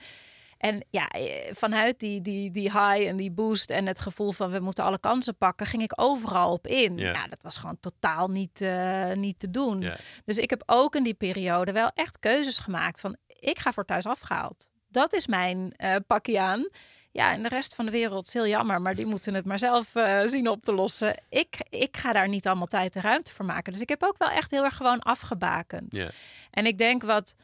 [0.65, 4.51] en ja, eh, vanuit die, die, die high en die boost en het gevoel van
[4.51, 6.97] we moeten alle kansen pakken, ging ik overal op in.
[6.97, 7.11] Ja.
[7.11, 9.81] Ja, dat was gewoon totaal niet, eh, niet te doen.
[9.81, 9.95] Ja.
[10.25, 13.85] Dus ik heb ook in die periode wel echt keuzes gemaakt van ik ga voor
[13.85, 14.69] thuis afgehaald.
[14.87, 16.69] Dat is mijn eh pakje aan.
[17.11, 19.59] Ja, en de rest van de wereld is heel jammer, maar die moeten het maar
[19.59, 19.91] zelf
[20.25, 21.15] zien op te lossen.
[21.29, 23.73] Ik, ik ga daar niet allemaal tijd en ruimte voor maken.
[23.73, 25.95] Dus ik heb ook wel echt heel erg gewoon afgebakend.
[25.95, 26.09] Ja.
[26.51, 27.35] En ik denk wat,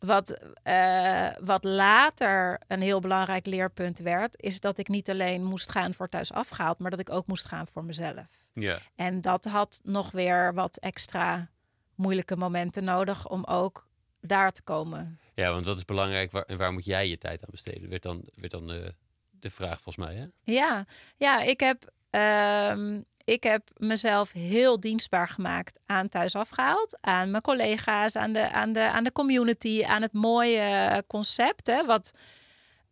[0.00, 5.70] wat, eh, wat later een heel belangrijk leerpunt werd, is dat ik niet alleen moest
[5.70, 8.26] gaan voor thuis afgehaald, maar dat ik ook moest gaan voor mezelf.
[8.52, 8.78] Ja.
[8.94, 11.50] En dat had nog weer wat extra
[11.94, 13.88] moeilijke momenten nodig om ook
[14.20, 15.20] daar te komen.
[15.34, 17.88] ja, want wat is belangrijk waar, en waar moet jij je tijd aan besteden?
[17.88, 18.94] Werd dan, werd dan de,
[19.30, 20.26] de vraag volgens mij, hè?
[20.52, 20.86] Ja,
[21.16, 26.98] ja ik, heb, ehm, ik heb mezelf heel dienstbaar gemaakt aan thuis afgehaald.
[27.00, 31.66] Aan mijn collega's, aan de, aan de, aan de community, aan het mooie concept.
[31.66, 32.12] Hè, wat,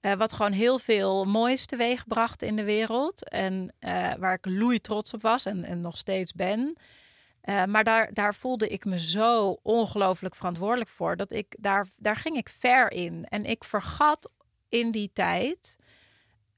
[0.01, 3.29] eh, wat gewoon heel veel moois teweeg bracht in de wereld.
[3.29, 6.77] En eh, waar ik loei trots op was en, en nog steeds ben.
[7.41, 11.17] Eh, maar daar, daar voelde ik me zo ongelooflijk verantwoordelijk voor.
[11.17, 13.27] Dat ik daar, daar ging ik ver in.
[13.29, 14.31] En ik vergat
[14.69, 15.77] in die tijd.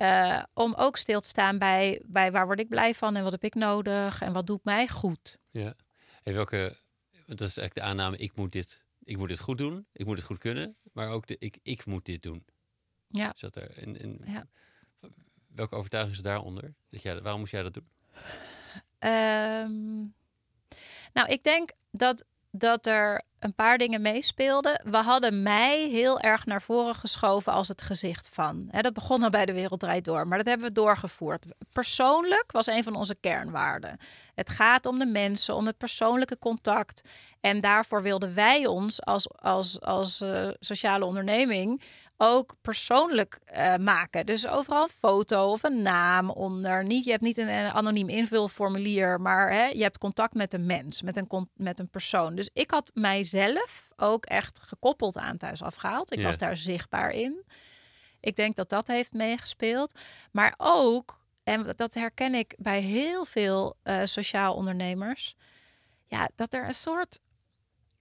[0.01, 3.33] Eh, om ook stil te staan bij, bij waar word ik blij van en wat
[3.33, 5.39] heb ik nodig en wat doet mij goed.
[5.51, 5.75] Ja.
[6.23, 6.77] En welke,
[7.11, 10.17] dat is eigenlijk de aanname, ik moet dit, ik moet dit goed doen, ik moet
[10.17, 12.45] het goed kunnen, maar ook de ik, ik moet dit doen.
[13.07, 13.33] Ja.
[13.37, 14.47] Zat er, en, en Ja.
[15.47, 16.75] Welke overtuiging is daaronder?
[16.91, 17.89] Dat jij, waarom moest jij dat doen?
[18.99, 19.99] Ehm,
[21.13, 24.83] nou, ik denk dat, dat er een paar dingen meespeelden.
[24.91, 28.69] We hadden mij heel erg naar voren geschoven als het gezicht van.
[28.71, 31.47] Dat begon al bij de Wereld Draait Door, maar dat hebben we doorgevoerd.
[31.73, 33.99] Persoonlijk was een van onze kernwaarden.
[34.35, 37.09] Het gaat om de mensen, om het persoonlijke contact.
[37.41, 41.83] En daarvoor wilden wij ons als, als, als eh, sociale onderneming
[42.23, 44.27] ook persoonlijk eh, maken.
[44.27, 46.85] Dus overal een foto of een naam onder.
[46.85, 50.67] Niet, je hebt niet een, een anoniem invulformulier, maar hè, je hebt contact met een
[50.67, 52.35] mens, met een, met een persoon.
[52.35, 56.13] Dus ik had mijzelf ook echt gekoppeld aan thuis afgehaald.
[56.13, 56.25] Ik Ja.
[56.25, 57.45] was daar zichtbaar in.
[58.21, 59.99] Ik denk dat dat heeft meegespeeld.
[60.33, 65.37] Maar ook, en dat herken ik bij heel veel eh, sociaal ondernemers,
[66.07, 67.19] ja, dat er een soort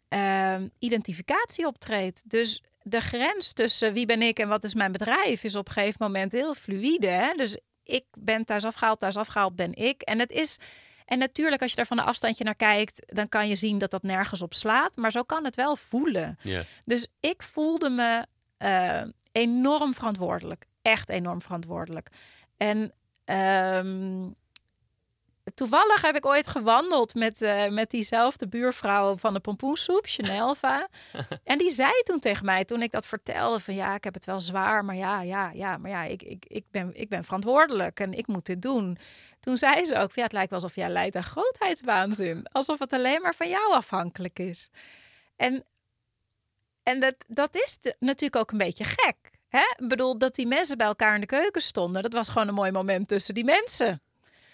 [0.08, 2.30] ehm, identificatie optreedt.
[2.30, 5.74] Dus de grens tussen wie ben ik en wat is mijn bedrijf is op een
[5.74, 7.08] gegeven moment heel fluïde.
[7.08, 7.34] Hè?
[7.34, 10.02] Dus ik ben thuis afgehaald, thuis afgehaald ben ik.
[10.02, 10.58] En het is.
[11.06, 13.92] En natuurlijk, als je daar van een afstandje naar kijkt, dan kan je zien dat
[13.92, 14.96] dat nergens op slaat.
[14.96, 16.38] Maar zo kan het wel voelen.
[16.86, 18.26] Dus ik voelde me
[18.58, 20.66] eh, enorm verantwoordelijk.
[20.82, 22.10] Echt enorm verantwoordelijk.
[22.58, 22.94] En
[23.26, 24.30] ehm,
[25.60, 30.88] toevallig heb ik ooit gewandeld met, eh, met diezelfde buurvrouw van de pompoensoep, Chanelva.
[31.43, 34.26] en die zei toen tegen mij, toen ik dat vertelde, van ja, ik heb het
[34.26, 37.99] wel zwaar, maar ja, ja, ja, maar ja, ik, ik, ik, ben, ik ben verantwoordelijk
[37.99, 38.97] en ik moet dit doen.
[39.39, 42.47] Toen zei ze ook, ja, het lijkt wel alsof jij leidt aan grootheidswaanzin.
[42.51, 44.70] Alsof het alleen maar van jou afhankelijk is.
[45.36, 45.66] En,
[46.84, 49.18] en dat, dat is de- natuurlijk ook een beetje gek.
[49.47, 49.74] Hè?
[49.78, 52.53] Ik bedoel, dat die mensen bij elkaar in de keuken stonden, dat was gewoon een
[52.53, 54.01] mooi moment tussen die mensen.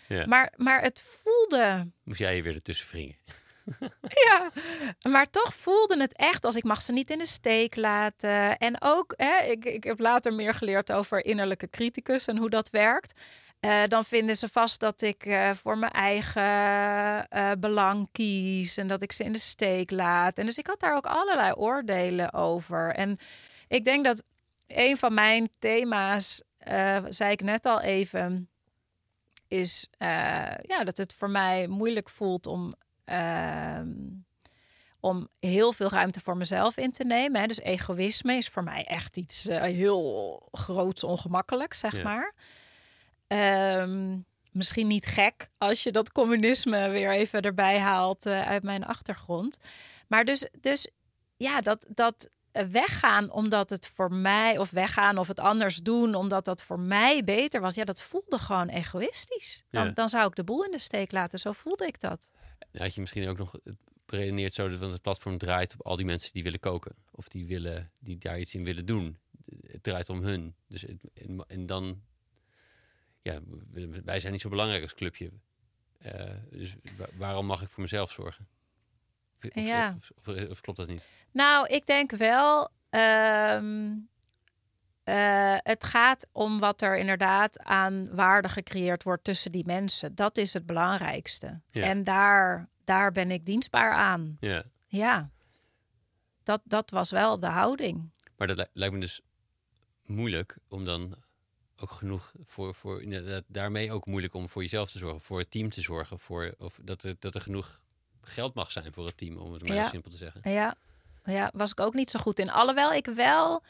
[0.08, 0.26] Ja.
[0.26, 3.16] Maar, maar het voelde, Moest jij je weer ertussen wringen?
[4.28, 4.52] ja,
[5.02, 8.58] maar toch voelde het echt als ik mag ze niet in de steek laten.
[8.58, 12.70] En ook, hè, ik, ik heb later meer geleerd over innerlijke criticus en hoe dat
[12.70, 13.14] werkt.
[13.60, 16.44] Eh, dan vinden ze vast dat ik eh, voor mijn eigen
[17.28, 20.38] eh, belang kies en dat ik ze in de steek laat.
[20.38, 22.94] En dus ik had daar ook allerlei oordelen over.
[22.94, 23.18] En
[23.68, 24.24] ik denk dat
[24.68, 26.42] een van mijn thema's,
[27.10, 28.50] zei ik net al even,
[29.48, 30.08] is eh,
[30.62, 32.76] ja, dat het voor mij moeilijk voelt om,
[33.06, 33.90] ehm,
[35.00, 37.42] om heel veel ruimte voor mezelf in te nemen.
[37.42, 37.48] Hè.
[37.48, 42.04] Dus egoïsme is voor mij echt iets eh, heel groots ongemakkelijks, zeg Ja.
[42.04, 42.34] maar.
[43.28, 44.18] Ehm,
[44.52, 49.58] misschien niet gek als je dat communisme weer even erbij haalt eh, uit mijn achtergrond.
[50.08, 50.88] Maar dus, dus
[51.38, 52.30] ja, dat, dat
[52.72, 57.24] weggaan omdat het voor mij, of weggaan of het anders doen omdat dat voor mij
[57.24, 59.64] beter was, ja, dat voelde gewoon egoïstisch.
[59.70, 59.92] Dan, Ja.
[59.92, 61.40] dan zou ik de boel in de steek laten.
[61.40, 62.32] Zo voelde ik dat.
[62.72, 63.52] Had je misschien ook nog
[64.06, 66.96] beredeneerd zo dat het platform draait op al die mensen die willen koken.
[67.12, 69.18] Of die, willen, die daar iets in willen doen.
[69.68, 70.56] Het draait om hun.
[70.68, 72.02] Dus het, en, en dan,
[73.22, 73.40] ja,
[74.04, 75.32] wij zijn niet zo belangrijk als clubje.
[75.98, 78.48] Eh, dus wa- waarom mag ik voor mezelf zorgen?
[79.54, 79.96] Of, Ja.
[79.98, 81.08] of, of- of klopt dat niet?
[81.32, 82.70] Nou, ik denk wel.
[82.90, 83.92] ehm,
[85.04, 90.16] eh, het gaat om wat er inderdaad aan waarde gecreëerd wordt tussen die mensen.
[90.16, 91.62] Dat is het belangrijkste.
[91.72, 91.84] Ja.
[91.84, 94.38] En daar, daar ben ik dienstbaar aan.
[94.40, 94.64] Ja.
[94.88, 95.30] Ja,
[96.44, 98.12] dat, dat was wel de houding.
[98.38, 99.22] Maar dat li- lijkt me dus
[100.06, 101.16] moeilijk om dan
[101.78, 103.04] ook genoeg voor, voor
[103.48, 106.80] daarmee ook moeilijk om voor jezelf te zorgen, voor het team te zorgen, voor, of
[106.82, 107.82] dat er, dat er genoeg
[108.26, 109.88] geld mag zijn voor het team, om het maar Ja.
[109.88, 110.52] simpel te zeggen.
[110.52, 110.76] Ja,
[111.26, 112.52] ja, was ik ook niet zo goed in.
[112.52, 113.64] Alhoewel ik wel,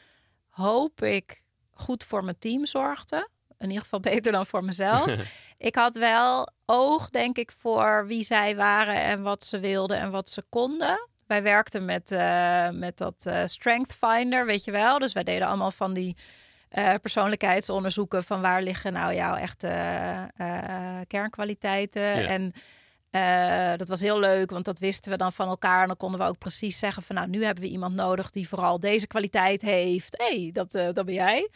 [0.50, 3.30] hoop ik, goed voor mijn team zorgde.
[3.58, 5.16] In ieder geval beter dan voor mezelf.
[5.58, 10.12] ik had wel oog, denk ik, voor wie zij waren en wat ze wilden en
[10.12, 11.08] wat ze konden.
[11.28, 15.00] Wij werkten met, eh, met dat eh, Strength Finder, weet je wel.
[15.00, 16.18] Dus wij deden allemaal van die
[16.70, 19.68] eh, persoonlijkheidsonderzoeken van waar liggen nou jouw echte
[21.08, 22.02] kernkwaliteiten.
[22.02, 22.28] Ja.
[22.28, 22.54] En
[23.16, 25.82] eh, dat was heel leuk, want dat wisten we dan van elkaar.
[25.82, 28.48] En dan konden we ook precies zeggen van nou, nu hebben we iemand nodig die
[28.48, 30.18] vooral deze kwaliteit heeft.
[30.18, 31.50] Hé, hey, dat, eh, dat ben jij.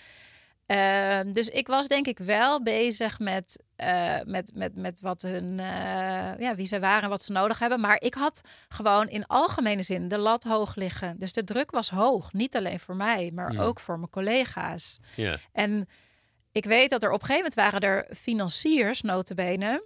[0.66, 5.58] Ehm, dus ik was denk ik wel bezig met, eh, met, met, met wat hun,
[6.40, 7.80] ja, wie ze waren en wat ze nodig hebben.
[7.80, 11.18] Maar ik had gewoon in algemene zin de lat hoog liggen.
[11.18, 12.34] Dus de druk was hoog.
[12.34, 13.62] Niet alleen voor mij, maar Ja.
[13.62, 15.00] ook voor mijn collega's.
[15.16, 15.88] Ja, En
[16.52, 19.84] ik weet dat er op een gegeven moment waren er financiers, notabene,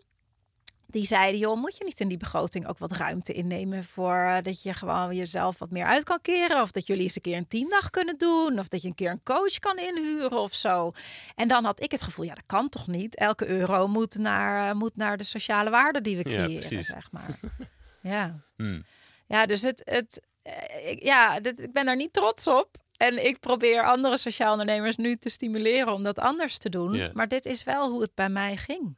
[0.94, 4.38] die zeiden, joh, moet je niet in die begroting ook wat ruimte innemen voor eh,
[4.42, 6.62] dat je gewoon jezelf wat meer uit kan keren?
[6.62, 8.60] Of dat jullie eens een keer een teamdag kunnen doen?
[8.60, 10.92] Of dat je een keer een coach kan inhuren of zo?
[11.36, 13.16] En dan had ik het gevoel, ja, dat kan toch niet?
[13.16, 16.88] Elke euro moet naar, eh, moet naar de sociale waarde die we Ja, creëren, precies.
[16.88, 17.40] zeg maar.
[18.14, 18.40] ja.
[18.56, 18.84] Hmm.
[19.28, 22.82] Ja, dus het, het eh, ik, ja, dit, ik ben daar niet trots op.
[22.98, 26.94] En ik probeer andere sociaal ondernemers nu te stimuleren om dat anders te doen.
[26.94, 27.10] Ja.
[27.14, 28.98] Maar dit is wel hoe het bij mij ging.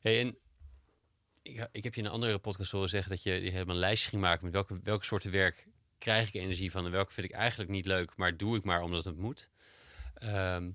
[0.00, 0.36] Hey, en
[1.46, 3.80] ik, ik heb je in een andere podcast horen zeggen dat je, je helemaal een
[3.80, 5.66] lijstje ging maken met welke, welke soorten werk
[5.98, 8.82] krijg ik energie van en welke vind ik eigenlijk niet leuk, maar doe ik maar
[8.82, 9.48] omdat het moet.
[10.14, 10.70] Ehm,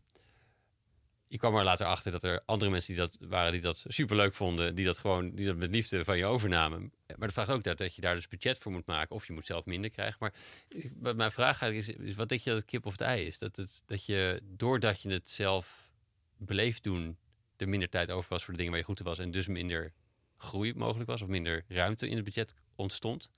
[1.27, 4.33] je kwam er later achter dat er andere mensen die dat waren die dat superleuk
[4.33, 6.79] vonden, die dat gewoon die dat met liefde van je overnamen.
[7.07, 9.33] Maar dat vraagt ook dat, dat je daar dus budget voor moet maken of je
[9.33, 10.17] moet zelf minder krijgen.
[10.19, 10.33] Maar
[10.67, 13.25] ik- mijn vraag eigenlijk is, is wat denk je dat het kip of het ei
[13.25, 13.37] is?
[13.37, 15.89] Dat, het, dat je doordat je het zelf
[16.37, 17.17] beleefd doen,
[17.57, 19.47] er minder tijd over was voor de dingen waar je goed in was en dus
[19.47, 19.93] minder
[20.41, 23.29] groei mogelijk was of minder ruimte in het budget ontstond?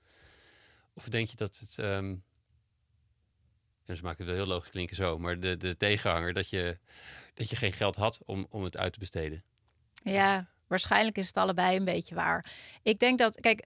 [0.94, 2.14] Of denk je dat het, ehm
[3.84, 6.78] ja, ze maken het wel heel logisch klinken zo, maar de, de tegenhanger dat je,
[7.34, 9.44] dat je geen geld had om, om het uit te besteden?
[9.94, 12.52] Ja, waarschijnlijk is het allebei een beetje waar.
[12.82, 13.64] Ik denk dat, kijk,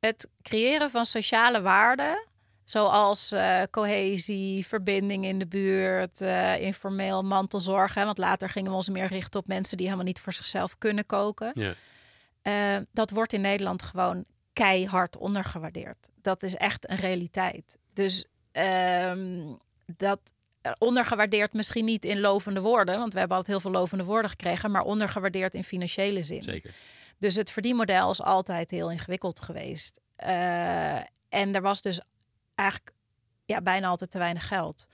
[0.00, 2.26] het creëren van sociale waarden,
[2.64, 8.00] zoals eh, cohesie, verbinding in de buurt, eh, informeel mantelzorgen.
[8.00, 10.78] hè, Want later gingen we ons meer richten op mensen die helemaal niet voor zichzelf
[10.78, 11.50] kunnen koken.
[11.54, 11.72] Ja.
[12.42, 16.08] Uh, dat wordt in Nederland gewoon keihard ondergewaardeerd.
[16.22, 17.78] Dat is echt een realiteit.
[17.92, 19.54] Dus ehm,
[19.96, 20.20] dat
[20.60, 24.30] eh, ondergewaardeerd misschien niet in lovende woorden, want we hebben altijd heel veel lovende woorden
[24.30, 26.42] gekregen, maar ondergewaardeerd in financiële zin.
[26.42, 26.74] Zeker.
[27.18, 30.00] Dus het verdienmodel is altijd heel ingewikkeld geweest.
[30.26, 30.96] Uh,
[31.28, 32.00] en er was dus
[32.54, 32.92] eigenlijk
[33.44, 34.86] ja, bijna altijd te weinig geld.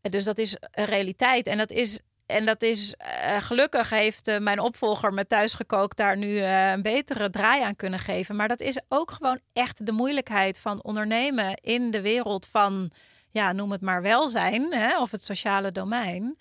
[0.00, 1.46] Dus dat is een realiteit.
[1.46, 6.16] En dat is en dat is uh, gelukkig heeft uh, mijn opvolger met thuisgekookt daar
[6.16, 8.36] nu uh, een betere draai aan kunnen geven.
[8.36, 12.90] Maar dat is ook gewoon echt de moeilijkheid van ondernemen in de wereld van,
[13.30, 16.38] ja, noem het maar welzijn hè, of het sociale domein.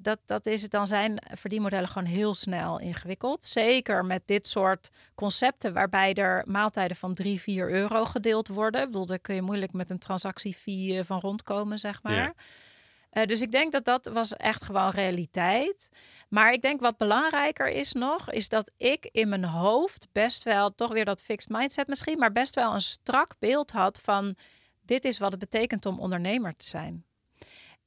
[0.00, 3.44] dat, dat is, dan zijn verdienmodellen gewoon heel snel ingewikkeld.
[3.44, 8.80] Zeker met dit soort concepten waarbij er maaltijden van 3, 4 euro gedeeld worden.
[8.80, 12.14] Ik bedoel, daar kun je moeilijk met een transactiefee van rondkomen, zeg maar.
[12.14, 12.34] Ja.
[13.12, 15.88] Uh, dus ik denk dat dat was echt gewoon realiteit.
[16.28, 20.74] Maar ik denk wat belangrijker is nog, is dat ik in mijn hoofd best wel,
[20.74, 24.36] toch weer dat fixed mindset misschien, maar best wel een strak beeld had van
[24.80, 27.04] dit is wat het betekent om ondernemer te zijn.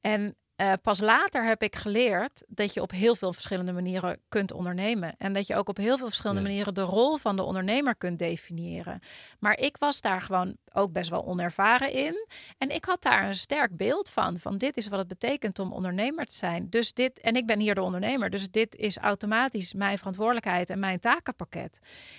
[0.00, 4.52] En uh, pas later heb ik geleerd dat je op heel veel verschillende manieren kunt
[4.52, 5.14] ondernemen.
[5.18, 8.18] En dat je ook op heel veel verschillende manieren de rol van de ondernemer kunt
[8.18, 9.00] definiëren.
[9.38, 12.26] Maar ik was daar gewoon ook best wel onervaren in.
[12.58, 14.38] En ik had daar een sterk beeld van.
[14.38, 16.70] Van dit is wat het betekent om ondernemer te zijn.
[16.70, 18.30] Dus dit, en ik ben hier de ondernemer.
[18.30, 21.78] Dus dit is automatisch mijn verantwoordelijkheid en mijn takenpakket.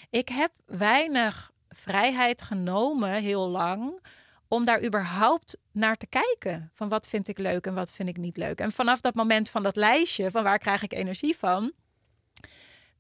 [0.10, 3.99] Ik heb weinig vrijheid genomen heel lang
[4.48, 6.72] om daar überhaupt naar te kijken.
[6.74, 8.60] Van wat vind ik leuk en wat vind ik niet leuk.
[8.60, 11.72] En vanaf dat moment van dat lijstje, van waar krijg ik energie van,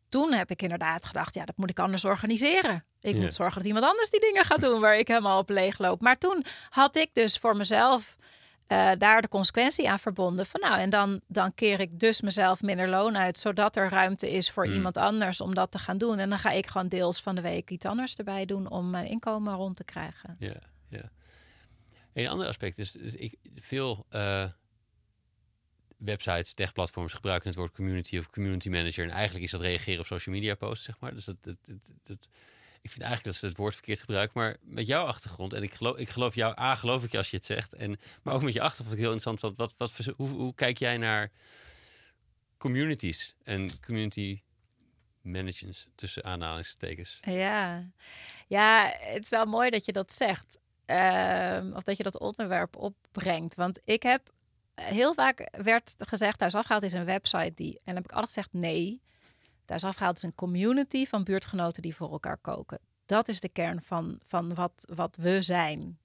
[0.09, 2.83] toen heb ik inderdaad gedacht, ja, dat moet ik anders organiseren.
[2.99, 5.77] Ik moet zorgen dat iemand anders die dingen gaat doen waar ik helemaal op leeg
[5.77, 6.01] loop.
[6.01, 8.15] Maar toen had ik dus voor mezelf
[8.67, 10.45] uh, daar de consequentie aan verbonden.
[10.45, 14.31] Van nou, en dan, dan keer ik dus mezelf minder loon uit, zodat er ruimte
[14.31, 14.73] is voor hmm.
[14.73, 16.19] iemand anders om dat te gaan doen.
[16.19, 19.07] En dan ga ik gewoon deels van de week iets anders erbij doen om mijn
[19.07, 20.35] inkomen rond te krijgen.
[20.39, 20.59] Ja,
[20.89, 21.09] ja.
[22.15, 24.49] Een ander aspect is, ik, veel uh,
[25.97, 29.03] websites, techplatforms gebruiken het woord community of community manager.
[29.03, 31.13] En eigenlijk is dat reageren op social media posts, zeg maar.
[31.13, 31.57] Dus dat, dat,
[32.03, 32.29] dat,
[32.81, 34.41] ik vind eigenlijk dat ze het woord verkeerd gebruiken.
[34.41, 37.29] Maar met jouw achtergrond, en ik geloof, ik geloof jou, A, geloof ik je als
[37.29, 37.73] je het zegt.
[37.73, 39.55] En, maar ook met je achtergrond heel interessant.
[39.57, 41.31] Wat, wat, wat, hoe, hoe kijk jij naar
[42.57, 44.41] communities en community
[45.21, 47.19] managers tussen aanhalingstekens?
[47.21, 47.89] Ja.
[48.47, 50.57] ja, het is wel mooi dat je dat zegt.
[50.85, 53.55] Ehm, of dat je dat onderwerp opbrengt.
[53.55, 54.29] Want ik heb
[54.75, 57.73] heel vaak werd gezegd, thuis afgehaald is een website die.
[57.73, 59.01] En dan heb ik altijd gezegd nee.
[59.65, 62.79] Thuis afgehaald is een community van buurtgenoten die voor elkaar koken.
[63.05, 65.99] Dat is de kern van, van wat, wat we zijn.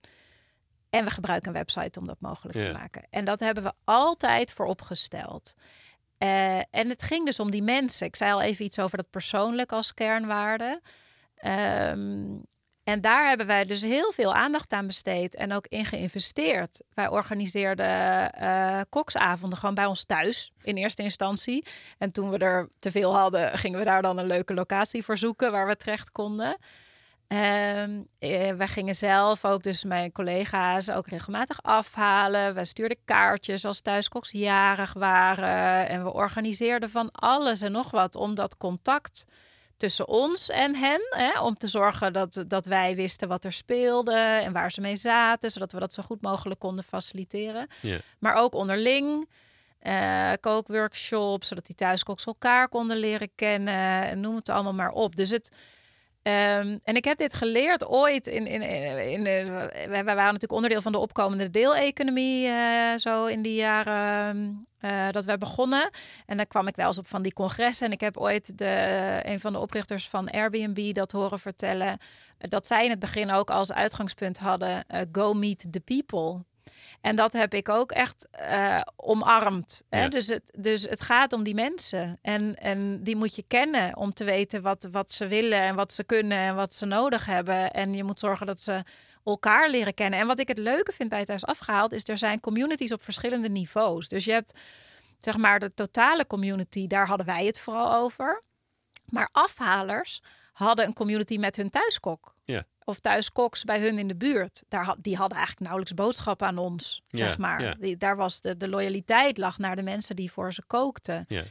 [0.91, 3.07] En we gebruiken een website om dat mogelijk te maken.
[3.11, 5.55] En dat hebben we altijd vooropgesteld.
[6.19, 8.07] Uh, en het ging dus om die mensen.
[8.07, 10.81] Ik zei al even iets over dat persoonlijk als kernwaarde.
[11.45, 12.45] Um,
[12.91, 16.81] en daar hebben wij dus heel veel aandacht aan besteed en ook in geïnvesteerd.
[16.95, 17.87] Wij organiseerden
[18.43, 21.65] uh, koksavonden gewoon bij ons thuis in eerste instantie.
[21.99, 25.19] En toen we er te veel hadden, gingen we daar dan een leuke locatie voor
[25.19, 26.57] zoeken waar we terecht konden.
[27.33, 28.07] Um,
[28.57, 32.55] wij gingen zelf ook, dus mijn collega's, ook regelmatig afhalen.
[32.55, 35.89] We stuurden kaartjes als thuiskoks jarig waren.
[35.89, 39.25] En we organiseerden van alles en nog wat om dat contact
[39.81, 41.01] tussen ons en hen.
[41.11, 44.97] Hè, om te zorgen dat, dat wij wisten wat er speelde en waar ze mee
[44.97, 45.51] zaten.
[45.51, 47.69] Zodat we dat zo goed mogelijk konden faciliteren.
[48.19, 49.29] Maar ook onderling.
[49.83, 54.09] Uh, kookworkshops, zodat die thuiskoks elkaar konden leren kennen.
[54.09, 55.17] En noem het allemaal maar op.
[55.17, 55.51] Dus het
[56.31, 58.47] Ehm, en ik heb dit geleerd ooit in.
[58.47, 59.23] in, in,
[59.91, 62.47] wij, waren natuurlijk onderdeel van de opkomende deeleconomie.
[62.47, 65.91] Uh, zo in die jaren uh, dat we begonnen.
[66.27, 67.87] En dan kwam ik wel eens op van die congressen.
[67.87, 71.99] En ik heb ooit de, een van de oprichters van Airbnb dat horen vertellen.
[72.39, 76.45] Dat zij in het begin ook als uitgangspunt hadden: go meet the people.
[77.01, 79.83] En dat heb ik ook echt uh, omarmd.
[79.89, 80.09] Hè?
[80.09, 82.19] Dus, het, dus het gaat om die mensen.
[82.23, 85.93] En, en die moet je kennen om te weten wat, wat ze willen en wat
[85.93, 87.71] ze kunnen en wat ze nodig hebben.
[87.73, 88.83] En je moet zorgen dat ze
[89.25, 90.21] elkaar leren kennen.
[90.21, 93.03] En wat ik het leuke vind bij het Thuis Afgehaald is er zijn communities op
[93.03, 94.09] verschillende niveaus.
[94.09, 94.61] Dus je hebt
[95.21, 98.43] zeg maar de totale community, daar hadden wij het vooral over.
[99.05, 100.23] Maar afhalers
[100.53, 102.35] hadden een community met hun thuiskok.
[102.45, 104.63] Ja of thuiskoks bij hun in de buurt.
[104.69, 107.77] Daar, die hadden eigenlijk nauwelijks boodschap aan ons, zeg maar.
[107.79, 111.25] Die, daar was de, de loyaliteit lag naar de mensen die voor ze kookten.
[111.29, 111.43] Ja.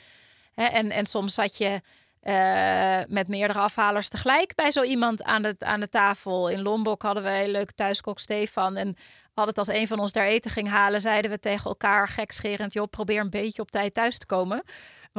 [0.53, 1.81] en, en soms zat je
[2.23, 6.49] uh, met meerdere afhalers tegelijk bij zo iemand aan de, aan de tafel.
[6.49, 8.76] In Lombok hadden we een leuk thuiskok Stefan.
[8.76, 8.95] En
[9.34, 12.73] altijd als een van ons daar eten ging halen, zeiden we tegen elkaar gekscherend...
[12.73, 14.64] joh, probeer een beetje op tijd thuis te komen.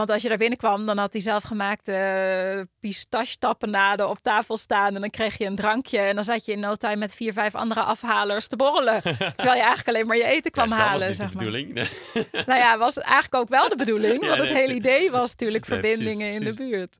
[0.00, 1.92] Want als je daar binnenkwam, dan had hij zelfgemaakte
[2.56, 4.94] uh, pistache-tapenade op tafel staan.
[4.94, 5.98] En dan kreeg je een drankje.
[5.98, 9.02] En dan zat je in no time met vier, vijf andere afhalers te borrelen.
[9.36, 10.98] terwijl je eigenlijk alleen maar je eten kwam halen.
[10.98, 11.72] Dat was zeg de bedoeling.
[11.72, 11.88] Nee.
[12.46, 14.26] nou ja, was eigenlijk ook wel de bedoeling.
[14.26, 16.98] want het hele idee was natuurlijk verbindingen in de buurt.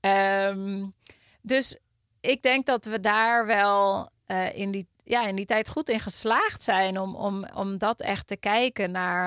[0.00, 0.94] Um,
[1.42, 1.76] dus
[2.20, 6.00] ik denk dat we daar wel uh, in die ja, in die tijd goed in
[6.00, 9.24] geslaagd zijn om, om, om dat echt te kijken naar,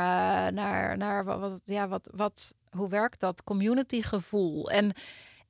[0.47, 4.71] uh, naar, naar wat, ja, wat, wat, hoe werkt dat community gevoel.
[4.71, 4.91] En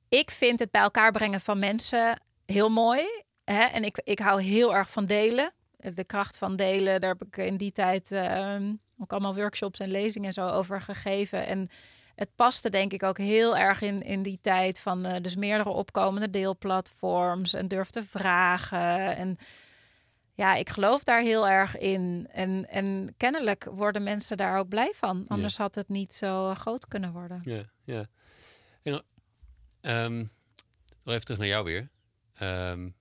[0.08, 3.02] ik vind het bij elkaar brengen van mensen heel mooi.
[3.44, 3.62] Hè?
[3.64, 5.52] En ik, ik hou heel erg van delen.
[5.76, 8.56] De kracht van delen, daar heb ik in die tijd uh,
[8.98, 11.46] ook allemaal workshops en lezingen zo over gegeven.
[11.46, 11.68] En
[12.14, 15.70] het paste denk ik ook heel erg in, in die tijd van uh, dus meerdere
[15.70, 19.16] opkomende deelplatforms en durf te vragen.
[19.16, 19.38] En
[20.34, 22.28] ja, ik geloof daar heel erg in.
[22.30, 25.24] En, en kennelijk worden mensen daar ook blij van.
[25.28, 27.42] Anders had het niet zo groot kunnen worden.
[27.44, 28.06] Ja, ja.
[28.82, 29.04] En,
[29.80, 30.30] um,
[31.02, 31.88] nog even terug naar jou weer.
[32.42, 32.94] Um,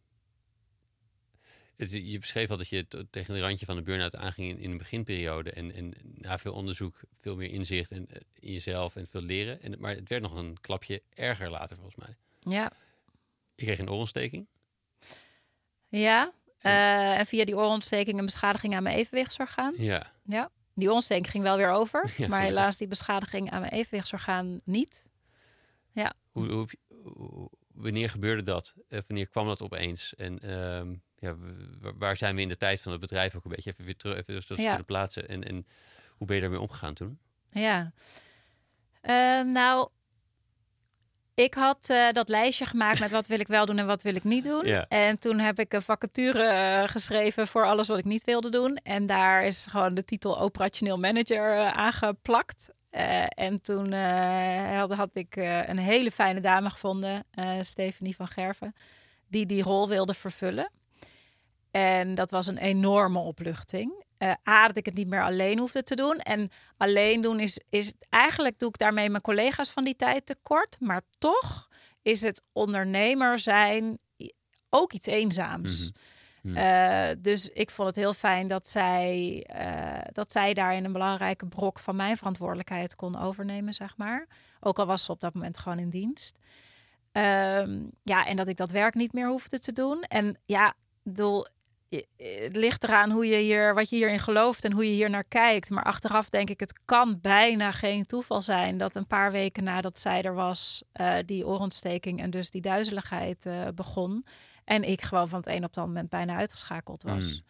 [1.76, 4.72] het, je beschreef al dat je tegen de randje van de burn-out aanging in, in
[4.72, 5.51] een beginperiode.
[5.51, 9.61] En, en na veel onderzoek, veel meer inzicht in, eh, in jezelf en veel leren.
[9.61, 12.15] En, maar het werd nog een klapje erger later volgens mij.
[12.39, 12.72] Ja.
[13.55, 14.47] Ik kreeg een oorontsteking.
[15.88, 16.34] Ja,
[16.64, 19.73] uh, en via die oorontsteking een beschadiging aan mijn evenwichtsorgaan.
[19.77, 20.11] Ja.
[20.23, 20.49] ja.
[20.76, 22.11] Die oorontsteking ging wel weer over.
[22.18, 25.07] Ja, maar helaas die beschadiging aan mijn evenwichtsorgaan niet.
[25.91, 26.14] Ja.
[26.31, 26.68] Hoe, hoe,
[27.03, 28.73] hoe, wanneer gebeurde dat?
[28.90, 30.15] Uh, wanneer kwam dat opeens?
[30.15, 31.35] En uh, ja,
[31.98, 34.18] waar zijn we in de tijd van het bedrijf ook een beetje even weer terug,
[34.18, 34.77] even dus ja.
[34.77, 35.27] de plaatsen?
[35.27, 35.68] En, en
[36.18, 37.19] hoe ben je daarmee omgegaan toen?
[37.49, 37.91] Ja.
[39.02, 39.90] Ehm, nou,
[41.35, 44.15] ik had uh, dat lijstje gemaakt met wat wil ik wel doen en wat wil
[44.15, 44.65] ik niet doen.
[44.65, 44.85] Ja.
[44.89, 48.76] En toen heb ik een vacature uh, geschreven voor alles wat ik niet wilde doen.
[48.76, 52.69] En daar is gewoon de titel operationeel manager uh, aangeplakt.
[53.30, 53.93] en toen
[54.73, 55.35] had, had, ik
[55.65, 57.26] een hele fijne dame gevonden,
[57.61, 58.76] Stephanie van Gerven,
[59.27, 60.72] die die rol wilde vervullen.
[61.72, 64.03] En dat was een enorme opluchting.
[64.23, 66.17] Uh, A, dat ik het niet meer alleen hoefde te doen.
[66.17, 70.77] En alleen doen is, is eigenlijk doe ik daarmee mijn collega's van die tijd tekort.
[70.79, 71.67] Maar toch
[72.01, 73.99] is het ondernemer zijn
[74.69, 75.79] ook iets eenzaams.
[75.81, 76.57] Mm -hmm.
[76.57, 81.45] uh, dus ik vond het heel fijn dat zij, uh, dat zij daarin een belangrijke
[81.45, 84.27] brok van mijn verantwoordelijkheid kon overnemen, zeg maar.
[84.59, 86.37] Ook al was ze op dat moment gewoon in dienst.
[87.11, 90.01] Um, ja, en dat ik dat werk niet meer hoefde te doen.
[90.01, 90.73] En ja,
[91.03, 91.47] bedoel,
[92.18, 95.24] het ligt eraan hoe je hier, wat je hierin gelooft en hoe je hier naar
[95.24, 95.70] kijkt.
[95.70, 99.99] Maar achteraf denk ik, het kan bijna geen toeval zijn dat een paar weken nadat
[99.99, 104.26] zij er was, uh, die oorontsteking en dus die duizeligheid uh, begon.
[104.65, 107.26] En ik gewoon van het een op het moment bijna uitgeschakeld was.
[107.26, 107.41] Mm.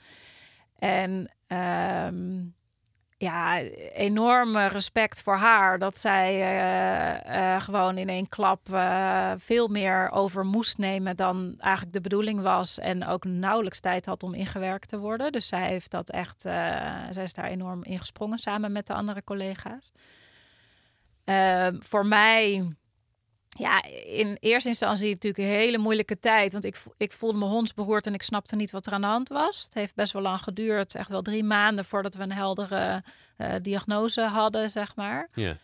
[0.79, 1.11] En
[2.07, 2.55] um,
[3.23, 3.59] ja,
[3.93, 5.79] enorm respect voor haar.
[5.79, 8.59] Dat zij uh, uh, gewoon in één klap
[9.37, 12.79] veel meer over moest nemen dan eigenlijk de bedoeling was.
[12.79, 15.31] En ook nauwelijks tijd had om ingewerkt te worden.
[15.31, 16.41] Dus zij heeft dat echt,
[17.11, 19.91] zij is daar enorm in gesprongen samen met de andere collega's.
[21.23, 22.73] Ehm, voor mij
[23.57, 26.51] ja, in eerste instantie natuurlijk een hele moeilijke tijd.
[26.51, 29.29] Want ik, ik voelde me hondsbehoord en ik snapte niet wat er aan de hand
[29.29, 29.63] was.
[29.63, 30.95] Het heeft best wel lang geduurd.
[30.95, 33.03] Echt wel drie maanden voordat we een heldere
[33.37, 35.29] uh, diagnose hadden, zeg maar.
[35.33, 35.57] Ja.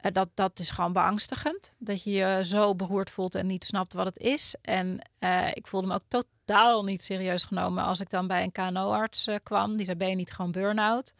[0.00, 1.74] Uh, dat, dat is gewoon beangstigend.
[1.78, 4.54] Dat je je zo beroerd voelt en niet snapt wat het is.
[4.62, 8.52] En uh, ik voelde me ook totaal niet serieus genomen als ik dan bij een
[8.52, 9.76] KNO-arts kwam.
[9.76, 11.14] Die zei, ben je niet gewoon burn-out?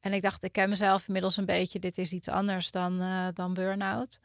[0.00, 1.78] En ik dacht, ik ken mezelf inmiddels een beetje.
[1.78, 3.02] Dit is iets anders dan,
[3.34, 4.18] dan burn-out.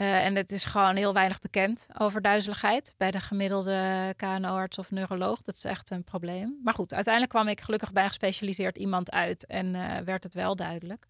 [0.00, 4.90] Uh, en het is gewoon heel weinig bekend over duizeligheid bij de gemiddelde KNO-arts of
[4.90, 5.42] neuroloog.
[5.42, 6.60] Dat is echt een probleem.
[6.64, 10.34] Maar goed, uiteindelijk kwam ik gelukkig bij een gespecialiseerd iemand uit en uh, werd het
[10.34, 11.06] wel duidelijk.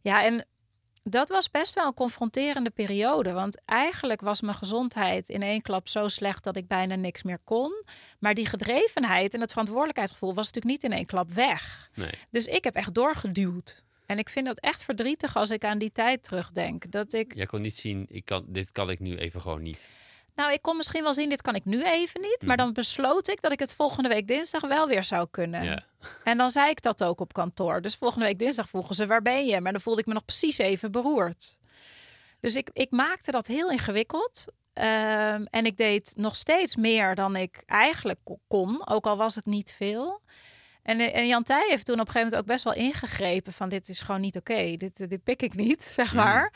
[0.00, 0.46] Ja, en
[1.02, 3.32] dat was best wel een confronterende periode.
[3.32, 7.38] Want eigenlijk was mijn gezondheid in één klap zo slecht dat ik bijna niks meer
[7.44, 7.84] kon.
[8.18, 11.90] Maar die gedrevenheid en het verantwoordelijkheidsgevoel was natuurlijk niet in één klap weg.
[11.94, 12.10] Nee.
[12.30, 13.84] Dus ik heb echt doorgeduwd.
[14.12, 16.90] En ik vind dat echt verdrietig als ik aan die tijd terugdenk.
[16.90, 17.34] Dat ik...
[17.34, 19.88] Jij kon niet zien, ik kan, dit kan ik nu even gewoon niet.
[20.34, 22.38] Nou, ik kon misschien wel zien, dit kan ik nu even niet.
[22.40, 22.48] Mm.
[22.48, 25.86] Maar dan besloot ik dat ik het volgende week dinsdag wel weer zou kunnen.
[26.24, 27.80] En dan zei ik dat ook op kantoor.
[27.80, 29.60] Dus volgende week dinsdag vroegen ze, waar ben je?
[29.60, 31.58] Maar dan voelde ik me nog precies even beroerd.
[32.40, 34.44] Dus ik, ik maakte dat heel ingewikkeld.
[34.74, 38.88] Um, en ik deed nog steeds meer dan ik eigenlijk kon.
[38.88, 40.22] Ook al was het niet veel.
[40.82, 43.68] En, en Jan Tij heeft toen op een gegeven moment ook best wel ingegrepen van
[43.68, 44.76] dit is gewoon niet oké, okay.
[44.76, 46.52] dit, dit pik ik niet, zeg maar.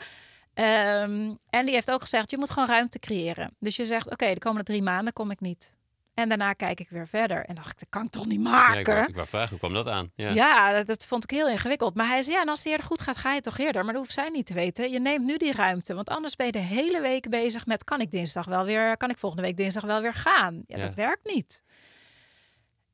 [0.53, 3.55] Um, en die heeft ook gezegd, je moet gewoon ruimte creëren.
[3.59, 5.75] Dus je zegt, oké, okay, de komende drie maanden kom ik niet.
[6.13, 7.45] En daarna kijk ik weer verder.
[7.45, 8.79] En dacht ik, dat kan ik toch niet Ja, maken?
[8.79, 10.11] ik, wou, ik wou vragen, hoe kwam dat aan?
[10.15, 10.29] Ja.
[10.29, 11.95] Ja, dat, dat vond ik heel ingewikkeld.
[11.95, 13.83] Maar hij zei, ja, en als het eerder goed gaat, ga je toch eerder.
[13.83, 14.91] Maar dat hoeft zij niet te weten.
[14.91, 15.93] Je neemt nu die ruimte.
[15.93, 17.83] Want anders ben je de hele week bezig met...
[17.83, 20.63] kan ik dinsdag wel weer, kan ik volgende week dinsdag wel weer gaan?
[20.67, 20.83] Ja, Ja.
[20.83, 21.63] dat werkt niet.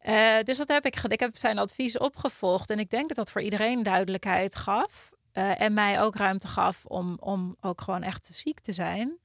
[0.03, 1.03] Eh, dus dat heb ik.
[1.03, 2.69] Ik heb zijn advies opgevolgd.
[2.69, 5.11] En ik denk dat dat voor iedereen duidelijkheid gaf.
[5.31, 9.19] Eh, en mij ook ruimte gaf om, om ook gewoon echt ziek te zijn.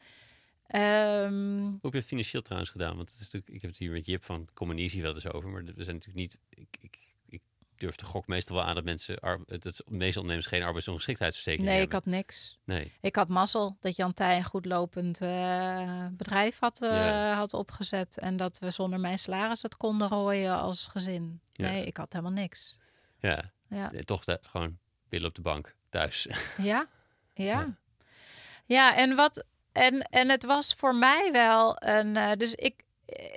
[0.67, 2.97] Ehm, Hoe heb je het financieel trouwens gedaan?
[2.97, 5.49] Want het is natuurlijk, ik heb het hier met Jip van Communisie wel eens over,
[5.49, 6.37] maar we zijn natuurlijk niet.
[6.49, 6.99] Ik, ik
[7.81, 11.83] durf te gok meestal wel aan dat mensen, dat de meeste ondernemers geen arbeidsongeschiktheidsverzekering nee,
[11.83, 12.11] ik hebben.
[12.13, 12.59] had niks.
[12.65, 17.33] Nee, Ik had mazzel dat Jan Tij een goed lopend eh, bedrijf had, eh, Ja.
[17.35, 18.19] had opgezet.
[18.19, 21.41] En dat we zonder mijn salaris het konden rooien als gezin.
[21.53, 21.71] Ja.
[21.71, 22.77] Nee, ik had helemaal niks.
[23.19, 24.79] ja, Ja, toch de, gewoon
[25.09, 26.27] billen op de bank thuis.
[26.57, 26.87] ja,
[27.35, 27.45] ja.
[27.45, 27.77] Ja.
[28.67, 29.45] Ja, en wat.
[29.73, 32.17] En, en het was voor mij wel een.
[32.17, 32.83] eh, dus ik,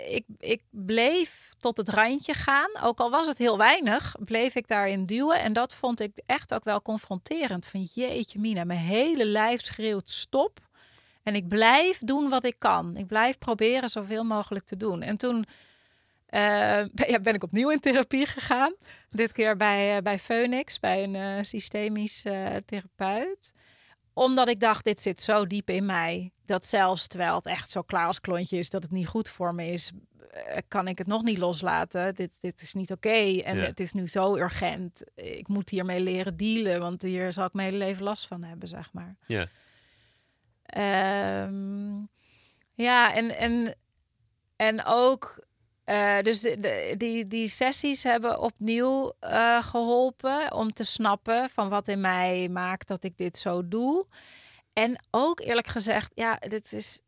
[0.08, 2.70] ik, ik bleef tot het randje gaan.
[2.84, 5.40] Ook al was het heel weinig, bleef ik daarin duwen.
[5.40, 7.66] En dat vond ik echt ook wel confronterend.
[7.66, 10.60] Van jeetje, Mina, mijn hele lijf schreeuwt stop.
[11.24, 12.98] En ik blijf doen wat ik kan.
[12.98, 15.02] Ik blijf proberen zoveel mogelijk te doen.
[15.02, 15.46] En toen
[16.26, 16.84] eh,
[17.22, 18.76] ben, ik opnieuw in therapie gegaan.
[19.10, 23.54] Dit keer bij, eh, bij Phoenix, bij een eh, systemisch eh, therapeut
[24.14, 26.32] omdat ik dacht, dit zit zo diep in mij.
[26.46, 29.56] Dat zelfs terwijl het echt zo klaar als klontje is dat het niet goed voor
[29.56, 29.92] me is,
[30.32, 32.16] eh, kan ik het nog niet loslaten.
[32.16, 33.10] Dit, dit is niet oké.
[33.42, 33.64] En Ja.
[33.64, 35.02] het is nu zo urgent.
[35.16, 38.68] Ik moet hiermee leren dealen, want hier zal ik mijn hele leven last van hebben,
[38.68, 39.16] zeg maar.
[39.28, 39.48] ja,
[40.64, 41.96] Ehm,
[42.74, 43.76] ja, en, en,
[44.56, 45.46] en ook.
[45.92, 46.42] Eh, dus
[46.98, 52.88] die, die sessies hebben opnieuw eh, geholpen om te snappen van wat in mij maakt
[52.88, 54.06] dat ik dit zo doe.
[54.74, 57.00] En ook eerlijk gezegd, ja, dit is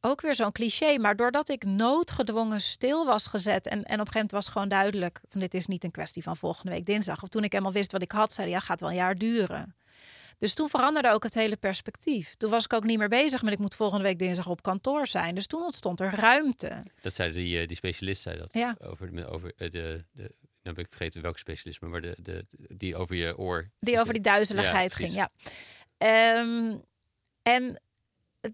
[0.00, 0.98] ook weer zo'n cliché.
[0.98, 3.66] Maar doordat ik noodgedwongen stil was gezet.
[3.66, 6.22] En, en op een gegeven moment was gewoon duidelijk: van dit is niet een kwestie
[6.22, 7.22] van volgende week dinsdag.
[7.22, 9.74] Of toen ik helemaal wist wat ik had, zei ja, gaat wel een jaar duren.
[10.40, 12.34] Dus toen veranderde ook het hele perspectief.
[12.34, 15.06] Toen was ik ook niet meer bezig met ik moet volgende week dinsdag op kantoor
[15.06, 15.34] zijn.
[15.34, 16.82] Dus toen ontstond er ruimte.
[17.00, 18.52] dat zei die, eh, die specialist, zei dat.
[18.52, 18.76] Ja.
[18.78, 22.46] Over, de, over eh, de, de, nou ben ik vergeten welke specialisme, maar de, de,
[22.76, 23.70] die over je oor.
[23.80, 25.14] Die over die duizeligheid Ja, ging.
[25.14, 25.30] Ja.
[25.98, 26.78] Ehm,
[27.42, 27.80] en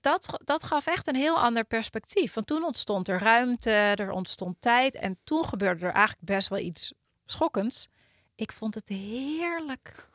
[0.01, 2.35] dat, dat gaf echt een heel ander perspectief.
[2.35, 4.95] Want toen ontstond er ruimte, er ontstond tijd.
[4.95, 6.93] En toen gebeurde er eigenlijk best wel iets
[7.27, 7.89] schokkends.
[8.35, 10.09] Ik vond het heerlijk.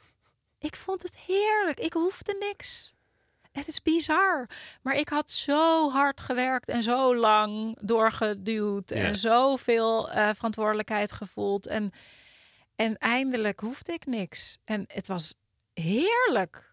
[0.61, 1.79] Ik vond het heerlijk.
[1.79, 2.93] Ik hoefde niks.
[3.51, 4.49] Het is bizar.
[4.81, 8.89] Maar ik had zo hard gewerkt en zo lang doorgeduwd.
[8.89, 8.95] Ja.
[8.95, 11.67] En zoveel eh verantwoordelijkheid gevoeld.
[11.67, 11.91] En,
[12.75, 14.57] en eindelijk hoefde ik niks.
[14.65, 15.33] En het was
[15.73, 16.69] heerlijk.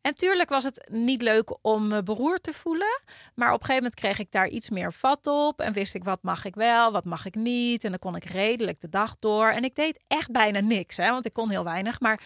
[0.00, 3.00] En tuurlijk was het niet leuk om me beroerd te voelen.
[3.34, 5.60] Maar op een gegeven moment kreeg ik daar iets meer vat op.
[5.60, 7.84] En wist ik wat mag ik wel, wat mag ik niet.
[7.84, 9.48] En dan kon ik redelijk de dag door.
[9.48, 12.00] En ik deed echt bijna niks, hè, want ik kon heel weinig.
[12.00, 12.20] Maar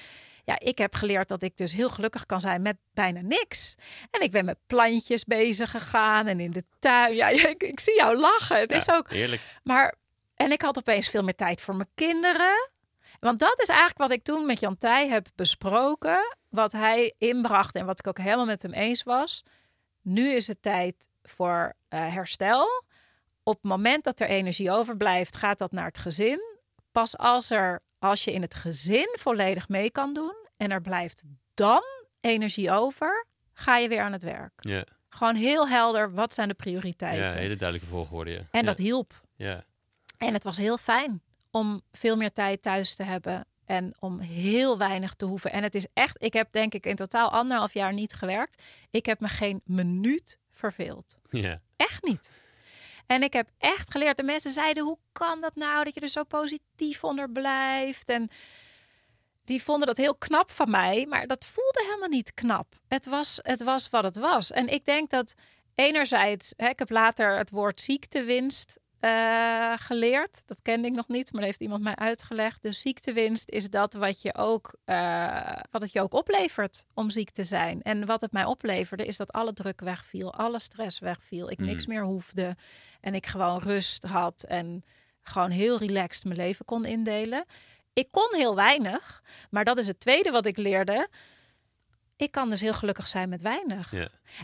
[0.49, 3.75] ja, ik heb geleerd dat ik dus heel gelukkig kan zijn met bijna niks.
[4.11, 7.15] En ik ben met plantjes bezig gegaan en in de tuin.
[7.15, 8.59] Ja, ik, ik zie jou lachen.
[8.59, 9.43] Het Ja, is ook Heerlijk.
[9.63, 9.95] maar,
[10.35, 12.71] en ik had opeens veel meer tijd voor mijn kinderen.
[13.21, 16.37] Want dat is eigenlijk wat ik toen met Jan Tij heb besproken.
[16.49, 19.43] Wat hij inbracht en wat ik ook helemaal met hem eens was.
[20.03, 22.85] Nu is het tijd voor eh, herstel.
[23.43, 26.41] Op het moment dat er energie overblijft, gaat dat naar het gezin.
[26.93, 31.23] Pas als, er, als je in het gezin volledig mee kan doen en er blijft
[31.55, 31.83] dan
[32.21, 34.53] energie over, ga je weer aan het werk.
[34.57, 37.25] Ja, Gewoon heel helder, wat zijn de prioriteiten?
[37.25, 38.31] ja hele duidelijke volgorde.
[38.31, 38.39] Ja.
[38.51, 38.63] En ja.
[38.63, 39.23] dat hielp.
[39.37, 39.65] Ja,
[40.19, 44.79] En het was heel fijn om veel meer tijd thuis te hebben en om heel
[44.79, 45.53] weinig te hoeven.
[45.53, 48.63] En het is echt, ik heb denk ik in totaal anderhalf jaar niet gewerkt.
[48.91, 51.19] Ik heb me geen minuut verveeld.
[51.31, 51.61] ja.
[51.77, 52.31] Echt niet.
[53.07, 54.17] En ik heb echt geleerd.
[54.17, 58.09] De mensen zeiden: hoe kan dat nou dat je er zo positief onder blijft?
[58.09, 58.31] En
[59.49, 62.75] die vonden dat heel knap van mij, maar dat voelde helemaal niet knap.
[62.89, 64.51] Het was, het was wat het was.
[64.51, 65.35] En ik denk dat
[65.75, 70.43] enerzijds, hè, ik heb later het woord ziektewinst eh, geleerd.
[70.47, 72.63] Dat kende ik nog niet, maar dat heeft iemand mij uitgelegd.
[72.63, 77.31] Dus ziektewinst is dat wat, je ook, eh, wat het je ook oplevert om ziek
[77.31, 77.83] te zijn.
[77.83, 81.51] En wat het mij opleverde is dat alle druk wegviel, alle stress wegviel.
[81.51, 81.93] Ik niks Mm.
[81.95, 82.57] meer hoefde
[83.01, 84.85] en ik gewoon rust had en
[85.23, 87.45] gewoon heel relaxed mijn leven kon indelen.
[87.99, 91.09] Ik kon heel weinig, maar dat is het tweede wat ik leerde.
[92.17, 93.93] Ik kan dus heel gelukkig zijn met weinig.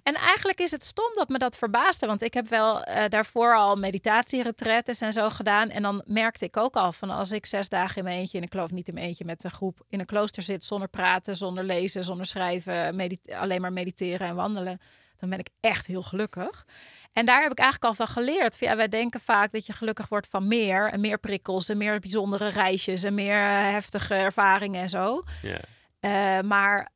[0.02, 2.06] En eigenlijk is het stom dat me dat verbaasde.
[2.06, 5.70] Want ik heb wel eh, daarvoor al meditatieretretes en zo gedaan.
[5.70, 8.38] En dan merkte ik ook al van als ik zes dagen in mijn eentje...
[8.38, 9.84] en ik geloof niet in mijn eentje met een groep...
[9.88, 13.00] in een klooster zit zonder praten, zonder lezen, zonder schrijven...
[13.38, 14.80] alleen maar mediteren en wandelen...
[15.16, 16.66] dan ben ik echt heel gelukkig.
[17.14, 18.56] En daar heb ik eigenlijk al van geleerd.
[18.58, 21.98] Ja, wij denken vaak dat je gelukkig wordt van meer en meer prikkels en meer
[21.98, 25.22] bijzondere reisjes en meer eh, heftige ervaringen en zo.
[25.42, 25.58] Ja.
[26.00, 26.90] Eh, maar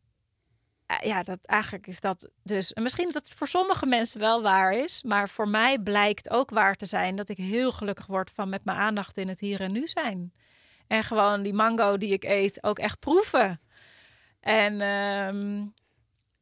[0.87, 2.73] eh, ja, dat eigenlijk is dat dus.
[2.73, 6.51] En misschien dat het voor sommige mensen wel waar is, maar voor mij blijkt ook
[6.51, 9.61] waar te zijn dat ik heel gelukkig word van met mijn aandacht in het hier
[9.61, 10.33] en nu zijn.
[10.87, 13.61] En gewoon die mango die ik eet ook echt proeven.
[14.41, 15.67] En, ehm,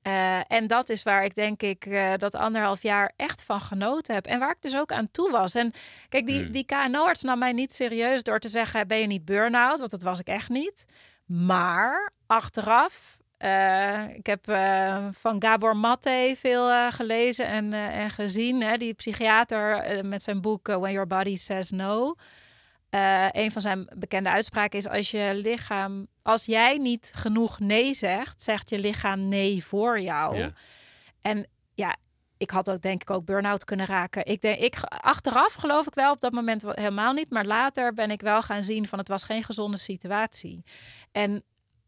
[0.07, 4.15] eh, en dat is waar ik denk ik eh, dat anderhalf jaar echt van genoten
[4.15, 4.27] heb.
[4.27, 5.55] En waar ik dus ook aan toe was.
[5.55, 5.73] En
[6.09, 6.53] kijk, die, Hmm.
[6.53, 9.79] die KNO-arts nam mij niet serieus door te zeggen: ben je niet burn-out?
[9.79, 10.85] Want dat was ik echt niet.
[11.27, 13.17] Maar achteraf.
[13.37, 14.45] eh, ik heb
[15.13, 18.63] van Gabor Maté veel gelezen en, en gezien.
[18.63, 22.15] Hè, die psychiater met zijn boek When Your Body Says No.
[22.91, 27.95] Eh, een van zijn bekende uitspraken is: als je lichaam, als jij niet genoeg nee
[27.95, 30.37] zegt, zegt je lichaam nee voor jou.
[30.37, 30.51] Ja.
[31.23, 31.97] En ja,
[32.37, 34.27] ik had ook denk ik ook burn-out kunnen raken.
[34.27, 38.11] Ik denk, ik achteraf geloof ik wel op dat moment helemaal niet, maar later ben
[38.11, 40.65] ik wel gaan zien van het was geen gezonde situatie.
[41.13, 41.45] En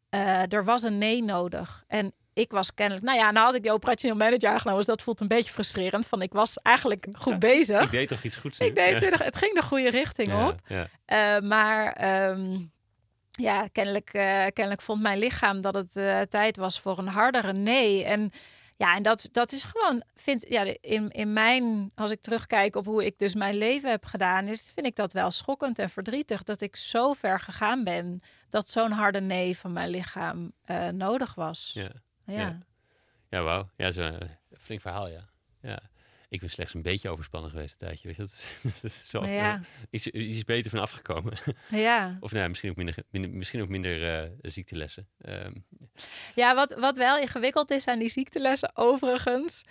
[0.08, 1.84] eh, er was een nee nodig.
[1.86, 5.02] En ik was kennelijk, nou ja, nou had ik die operationeel manager aangenomen, dus dat
[5.02, 6.06] voelt een beetje frustrerend.
[6.06, 7.82] Van ik was eigenlijk goed bezig.
[7.82, 8.58] Ik deed toch iets goeds?
[8.58, 8.66] nu?
[8.66, 9.24] Ik deed, Ja.
[9.24, 10.60] het ging de goede richting Ja, op.
[11.04, 12.58] Eh, maar ehm,
[13.30, 17.52] ja, kennelijk, eh, kennelijk vond mijn lichaam dat het eh, tijd was voor een hardere
[17.52, 18.04] nee.
[18.04, 18.30] En
[18.76, 22.84] ja, en dat, dat is gewoon, vind, ja, in, in mijn, als ik terugkijk op
[22.84, 26.42] hoe ik dus mijn leven heb gedaan, is, vind ik dat wel schokkend en verdrietig
[26.42, 28.20] dat ik zo ver gegaan ben
[28.50, 30.52] dat zo'n harde nee van mijn lichaam
[30.92, 31.70] nodig was.
[31.74, 31.90] Ja.
[32.28, 32.62] Ja.
[33.28, 33.42] ja.
[33.42, 33.70] Wauw.
[33.76, 34.28] Ja, zo, een
[34.58, 35.28] flink verhaal, ja.
[35.60, 35.80] ja.
[36.30, 38.08] Ik ben slechts een beetje overspannen geweest een tijdje.
[38.08, 39.54] Weet je, dat is, dat is zo, ja.
[39.60, 39.60] eh,
[39.90, 41.32] iets, iets beter van afgekomen.
[41.70, 42.16] ja.
[42.20, 45.08] of nou, misschien ook minder, minder, misschien ook minder eh, ziektelessen.
[45.20, 45.52] Ehm,
[46.34, 49.64] Ja, wat, wat wel ingewikkeld is aan die ziektelessen, overigens,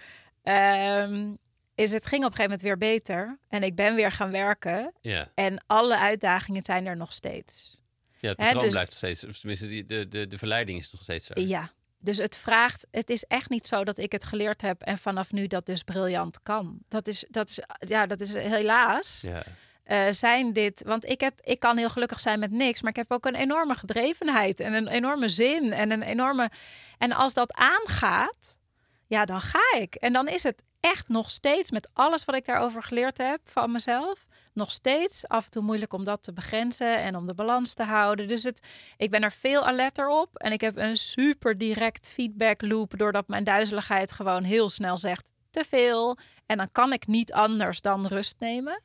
[0.44, 1.36] ehm,
[1.76, 3.40] is het ging op een gegeven moment weer beter.
[3.48, 4.94] En ik ben weer gaan werken.
[5.02, 5.32] ja.
[5.36, 7.78] En alle uitdagingen zijn er nog steeds.
[8.20, 9.40] ja, het patroon dus- blijft nog steeds.
[9.40, 11.34] Tenminste, de, de, de verleiding is nog steeds zo.
[11.36, 11.72] Ja.
[12.00, 15.32] Dus het vraagt, het is echt niet zo dat ik het geleerd heb en vanaf
[15.32, 16.78] nu dat dus briljant kan.
[16.88, 19.20] Dat is, dat is, ja, dat is helaas.
[19.22, 19.44] Ja.
[19.84, 20.82] eh, zijn dit.
[20.86, 23.36] Want ik, heb, ik kan heel gelukkig zijn met niks, maar ik heb ook een
[23.36, 26.50] enorme gedrevenheid en een enorme zin en een enorme.
[26.98, 28.58] En als dat aangaat,
[29.06, 29.96] ja, dan ga ik.
[29.96, 33.72] En dan is het echt nog steeds met alles wat ik daarover geleerd heb van
[33.72, 34.26] mezelf,
[34.58, 37.84] nog steeds af en toe moeilijk om dat te begrenzen en om de balans te
[37.84, 38.28] houden.
[38.28, 38.68] Dus het,
[38.98, 43.28] ik ben er veel alerter op en ik heb een super direct feedback loop doordat
[43.28, 48.08] mijn duizeligheid gewoon heel snel zegt te veel en dan kan ik niet anders dan
[48.08, 48.82] rust nemen.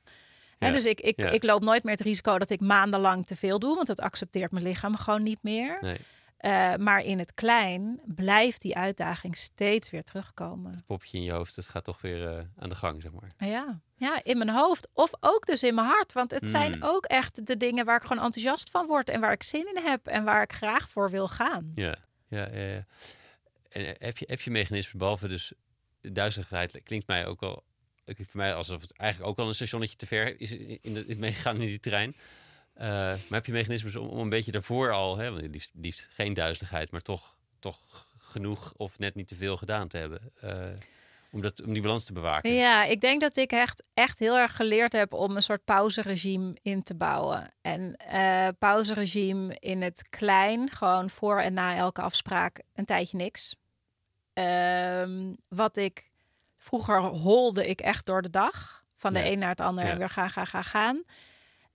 [0.59, 1.31] Ja, dus ik, ik, ja.
[1.31, 4.51] ik loop nooit meer het risico dat ik maandenlang te veel doe, want dat accepteert
[4.51, 5.79] mijn lichaam gewoon niet meer.
[5.81, 5.97] Nee,
[6.43, 10.73] Eh, maar in het klein blijft die uitdaging steeds weer terugkomen.
[10.75, 13.49] het popje in je hoofd, het gaat toch weer eh, aan de gang, zeg maar.
[13.49, 13.81] Ja.
[13.97, 16.13] ja, in mijn hoofd of ook dus in mijn hart.
[16.13, 16.83] Want het zijn Hmm.
[16.83, 19.83] ook echt de dingen waar ik gewoon enthousiast van word en waar ik zin in
[19.83, 21.73] heb en waar ik graag voor wil gaan.
[21.75, 21.97] Ja,
[22.29, 22.61] ja, ja.
[22.67, 22.85] ja.
[23.69, 25.53] En eh, heb je, heb je mechanismen, behalve dus
[26.01, 27.65] de duizeligheid, klinkt mij ook al,
[28.05, 31.19] voor mij alsof het eigenlijk ook al een stationnetje te ver is in, het- in
[31.19, 32.17] meegaan in die trein.
[32.75, 36.09] Eh, maar heb je mechanismes om, om een beetje daarvoor al, hè, want liefst, liefst
[36.13, 37.79] geen duizeligheid, maar toch, toch
[38.19, 40.55] genoeg of net niet te veel gedaan te hebben, eh,
[41.31, 42.53] om, dat, om die balans te bewaken?
[42.53, 46.57] Ja, ik denk dat ik echt, echt heel erg geleerd heb om een soort pauzeregime
[46.63, 47.53] in te bouwen.
[47.61, 53.57] En eh pauzeregime in het klein, gewoon voor en na elke afspraak een tijdje niks.
[54.33, 56.11] Ehm, wat ik
[56.59, 59.27] vroeger holde ik echt door de dag, van de Ja.
[59.27, 59.91] een naar het ander Ja.
[59.91, 61.03] en weer gaan, gaan, gaan, gaan.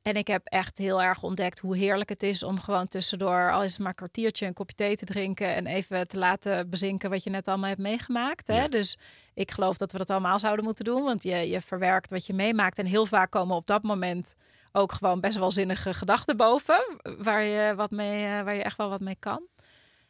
[0.07, 3.63] En ik heb echt heel erg ontdekt hoe heerlijk het is om gewoon tussendoor, al
[3.63, 7.09] is het maar een kwartiertje, een kopje thee te drinken en even te laten bezinken
[7.09, 8.47] wat je net allemaal hebt meegemaakt.
[8.47, 8.61] Hè?
[8.61, 8.67] Ja.
[8.67, 8.97] Dus
[9.34, 12.34] ik geloof dat we dat allemaal zouden moeten doen, want je, je verwerkt wat je
[12.34, 12.77] meemaakt.
[12.77, 14.35] En heel vaak komen op dat moment
[14.71, 18.77] ook gewoon best wel zinnige gedachten boven, waar je, wat mee, eh, waar je echt
[18.77, 19.41] wel wat mee kan.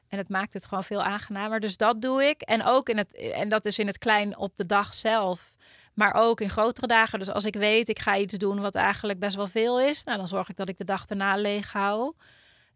[0.07, 1.60] En het maakt het gewoon veel aangenamer.
[1.60, 2.41] Dus dat doe ik.
[2.41, 5.56] En ook in het, en dat is in het klein op de dag zelf.
[5.98, 7.19] Maar ook in grotere dagen.
[7.19, 10.03] Dus als ik weet, ik ga iets doen wat eigenlijk best wel veel is.
[10.03, 12.14] Nou, dan zorg ik dat ik de dag daarna leeg hou.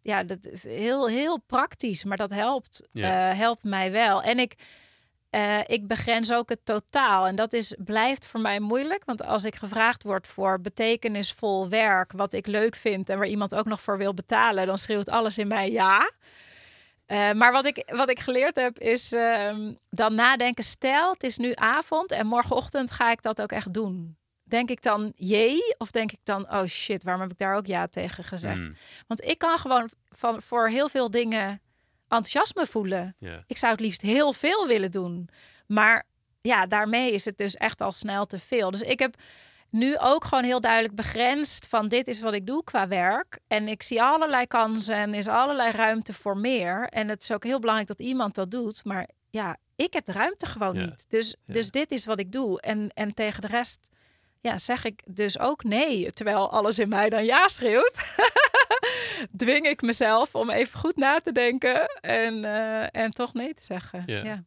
[0.01, 2.03] Ja, dat is heel, heel praktisch.
[2.03, 3.29] Maar dat helpt, Ja.
[3.31, 4.21] eh, helpt mij wel.
[4.23, 4.53] En ik,
[5.29, 7.27] eh, ik begrens ook het totaal.
[7.27, 9.05] En dat is, blijft voor mij moeilijk.
[9.05, 12.11] Want als ik gevraagd word voor betekenisvol werk...
[12.15, 14.67] wat ik leuk vind en waar iemand ook nog voor wil betalen...
[14.67, 16.11] dan schreeuwt alles in mij ja.
[17.11, 20.63] Eh, maar wat ik, wat ik geleerd heb is ehm, dan nadenken.
[20.63, 24.17] Stel, het is nu avond en morgenochtend ga ik dat ook echt doen.
[24.43, 25.75] Denk ik dan jee?
[25.77, 28.57] Of denk ik dan, oh shit, waarom heb ik daar ook ja tegen gezegd?
[28.57, 28.75] Mm,
[29.07, 31.61] Want ik kan gewoon van, voor heel veel dingen
[32.07, 33.15] enthousiasme voelen.
[33.47, 35.29] Ik zou het liefst heel veel willen doen.
[35.67, 36.03] Maar
[36.41, 38.71] ja, daarmee is het dus echt al snel te veel.
[38.71, 39.15] Dus ik heb
[39.71, 43.39] nu ook gewoon heel duidelijk begrensd van dit is wat ik doe qua werk.
[43.47, 46.87] En ik zie allerlei kansen en is allerlei ruimte voor meer.
[46.87, 48.83] En het is ook heel belangrijk dat iemand dat doet.
[48.85, 51.05] Maar ja, ik heb de ruimte gewoon niet.
[51.07, 52.61] Dus, dus dit is wat ik doe.
[52.61, 53.89] En, en tegen de rest
[54.41, 56.11] ja, zeg ik dus ook nee.
[56.11, 57.99] Terwijl alles in mij dan ja schreeuwt.
[59.37, 63.63] Dwing ik mezelf om even goed na te denken en, uh, en toch nee te
[63.63, 64.03] zeggen.
[64.05, 64.43] Ja, ja.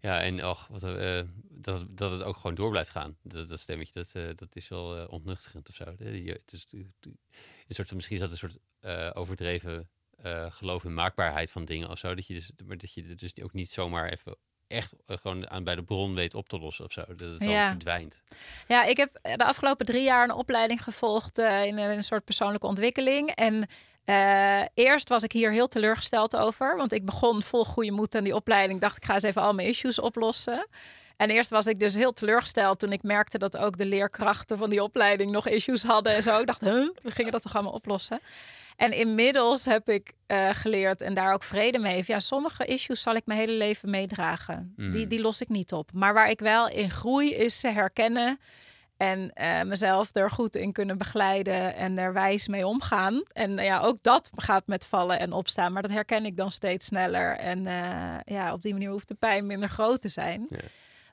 [0.00, 1.20] ja en och, wat, uh,
[1.64, 3.16] dat, dat het ook gewoon door blijft gaan.
[3.22, 5.84] Dat, dat stemmetje, dat, uh, dat is wel uh, ontnuchterend of zo.
[5.84, 6.94] Het is, een
[7.68, 9.88] soort, misschien is dat een soort uh, overdreven
[10.48, 12.14] geloof in maakbaarheid van dingen of zo.
[12.14, 14.36] Dat je dus, maar dat je dus ook niet zomaar even
[14.66, 17.04] echt gewoon aan bij de bron weet op te lossen of zo.
[17.06, 17.68] Dat het ja.
[17.70, 18.22] verdwijnt.
[18.68, 22.66] Ja, ik heb de afgelopen drie jaar een opleiding gevolgd in, in, een soort persoonlijke
[22.66, 23.30] ontwikkeling.
[23.30, 23.68] En
[24.04, 28.24] uh, eerst was ik hier heel teleurgesteld over, want ik begon vol goede moed aan
[28.24, 28.80] die opleiding.
[28.80, 30.68] Dacht ik ga eens even al mijn issues oplossen.
[31.16, 34.70] En eerst was ik dus heel teleurgesteld toen ik merkte dat ook de leerkrachten van
[34.70, 36.40] die opleiding nog issues hadden en zo.
[36.40, 38.20] Ik dacht, huh, we gingen dat toch allemaal oplossen?
[38.76, 42.02] En inmiddels heb ik uh, geleerd en daar ook vrede mee.
[42.06, 44.72] Ja, sommige issues zal ik mijn hele leven meedragen.
[44.76, 45.08] Die, hmm.
[45.08, 45.90] die los ik niet op.
[45.92, 48.40] Maar waar ik wel in groei is ze herkennen
[48.96, 53.22] en uh, mezelf er goed in kunnen begeleiden en er wijs mee omgaan.
[53.32, 55.72] En ja, ook dat gaat met vallen en opstaan.
[55.72, 57.36] Maar dat herken ik dan steeds sneller.
[57.36, 57.62] En
[58.24, 60.46] ja, op die manier hoeft de pijn minder groot te zijn.
[60.50, 60.58] Ja.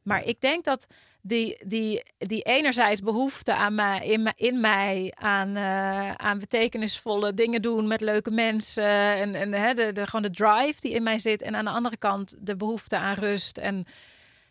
[0.04, 0.88] Maar ik denk dat
[1.22, 7.62] die, die, die enerzijds behoefte aan mij, in, in mij aan, uh, aan betekenisvolle dingen
[7.62, 8.84] doen met leuke mensen.
[9.16, 11.42] En, en hè, de, de, gewoon de drive die in mij zit.
[11.42, 13.58] En aan de andere kant de behoefte aan rust.
[13.58, 13.86] En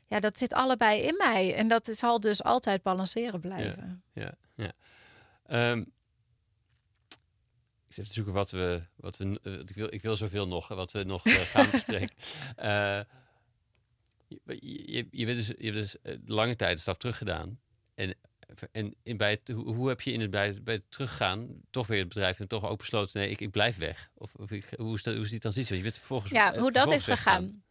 [0.06, 1.54] ja, dat zit allebei in mij.
[1.54, 4.02] En dat zal dus altijd balanceren blijven.
[4.12, 4.72] Ja, ja.
[5.46, 5.70] ja.
[5.70, 5.92] Um,
[7.88, 8.82] ik zit te zoeken wat we.
[8.96, 12.16] Wat we uh, ik, wil, ik wil zoveel nog, wat we nog uh, gaan bespreken.
[14.30, 17.60] Uh, je, je, bent dus, je hebt dus eh, lange tijd een stap terug gedaan.
[17.94, 18.14] En,
[18.72, 21.48] en in bij het, hoe, hoe, heb je in het, bij, het, bij het teruggaan
[21.70, 24.10] toch weer het bedrijf en toch ook besloten, nee, ik, ik blijf weg?
[24.14, 25.68] Of, of ik, hoe, is dat, hoe is die transitie?
[25.68, 26.30] Want je bent vervolgens.
[26.32, 27.62] Ja, hoe dat is gegaan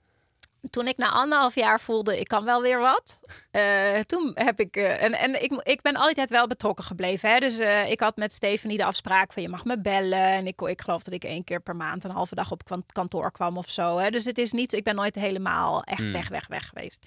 [0.70, 3.20] toen ik na anderhalf jaar voelde, ik kan wel weer wat.
[3.52, 4.78] Uh, toen heb ik.
[4.78, 7.30] Uh, en en ik, ik ben altijd wel betrokken gebleven.
[7.30, 7.40] Hè?
[7.40, 10.26] Dus uh, ik had met Stephanie de afspraak van je mag me bellen.
[10.26, 13.32] En ik, ik geloof dat ik één keer per maand een halve dag op kantoor
[13.32, 13.98] kwam of zo.
[13.98, 14.10] Hè?
[14.10, 14.74] Dus het is niet.
[14.74, 16.12] Ik ben nooit helemaal echt mm.
[16.12, 17.06] weg, weg, weg geweest.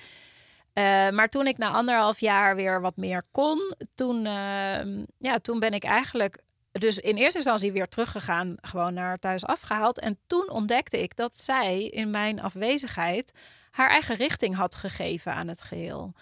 [1.14, 5.72] maar toen ik na anderhalf jaar weer wat meer kon, toen, ehm, ja, toen ben
[5.72, 6.38] ik eigenlijk
[6.72, 10.00] dus in eerste instantie weer teruggegaan, gewoon naar thuis afgehaald.
[10.00, 13.32] En toen ontdekte ik dat zij in mijn afwezigheid
[13.70, 16.14] haar eigen richting had gegeven aan het geheel.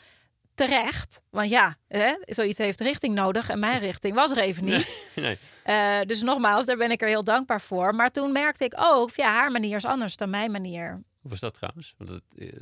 [0.55, 5.01] Terecht, want ja, hè, zoiets heeft richting nodig en mijn richting was er even niet.
[5.15, 7.95] Nee, Uh, dus nogmaals, daar ben ik er heel dankbaar voor.
[7.95, 11.03] Maar toen merkte ik ook, ja, haar manier is anders dan mijn manier.
[11.21, 11.95] Hoe was dat trouwens?
[11.99, 12.53] Want het, ik,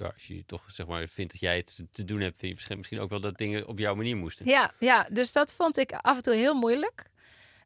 [0.00, 2.76] ja, als je toch zeg maar vindt dat jij het te doen hebt, vind je
[2.76, 4.46] misschien ook wel dat dingen op jouw manier moesten.
[4.46, 7.08] Ja, ja dus dat vond ik af en toe heel moeilijk.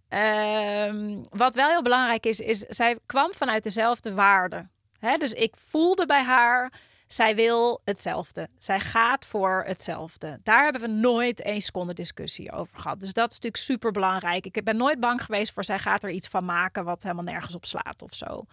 [0.08, 4.70] Uh, wat wel heel belangrijk is, is zij kwam vanuit dezelfde waarden.
[5.18, 6.72] Dus ik voelde bij haar,
[7.06, 8.48] zij wil hetzelfde.
[8.58, 10.40] Zij gaat voor hetzelfde.
[10.42, 13.00] Daar hebben we nooit één seconde discussie over gehad.
[13.00, 14.46] Dus dat is natuurlijk super belangrijk.
[14.46, 17.54] Ik ben nooit bang geweest voor zij gaat er iets van maken wat helemaal nergens
[17.54, 18.46] op slaat of zo.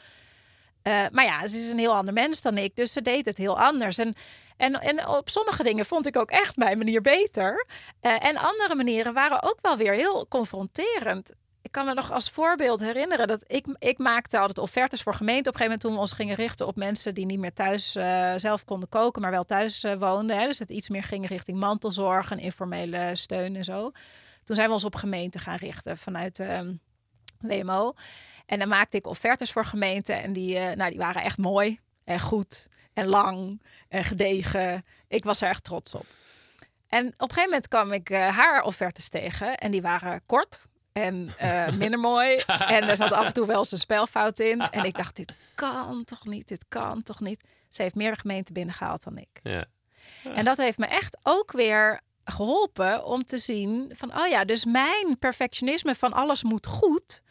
[0.83, 3.37] Uh, maar ja, ze is een heel ander mens dan ik, dus ze deed het
[3.37, 3.97] heel anders.
[3.97, 4.13] En,
[4.57, 7.65] en, en op sommige dingen vond ik ook echt mijn manier beter.
[8.01, 11.31] Uh, en andere manieren waren ook wel weer heel confronterend.
[11.61, 15.53] Ik kan me nog als voorbeeld herinneren dat ik, ik maakte altijd offertes voor gemeenten.
[15.53, 17.95] Op een gegeven moment toen we ons gingen richten op mensen die niet meer thuis
[17.95, 20.39] uh, zelf konden koken, maar wel thuis woonden.
[20.39, 20.45] Hè.
[20.45, 23.91] Dus het iets meer ging richting mantelzorg en informele steun en zo.
[24.43, 26.73] Toen zijn we ons op gemeenten gaan richten vanuit ehm,
[27.41, 27.93] WMO.
[28.45, 30.21] En dan maakte ik offertes voor gemeenten.
[30.21, 34.85] En die, uh, nou, die waren echt mooi en goed en lang en gedegen.
[35.07, 36.05] Ik was er echt trots op.
[36.87, 39.57] En op een gegeven moment kwam ik uh, haar offertes tegen.
[39.57, 42.35] En die waren kort en uh, minder mooi.
[42.67, 44.61] En er zat af en toe wel eens een spelfout in.
[44.61, 47.43] En ik dacht, dit kan toch niet, dit kan toch niet.
[47.69, 49.39] Ze heeft meer gemeenten binnengehaald dan ik.
[49.43, 49.65] Ja.
[50.35, 54.65] En dat heeft me echt ook weer geholpen om te zien van, oh ja, dus
[54.65, 57.21] mijn perfectionisme van alles moet goed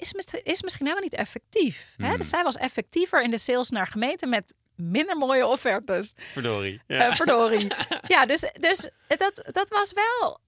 [0.00, 0.12] is,
[0.42, 1.94] is misschien helemaal niet effectief.
[1.96, 2.06] Hè?
[2.08, 2.16] Hmm.
[2.16, 6.12] Dus zij was effectiever in de sales naar gemeenten met minder mooie offertes.
[6.32, 6.80] Verdorie.
[6.86, 7.66] Ja, uh, verdorie.
[8.06, 10.40] ja dus, dus dat, dat was wel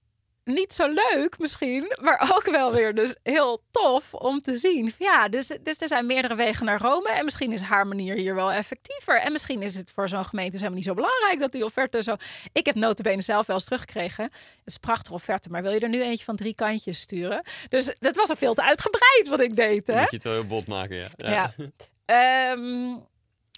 [0.43, 4.93] niet zo leuk misschien, maar ook wel weer dus heel tof om te zien.
[4.97, 8.35] Ja, dus, dus er zijn meerdere wegen naar Rome en misschien is haar manier hier
[8.35, 9.19] wel effectiever.
[9.19, 12.15] En misschien is het voor zo'n gemeente helemaal niet zo belangrijk dat die offerte zo...
[12.51, 14.23] Ik heb notabene zelf wel eens teruggekregen.
[14.23, 17.41] Het is een prachtige offerte, maar wil je er nu eentje van drie kantjes sturen?
[17.69, 19.99] Dus dat was al veel te uitgebreid wat ik deed, hè?
[19.99, 21.07] Moet je het wel heel bot maken, ja.
[21.17, 21.53] Ja.
[21.57, 21.71] ja.
[22.05, 22.95] Ehm,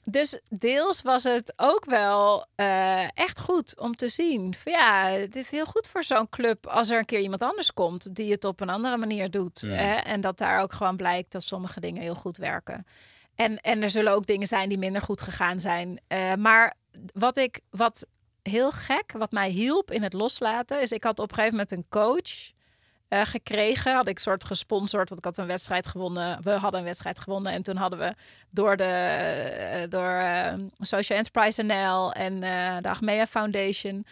[0.09, 4.53] dus deels was het ook wel uh, echt goed om te zien.
[4.53, 7.73] Van ja, het is heel goed voor zo'n club als er een keer iemand anders
[7.73, 9.61] komt die het op een andere manier doet.
[9.61, 9.95] Hè?
[9.95, 12.85] En dat daar ook gewoon blijkt dat sommige dingen heel goed werken.
[13.35, 15.99] En, en er zullen ook dingen zijn die minder goed gegaan zijn.
[16.07, 16.73] Uh, maar
[17.13, 18.07] wat ik, wat
[18.41, 21.71] heel gek, wat mij hielp in het loslaten, is ik had op een gegeven moment
[21.71, 22.53] een coach
[23.15, 23.93] uh, gekregen.
[23.93, 26.43] Had ik soort gesponsord, want ik had een wedstrijd gewonnen.
[26.43, 27.51] We hadden een wedstrijd gewonnen.
[27.51, 28.13] En toen hadden we
[28.49, 28.83] door de
[29.83, 32.39] uh, door uh, Social Enterprise NL en
[32.81, 34.05] de Achmea Foundation.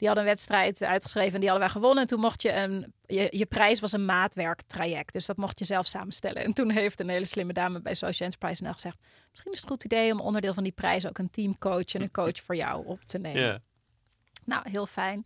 [0.00, 2.02] Die hadden een wedstrijd uitgeschreven en die hadden wij gewonnen.
[2.02, 2.92] En toen mocht je een.
[3.06, 5.12] Je, je prijs was een maatwerktraject.
[5.12, 6.44] Dus dat mocht je zelf samenstellen.
[6.44, 8.98] En toen heeft een hele slimme dame bij Social Enterprise NL gezegd.
[9.30, 12.02] Misschien is het een goed idee om onderdeel van die prijs ook een teamcoach en
[12.02, 13.62] een coach voor jou op te nemen.
[14.44, 15.24] Nou, heel fijn.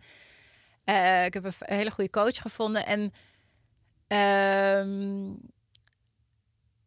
[0.85, 2.87] Uh, ik heb een hele goede coach gevonden.
[2.87, 3.13] En
[4.09, 4.85] uh,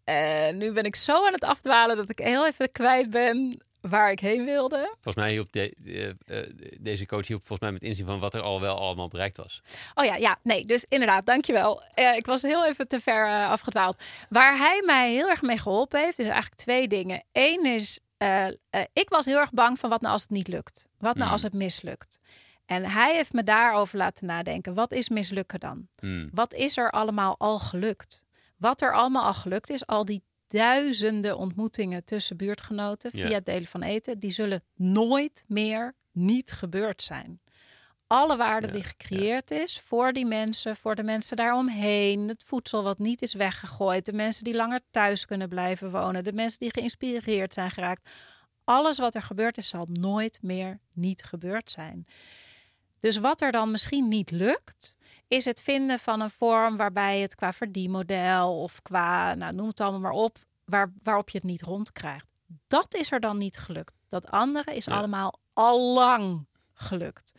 [0.09, 4.11] uh, nu ben ik zo aan het afdwalen dat ik heel even kwijt ben waar
[4.11, 4.89] ik heen wilde.
[5.01, 5.73] Volgens mij hielp de,
[6.25, 6.39] uh,
[6.79, 9.61] deze coach hielp volgens mij met inzien van wat er al wel allemaal bereikt was.
[9.95, 11.81] Oh ja, ja, nee, dus inderdaad, dankjewel.
[12.15, 14.03] ik was heel even te ver afgedwaald.
[14.29, 17.23] Waar hij mij heel erg mee geholpen heeft, is eigenlijk twee dingen.
[17.31, 17.99] Eén is,
[18.93, 20.87] ik was heel erg bang van wat nou als het niet lukt.
[20.97, 21.31] Wat nou Mm.
[21.31, 22.19] als het mislukt.
[22.67, 24.73] En hij heeft me daarover laten nadenken.
[24.73, 25.87] Wat is mislukken dan?
[25.99, 26.29] Hmm.
[26.33, 28.25] Wat is er allemaal al gelukt?
[28.57, 33.65] Wat er allemaal al gelukt is, al die duizenden ontmoetingen tussen buurtgenoten via het delen
[33.67, 37.41] van eten, die zullen nooit meer niet gebeurd zijn.
[38.07, 42.83] Alle waarde Ja, die gecreëerd is voor die mensen, voor de mensen daaromheen, het voedsel
[42.83, 46.73] wat niet is weggegooid, de mensen die langer thuis kunnen blijven wonen, de mensen die
[46.73, 48.09] geïnspireerd zijn geraakt.
[48.63, 52.05] Alles wat er gebeurd is, zal nooit meer niet gebeurd zijn.
[52.99, 54.95] Dus wat er dan misschien niet lukt,
[55.27, 59.79] is het vinden van een vorm waarbij het qua verdienmodel of qua, nou, noem het
[59.79, 62.25] allemaal maar op, waar, waarop je het niet rondkrijgt.
[62.67, 63.93] Dat is er dan niet gelukt.
[64.07, 64.97] Dat andere is Ja.
[64.97, 67.31] allemaal al lang gelukt.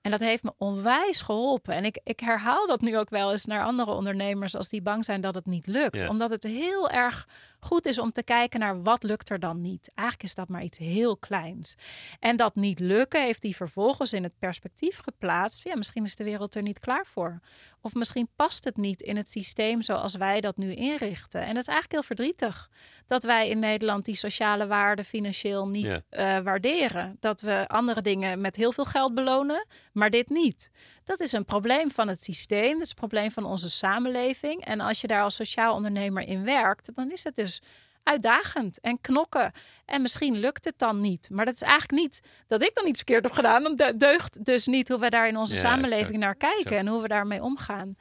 [0.00, 1.74] En dat heeft me onwijs geholpen.
[1.74, 5.04] En ik, ik herhaal dat nu ook wel eens naar andere ondernemers als die bang
[5.04, 5.96] zijn dat het niet lukt.
[5.96, 6.08] Ja.
[6.08, 7.28] Omdat het heel erg
[7.60, 9.90] goed is om te kijken naar wat lukt er dan niet.
[9.94, 11.74] Eigenlijk is dat maar iets heel kleins.
[12.20, 15.64] En dat niet lukken heeft hij vervolgens in het perspectief geplaatst.
[15.64, 17.40] Ja, misschien is de wereld er niet klaar voor.
[17.80, 21.40] Of misschien past het niet in het systeem zoals wij dat nu inrichten.
[21.40, 22.70] En dat is eigenlijk heel verdrietig.
[23.06, 26.00] Dat wij in Nederland die sociale waarden financieel niet Ja.
[26.38, 27.16] eh, waarderen.
[27.20, 30.70] Dat we andere dingen met heel veel geld belonen, maar dit niet.
[31.08, 32.72] Dat is een probleem van het systeem.
[32.72, 34.64] Dat is een probleem van onze samenleving.
[34.64, 37.62] En als je daar als sociaal ondernemer in werkt, dan is het dus
[38.02, 39.52] uitdagend en knokken.
[39.84, 41.28] En misschien lukt het dan niet.
[41.30, 43.62] Maar dat is eigenlijk niet dat ik dan iets verkeerd heb gedaan.
[43.62, 46.58] Dan de- deugt dus niet hoe we daar in onze Ja, samenleving exact, naar kijken
[46.64, 46.80] exact.
[46.80, 47.96] en hoe we daarmee omgaan.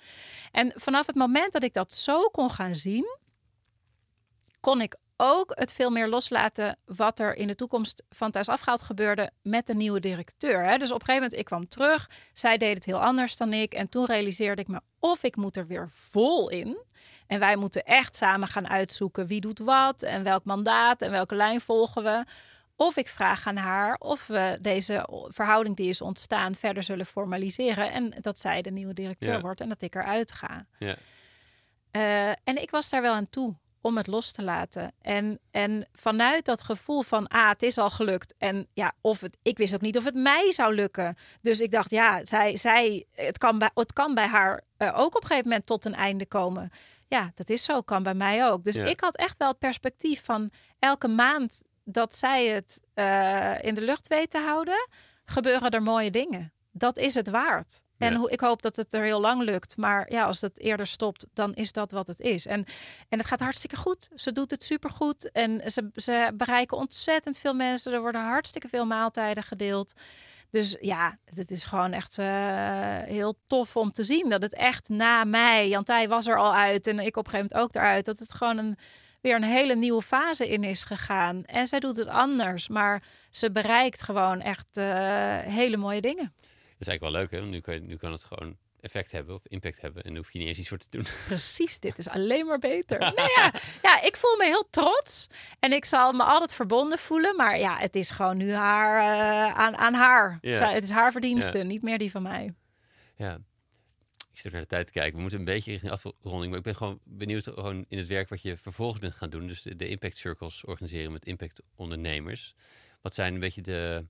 [0.52, 3.18] En vanaf het moment dat ik dat zo kon gaan zien,
[4.60, 8.82] kon ik ook het veel meer loslaten wat er in de toekomst van thuis afgehaald
[8.82, 10.64] gebeurde met de nieuwe directeur.
[10.64, 10.78] Hè.
[10.78, 13.74] Dus op een gegeven moment, ik kwam terug, zij deed het heel anders dan ik.
[13.74, 16.78] En toen realiseerde ik me, of ik moet er weer vol in.
[17.28, 21.36] En wij moeten echt samen gaan uitzoeken wie doet wat en welk mandaat en welke
[21.36, 22.24] lijn volgen we.
[22.76, 27.92] Of ik vraag aan haar of we deze verhouding die is ontstaan verder zullen formaliseren.
[27.92, 29.42] En dat zij de nieuwe directeur Ja.
[29.42, 30.66] wordt en dat ik eruit ga.
[30.80, 30.96] Ja.
[31.92, 34.92] Eh, en ik was daar wel aan toe om het los te laten.
[35.02, 38.34] En, en vanuit dat gevoel van, ah, het is al gelukt.
[38.38, 41.16] En ja, of het, ik wist ook niet of het mij zou lukken.
[41.42, 45.16] Dus ik dacht, ja, zij, zij, het, kan bij, het kan bij haar eh, ook
[45.16, 46.70] op een gegeven moment tot een einde komen.
[47.08, 48.64] Ja, dat is zo, kan bij mij ook.
[48.64, 48.86] Dus Ja.
[48.86, 53.82] ik had echt wel het perspectief van elke maand dat zij het eh, in de
[53.82, 54.88] lucht weet te houden,
[55.26, 56.54] gebeuren er mooie dingen.
[56.72, 57.82] Dat is het waard.
[57.98, 58.18] En Ja.
[58.18, 59.78] hoe, ik hoop dat het er heel lang lukt.
[59.78, 62.46] Maar ja, als het eerder stopt, dan is dat wat het is.
[62.46, 62.66] En,
[63.10, 64.08] en het gaat hartstikke goed.
[64.16, 65.32] Ze doet het supergoed.
[65.32, 67.94] En ze, ze bereiken ontzettend veel mensen.
[67.94, 69.94] Er worden hartstikke veel maaltijden gedeeld.
[70.50, 72.28] Dus ja, het is gewoon echt eh,
[73.04, 76.88] heel tof om te zien dat het echt na mij, Jantij was er al uit
[76.88, 78.78] en ik op een gegeven moment ook eruit, dat het gewoon een,
[79.22, 81.44] weer een hele nieuwe fase in is gegaan.
[81.46, 86.34] En zij doet het anders, maar ze bereikt gewoon echt eh, hele mooie dingen.
[86.78, 87.40] Dat is eigenlijk wel leuk, hè?
[87.40, 90.04] Want nu kan, nu kan het gewoon effect hebben of impact hebben.
[90.04, 91.06] En daar hoef je niet eens iets voor te doen.
[91.26, 93.00] Precies, dit is alleen maar beter.
[93.16, 93.52] nou ja,
[93.82, 95.28] ja, ik voel me heel trots
[95.60, 97.36] en ik zal me altijd verbonden voelen.
[97.36, 100.38] Maar ja, het is gewoon nu haar, eh, aan, aan haar.
[100.42, 100.70] Ja.
[100.70, 102.54] Het is haar verdienste, niet meer die van mij.
[103.16, 103.40] Ja.
[104.34, 105.16] Ik zit naar de tijd te kijken.
[105.16, 106.50] We moeten een beetje richting afronding.
[106.50, 109.48] Maar ik ben gewoon benieuwd gewoon in het werk wat je vervolgens bent gaan doen.
[109.48, 112.56] Dus de, de impact circles organiseren met impact ondernemers.
[113.02, 114.06] Wat zijn een beetje de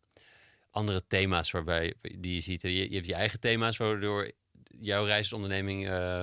[0.78, 2.62] andere thema's waarbij die je ziet?
[2.62, 4.32] Je, je hebt je eigen thema's waardoor
[4.80, 6.22] jouw reisonderneming eh,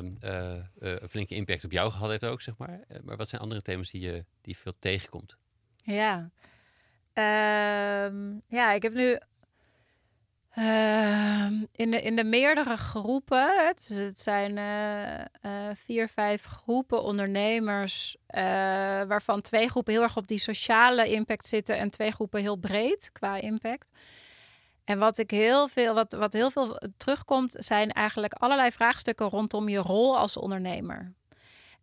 [0.79, 2.81] een flinke impact op jou gehad heeft ook, zeg maar.
[3.03, 5.37] Maar wat zijn andere thema's die je die veel tegenkomt?
[5.77, 6.31] Ja.
[7.13, 9.19] Ehm, ja, ik heb nu
[10.51, 14.59] ehm, in, de, in de meerdere groepen, het, dus het zijn
[15.77, 18.17] vier, vijf groepen ondernemers,
[19.07, 23.11] waarvan twee groepen heel erg op die sociale impact zitten en twee groepen heel breed
[23.13, 23.89] qua impact.
[24.85, 29.69] En wat ik heel veel, wat, wat heel veel terugkomt, zijn eigenlijk allerlei vraagstukken rondom
[29.69, 31.13] je rol als ondernemer.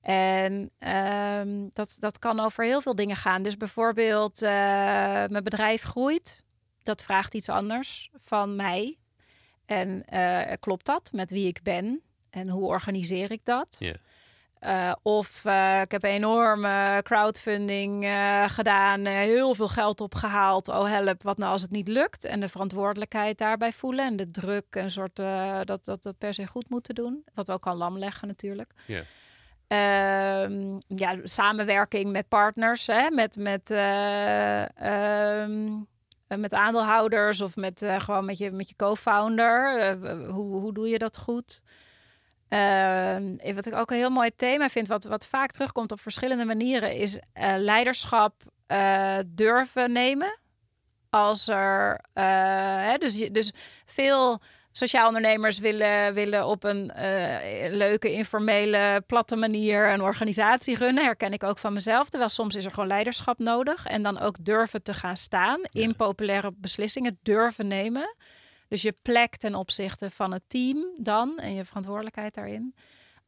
[0.02, 3.42] En ehm, dat, dat kan over heel veel dingen gaan.
[3.42, 4.50] Dus bijvoorbeeld, uh,
[5.28, 6.44] mijn bedrijf groeit.
[6.84, 8.98] Dat vraagt iets anders van mij.
[9.66, 12.02] En uh, klopt dat met wie ik ben?
[12.30, 13.76] En hoe organiseer ik dat?
[13.80, 13.96] Ja.
[14.66, 15.46] Uh, of
[15.82, 18.08] ik heb een enorme crowdfunding
[18.48, 20.68] gedaan, heel veel geld opgehaald.
[20.68, 22.26] Oh help, wat nou als het niet lukt?
[22.26, 25.16] En de verantwoordelijkheid daarbij voelen en de druk en soort
[25.64, 27.24] dat, dat dat per se goed moeten doen.
[27.34, 28.72] Wat ook kan lam leggen natuurlijk.
[28.86, 29.02] Ja.
[29.72, 34.62] Ehm, ja, samenwerking met partners, hè, met, met, uh,
[35.42, 35.88] um,
[36.28, 39.80] met aandeelhouders of met, uh, gewoon met je, met je co-founder.
[40.04, 41.62] Uh, hoe, hoe doe je dat goed?
[42.52, 46.46] Ehm, wat ik ook een heel mooi thema vind, wat, wat vaak terugkomt op verschillende
[46.46, 47.20] manieren, is
[47.58, 48.34] leiderschap
[49.28, 50.40] durven nemen.
[51.10, 53.54] Als er, hè, dus, dus
[53.86, 54.42] veel
[54.72, 56.92] Sociaal ondernemers willen, willen op een
[57.70, 61.04] leuke, informele, platte manier een organisatie runnen.
[61.04, 62.10] Herken ik ook van mezelf.
[62.10, 63.86] Terwijl soms is er gewoon leiderschap nodig.
[63.86, 65.60] En dan ook durven te gaan staan.
[65.62, 65.82] Ja.
[65.82, 68.16] Impopulaire beslissingen durven nemen.
[68.72, 71.38] Dus je plek ten opzichte van het team dan.
[71.38, 72.76] En je verantwoordelijkheid daarin.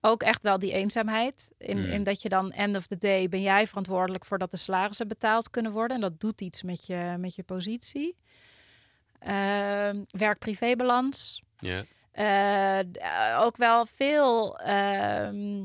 [0.02, 1.52] Ook echt wel die eenzaamheid.
[1.58, 1.84] In, mm.
[1.86, 5.08] in dat je dan end of the day ben jij verantwoordelijk voor dat de salarissen
[5.08, 5.96] betaald kunnen worden.
[5.96, 8.18] En dat doet iets met je, met je positie.
[9.28, 11.42] Uh, werk-privébalans.
[11.60, 11.84] Ja.
[12.14, 14.60] Uh, ook wel veel.
[14.68, 15.64] Uh,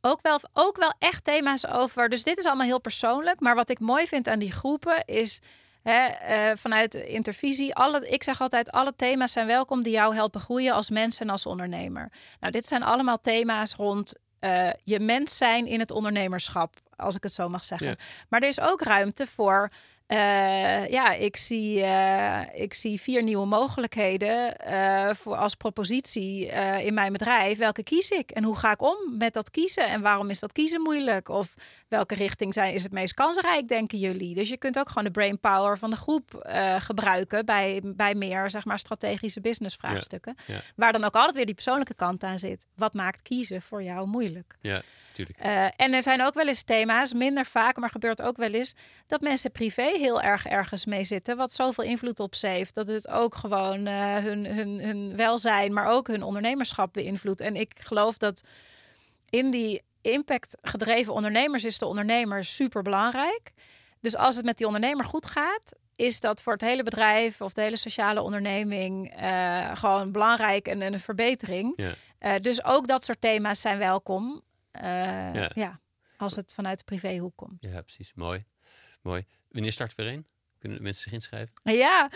[0.00, 2.08] ook wel, ook wel echt thema's over.
[2.08, 3.40] Dus dit is allemaal heel persoonlijk.
[3.40, 5.40] Maar wat ik mooi vind aan die groepen is.
[5.82, 10.40] Hè, uh, vanuit intervisie, alle, ik zeg altijd, alle thema's zijn welkom die jou helpen
[10.40, 12.12] groeien als mens en als ondernemer.
[12.40, 17.22] Nou, dit zijn allemaal thema's rond uh, je mens zijn in het ondernemerschap, als ik
[17.22, 17.86] het zo mag zeggen.
[17.86, 17.96] Ja.
[18.28, 19.70] Maar er is ook ruimte voor
[20.12, 26.46] uh, ja, ik zie, uh, ik zie vier nieuwe mogelijkheden uh, voor als propositie
[26.82, 27.58] in mijn bedrijf.
[27.58, 29.86] Welke kies ik en hoe ga ik om met dat kiezen?
[29.86, 31.28] En waarom is dat kiezen moeilijk?
[31.28, 31.54] Of
[31.88, 34.34] welke richting zijn, is het meest kansrijk, denken jullie?
[34.34, 38.64] Dus je kunt ook gewoon de brainpower van de groep gebruiken bij, bij meer zeg
[38.64, 40.34] maar, strategische business vraagstukken.
[40.46, 40.60] Ja, ja.
[40.76, 42.66] Waar dan ook altijd weer die persoonlijke kant aan zit.
[42.76, 44.56] Wat maakt kiezen voor jou moeilijk?
[44.60, 44.82] Ja.
[45.18, 48.74] Uh, en er zijn ook wel eens thema's, minder vaak, maar gebeurt ook wel eens,
[49.06, 52.86] dat mensen privé heel erg ergens mee zitten, wat zoveel invloed op ze heeft, dat
[52.86, 57.40] het ook gewoon uh, hun, hun, hun welzijn, maar ook hun ondernemerschap beïnvloedt.
[57.40, 58.42] En ik geloof dat
[59.30, 63.50] in die impactgedreven ondernemers is de ondernemer super belangrijk.
[64.00, 67.52] Dus als het met die ondernemer goed gaat, is dat voor het hele bedrijf of
[67.52, 71.72] de hele sociale onderneming uh, gewoon belangrijk en, en een verbetering.
[71.76, 71.92] Ja.
[72.20, 74.42] Uh, dus ook dat soort thema's zijn welkom.
[74.76, 75.50] Uh, ja.
[75.54, 75.80] ja.
[76.16, 77.56] als het vanuit de privéhoek komt.
[77.60, 78.12] Ja, precies.
[78.14, 78.44] Mooi.
[79.02, 79.24] Mooi.
[79.48, 80.26] Wanneer start weer een?
[80.62, 81.54] Kunnen mensen zich inschrijven?
[81.62, 82.10] Ja,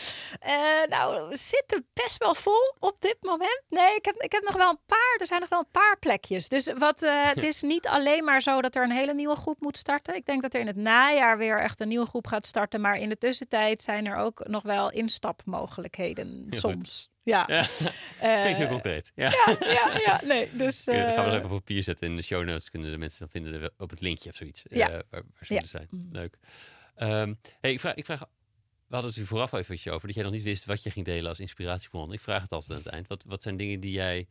[0.47, 3.63] uh, nou, we zitten best wel vol op dit moment.
[3.69, 5.17] Nee, ik heb, ik heb nog wel een paar.
[5.19, 6.49] Er zijn nog wel een paar plekjes.
[6.49, 9.61] Dus wat, uh, het is niet alleen maar zo dat er een hele nieuwe groep
[9.61, 10.15] moet starten.
[10.15, 12.81] Ik denk dat er in het najaar weer echt een nieuwe groep gaat starten.
[12.81, 17.09] Maar in de tussentijd zijn er ook nog wel instapmogelijkheden soms.
[17.23, 17.67] Ja.
[18.23, 19.13] Uh, Klinkt heel concreet.
[19.15, 20.51] Ja, ja, ja, ja nee.
[20.53, 22.71] Dus, uh, gaan we even op papier zetten in de show notes.
[22.71, 24.63] Kunnen de mensen dan vinden op het linkje of zoiets.
[24.69, 24.89] Ja.
[24.89, 25.65] Uh, waar, waar ze ja.
[25.65, 25.89] zijn.
[26.13, 26.39] Leuk.
[26.99, 28.25] Um, hey, ik vraag, ik vraag
[28.89, 31.05] we hadden het er vooraf even over, dat jij nog niet wist wat je ging
[31.05, 32.13] delen als inspiratiebron.
[32.13, 33.07] Ik vraag het altijd aan het eind.
[33.07, 34.29] Wat, wat zijn dingen die, jij,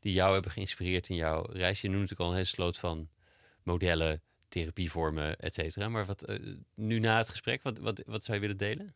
[0.00, 1.80] die jou hebben geïnspireerd in jouw reis?
[1.80, 3.08] Je noemt natuurlijk al een hele sloot van
[3.62, 5.88] modellen, therapievormen, et cetera.
[5.88, 8.94] Maar wat, uh, nu na het gesprek, wat, wat, wat zou je willen delen?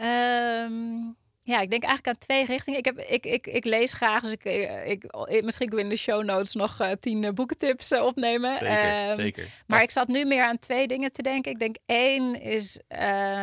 [0.00, 1.16] Um,
[1.48, 2.78] ja, ik denk eigenlijk aan twee richtingen.
[2.78, 4.44] Ik, heb, ik, ik, ik lees graag, dus ik,
[4.84, 8.04] ik, ik misschien kunnen we in de show notes nog uh, tien uh, boekentips uh,
[8.04, 8.58] opnemen.
[8.58, 9.48] Zeker, um, zeker.
[9.66, 11.52] Maar ik zat nu meer aan twee dingen te denken.
[11.52, 12.80] Ik denk één is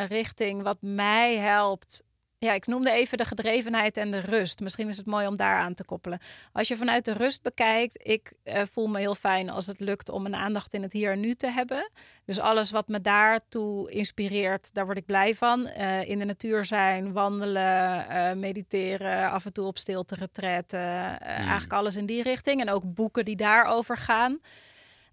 [0.08, 2.04] richting wat mij helpt
[2.46, 4.60] ja, ik noemde even de gedrevenheid en de rust.
[4.60, 6.20] Misschien is het mooi om daar aan te koppelen.
[6.52, 10.10] Als je vanuit de rust bekijkt, ik uh, voel me heel fijn als het lukt
[10.10, 11.90] om mijn aandacht in het hier en nu te hebben.
[12.26, 15.70] Dus alles wat me daartoe inspireert, daar word ik blij van.
[15.78, 20.80] Uh, in de natuur zijn, wandelen, uh, mediteren, af en toe op stilte retretten.
[20.80, 21.18] Mm.
[21.20, 22.62] Eigenlijk alles in die richting.
[22.62, 24.40] En ook boeken die daarover gaan.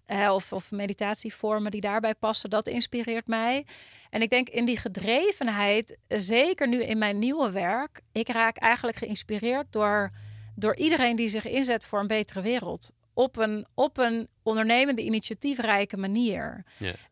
[0.07, 3.65] Uh, of, of meditatievormen die daarbij passen, dat inspireert mij.
[4.09, 8.97] En ik denk in die gedrevenheid, zeker nu in mijn nieuwe werk, ik raak eigenlijk
[8.97, 10.11] geïnspireerd door,
[10.55, 12.91] door iedereen die zich inzet voor een betere wereld.
[13.13, 16.63] op een, op een ondernemende, initiatiefrijke manier.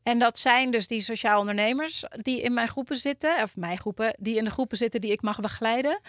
[0.03, 4.15] En dat zijn dus die sociaal ondernemers die in mijn groepen zitten, of mijn groepen,
[4.19, 5.99] die in de groepen zitten die ik mag begeleiden.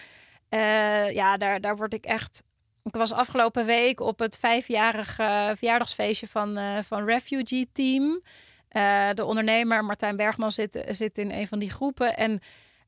[0.49, 2.43] Eh, ja, daar, daar word ik echt.
[2.83, 8.21] Ik was afgelopen week op het vijfjarige verjaardagsfeestje van, eh, van Refugee Team.
[8.69, 12.17] Eh, de ondernemer Martijn Bergman zit, zit in een van die groepen.
[12.17, 12.39] En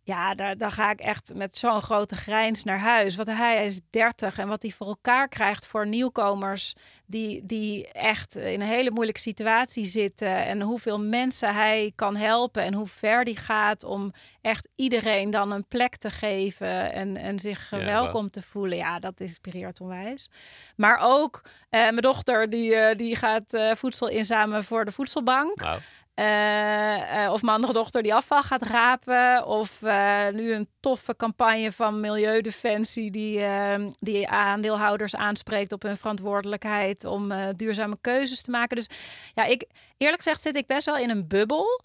[0.06, 3.16] ja, daar, daar ga ik echt met zo'n grote grijns naar huis.
[3.16, 6.76] Wat hij, is 30 en wat hij voor elkaar krijgt voor nieuwkomers
[7.06, 10.46] die, die echt in een hele moeilijke situatie zitten.
[10.46, 15.52] En hoeveel mensen hij kan helpen en hoe ver die gaat om echt iedereen dan
[15.52, 18.78] een plek te geven en, en zich Ja, welkom te voelen.
[18.78, 20.30] Ja, dat inspireert onwijs.
[20.76, 25.62] Maar ook eh, mijn dochter die, eh, die gaat eh, voedsel inzamelen voor de voedselbank.
[26.16, 29.46] Eh, eh, of mijn andere dochter die afval gaat rapen.
[29.46, 35.98] Of eh, nu een toffe campagne van Milieudefensie die, eh, die aandeelhouders aanspreekt op hun
[35.98, 38.76] verantwoordelijkheid om duurzame keuzes te maken.
[38.76, 38.90] Dus
[39.34, 39.66] ja, ik
[39.98, 41.82] eerlijk gezegd zit ik best wel in een bubbel.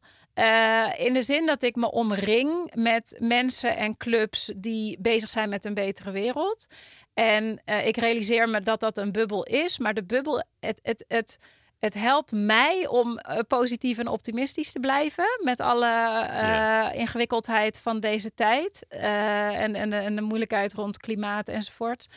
[0.97, 5.65] In de zin dat ik me omring met mensen en clubs die bezig zijn met
[5.65, 6.66] een betere wereld.
[7.15, 9.78] En ik realiseer me dat dat een bubbel is.
[9.78, 11.39] Maar de bubbel, het, het, het,
[11.81, 15.27] het helpt mij om eh, positief en optimistisch te blijven.
[15.43, 18.86] Met alle eh, ingewikkeldheid van deze tijd.
[18.89, 22.09] eh, en, en, de, en de moeilijkheid rond klimaat enzovoort.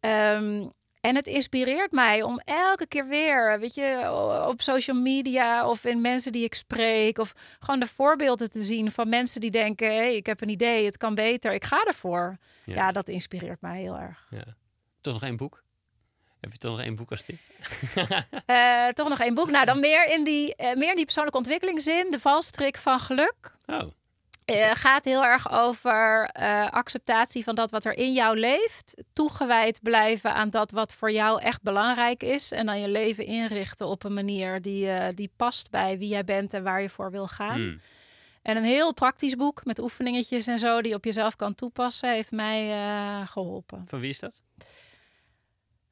[0.00, 0.66] Ehm,
[1.00, 4.12] en het inspireert mij om elke keer weer, weet je,
[4.48, 8.90] op social media of in mensen die ik spreek, of gewoon de voorbeelden te zien
[8.90, 11.84] van mensen die denken: hé, hey, ik heb een idee, het kan beter, ik ga
[11.86, 12.36] ervoor.
[12.64, 12.74] Ja.
[12.74, 14.26] Ja, dat inspireert mij heel erg.
[14.30, 14.44] Ja.
[15.00, 15.62] Toch nog één boek?
[16.40, 17.38] Heb je toch nog één boek als tip?
[18.46, 19.50] Eh, toch nog één boek.
[19.50, 22.10] Nou, dan meer in die, eh, meer in die persoonlijke ontwikkelingszin.
[22.10, 23.54] De valstrik van geluk.
[23.66, 23.80] Oh,
[24.44, 26.32] Eh, gaat heel erg over
[26.70, 29.02] acceptatie van dat wat er in jou leeft.
[29.12, 32.52] Toegewijd blijven aan dat wat voor jou echt belangrijk is.
[32.52, 36.54] En dan je leven inrichten op een manier die, die past bij wie jij bent
[36.54, 37.60] en waar je voor wil gaan.
[37.60, 37.80] hmm.
[38.42, 42.10] En een heel praktisch boek met oefeningetjes en zo die je op jezelf kan toepassen,
[42.10, 43.84] heeft mij eh, geholpen.
[43.88, 44.42] van wie is dat?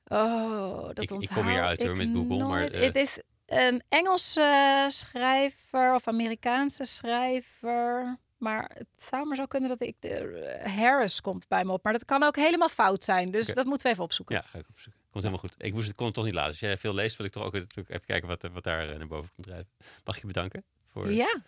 [0.09, 2.73] Oh, dat Ik- ik kom hier uit, hoor, met Google, maar, nooit.
[2.73, 8.19] eh, Het is een Engelse schrijver of Amerikaanse schrijver.
[8.39, 9.97] Maar het zou maar zo kunnen dat ik...
[10.01, 11.83] De, Harris komt bij me op.
[11.85, 13.31] Maar dat kan ook helemaal fout zijn.
[13.31, 14.35] Dus dat moeten we even opzoeken.
[14.37, 15.01] Ja, ga ik opzoeken.
[15.11, 15.55] Komt helemaal goed.
[15.65, 16.51] Ik moest het kon het toch niet laten.
[16.51, 19.07] Als jij veel leest, wil ik toch ook even kijken wat, wat daar eh, naar
[19.07, 19.69] boven komt drijven.
[20.05, 21.43] Mag ik je bedanken voor, Ja,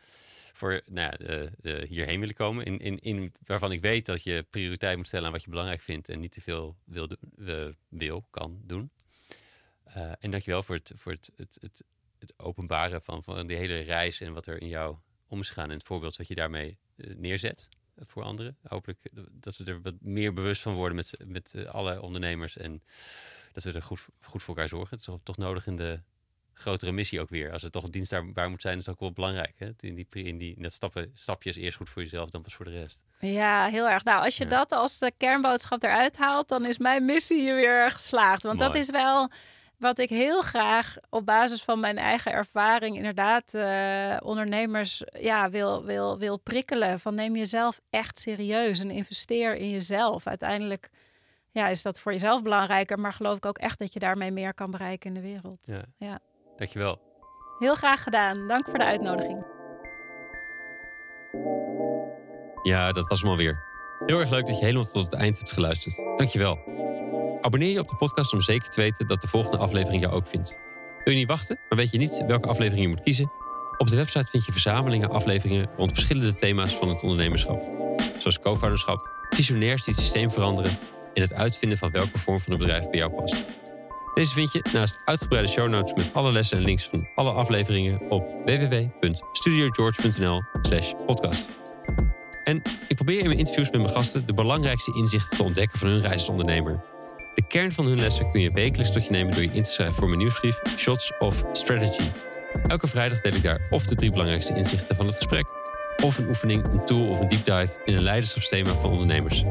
[0.60, 2.64] voor nou de, hierheen willen komen.
[2.64, 5.80] In, in, in, waarvan ik weet dat je prioriteit moet stellen aan wat je belangrijk
[5.80, 7.08] vindt en niet te veel wil,
[7.46, 8.90] eh, wil kan doen.
[9.84, 11.84] Eh, en dankjewel voor het, voor het, het, het,
[12.18, 14.96] het openbaren van, van die hele reis en wat er in jou
[15.26, 15.52] om is.
[15.56, 18.56] En het voorbeeld wat je daarmee eh, neerzet voor anderen.
[18.62, 18.98] Hopelijk
[19.30, 22.56] dat we er wat meer bewust van worden met, met eh, alle ondernemers.
[22.56, 22.82] En
[23.52, 24.96] dat we er goed, goed voor elkaar zorgen.
[24.96, 26.00] Het is toch nodig in de
[26.60, 27.52] grotere missie ook weer.
[27.52, 29.52] Als het toch dienstbaar moet zijn, is het ook wel belangrijk.
[29.56, 29.70] Hè?
[29.80, 32.54] In, die, in, die, in dat stappen, stapje is eerst goed voor jezelf, dan pas
[32.54, 32.98] voor de rest.
[33.20, 34.04] ja, heel erg.
[34.04, 34.50] Nou, als je Ja.
[34.50, 36.48] dat als de kernboodschap eruit haalt...
[36.48, 38.42] dan is mijn missie hier weer geslaagd.
[38.42, 39.30] Want dat is wel
[39.76, 42.96] wat ik heel graag op basis van mijn eigen ervaring...
[42.96, 47.00] inderdaad eh, ondernemers ja, wil, wil, wil prikkelen.
[47.00, 50.26] Van neem jezelf echt serieus en investeer in jezelf.
[50.26, 50.88] Uiteindelijk
[51.50, 52.98] ja, is dat voor jezelf belangrijker...
[52.98, 55.58] maar geloof ik ook echt dat je daarmee meer kan bereiken in de wereld.
[55.62, 55.84] Ja.
[55.96, 56.18] Ja.
[56.60, 56.98] Dankjewel.
[57.58, 58.48] Heel graag gedaan.
[58.48, 59.44] Dank voor de uitnodiging.
[62.62, 63.62] Ja, dat was hem alweer.
[64.06, 65.96] Heel erg leuk dat je helemaal tot het eind hebt geluisterd.
[66.16, 66.58] Dankjewel.
[67.40, 70.26] Abonneer je op de podcast om zeker te weten dat de volgende aflevering jou ook
[70.26, 70.58] vindt.
[71.04, 73.32] Wil je niet wachten, maar weet je niet welke aflevering je moet kiezen?
[73.78, 77.72] Op de website vind je verzamelingen afleveringen rond verschillende thema's van het ondernemerschap.
[78.18, 80.72] Zoals co-founderschap, visionairs die het systeem veranderen
[81.14, 83.46] en het uitvinden van welke vorm van het bedrijf bij jou past.
[84.14, 88.00] Deze vind je naast uitgebreide show notes met alle lessen en links van alle afleveringen
[88.08, 91.48] op www.studiogeorge.nl slash podcast.
[92.44, 95.88] En ik probeer in mijn interviews met mijn gasten de belangrijkste inzichten te ontdekken van
[95.88, 96.80] hun reis als ondernemer.
[97.34, 99.70] De kern van hun lessen kun je wekelijks tot je nemen door je in te
[99.70, 102.08] schrijven voor mijn nieuwsbrief Shots of Strategy.
[102.66, 105.46] Elke vrijdag deel ik daar of de drie belangrijkste inzichten van het gesprek,
[106.04, 109.44] of een oefening, een tool of een deep dive in een leiderschapsthema van ondernemers.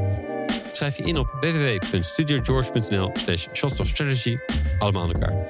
[0.72, 4.36] Schrijf je in op www.studiogeorge.nl slash shots of strategy,
[4.78, 5.46] allemaal aan elkaar.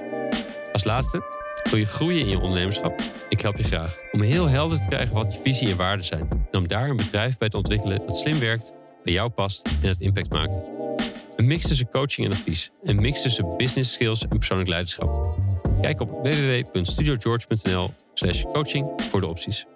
[0.73, 1.23] Als laatste,
[1.71, 3.01] wil je groeien in je ondernemerschap?
[3.29, 6.29] Ik help je graag om heel helder te krijgen wat je visie en waarden zijn.
[6.51, 8.73] En om daar een bedrijf bij te ontwikkelen dat slim werkt,
[9.05, 10.73] bij jou past en het impact maakt.
[11.37, 12.71] Een mix tussen coaching en advies.
[12.83, 15.39] Een mix tussen business skills en persoonlijk leiderschap.
[15.81, 19.67] Kijk op www.studiogeorge.nl slash coaching voor de opties.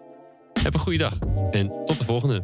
[0.63, 1.19] Heb een goede dag
[1.51, 2.43] en tot de volgende.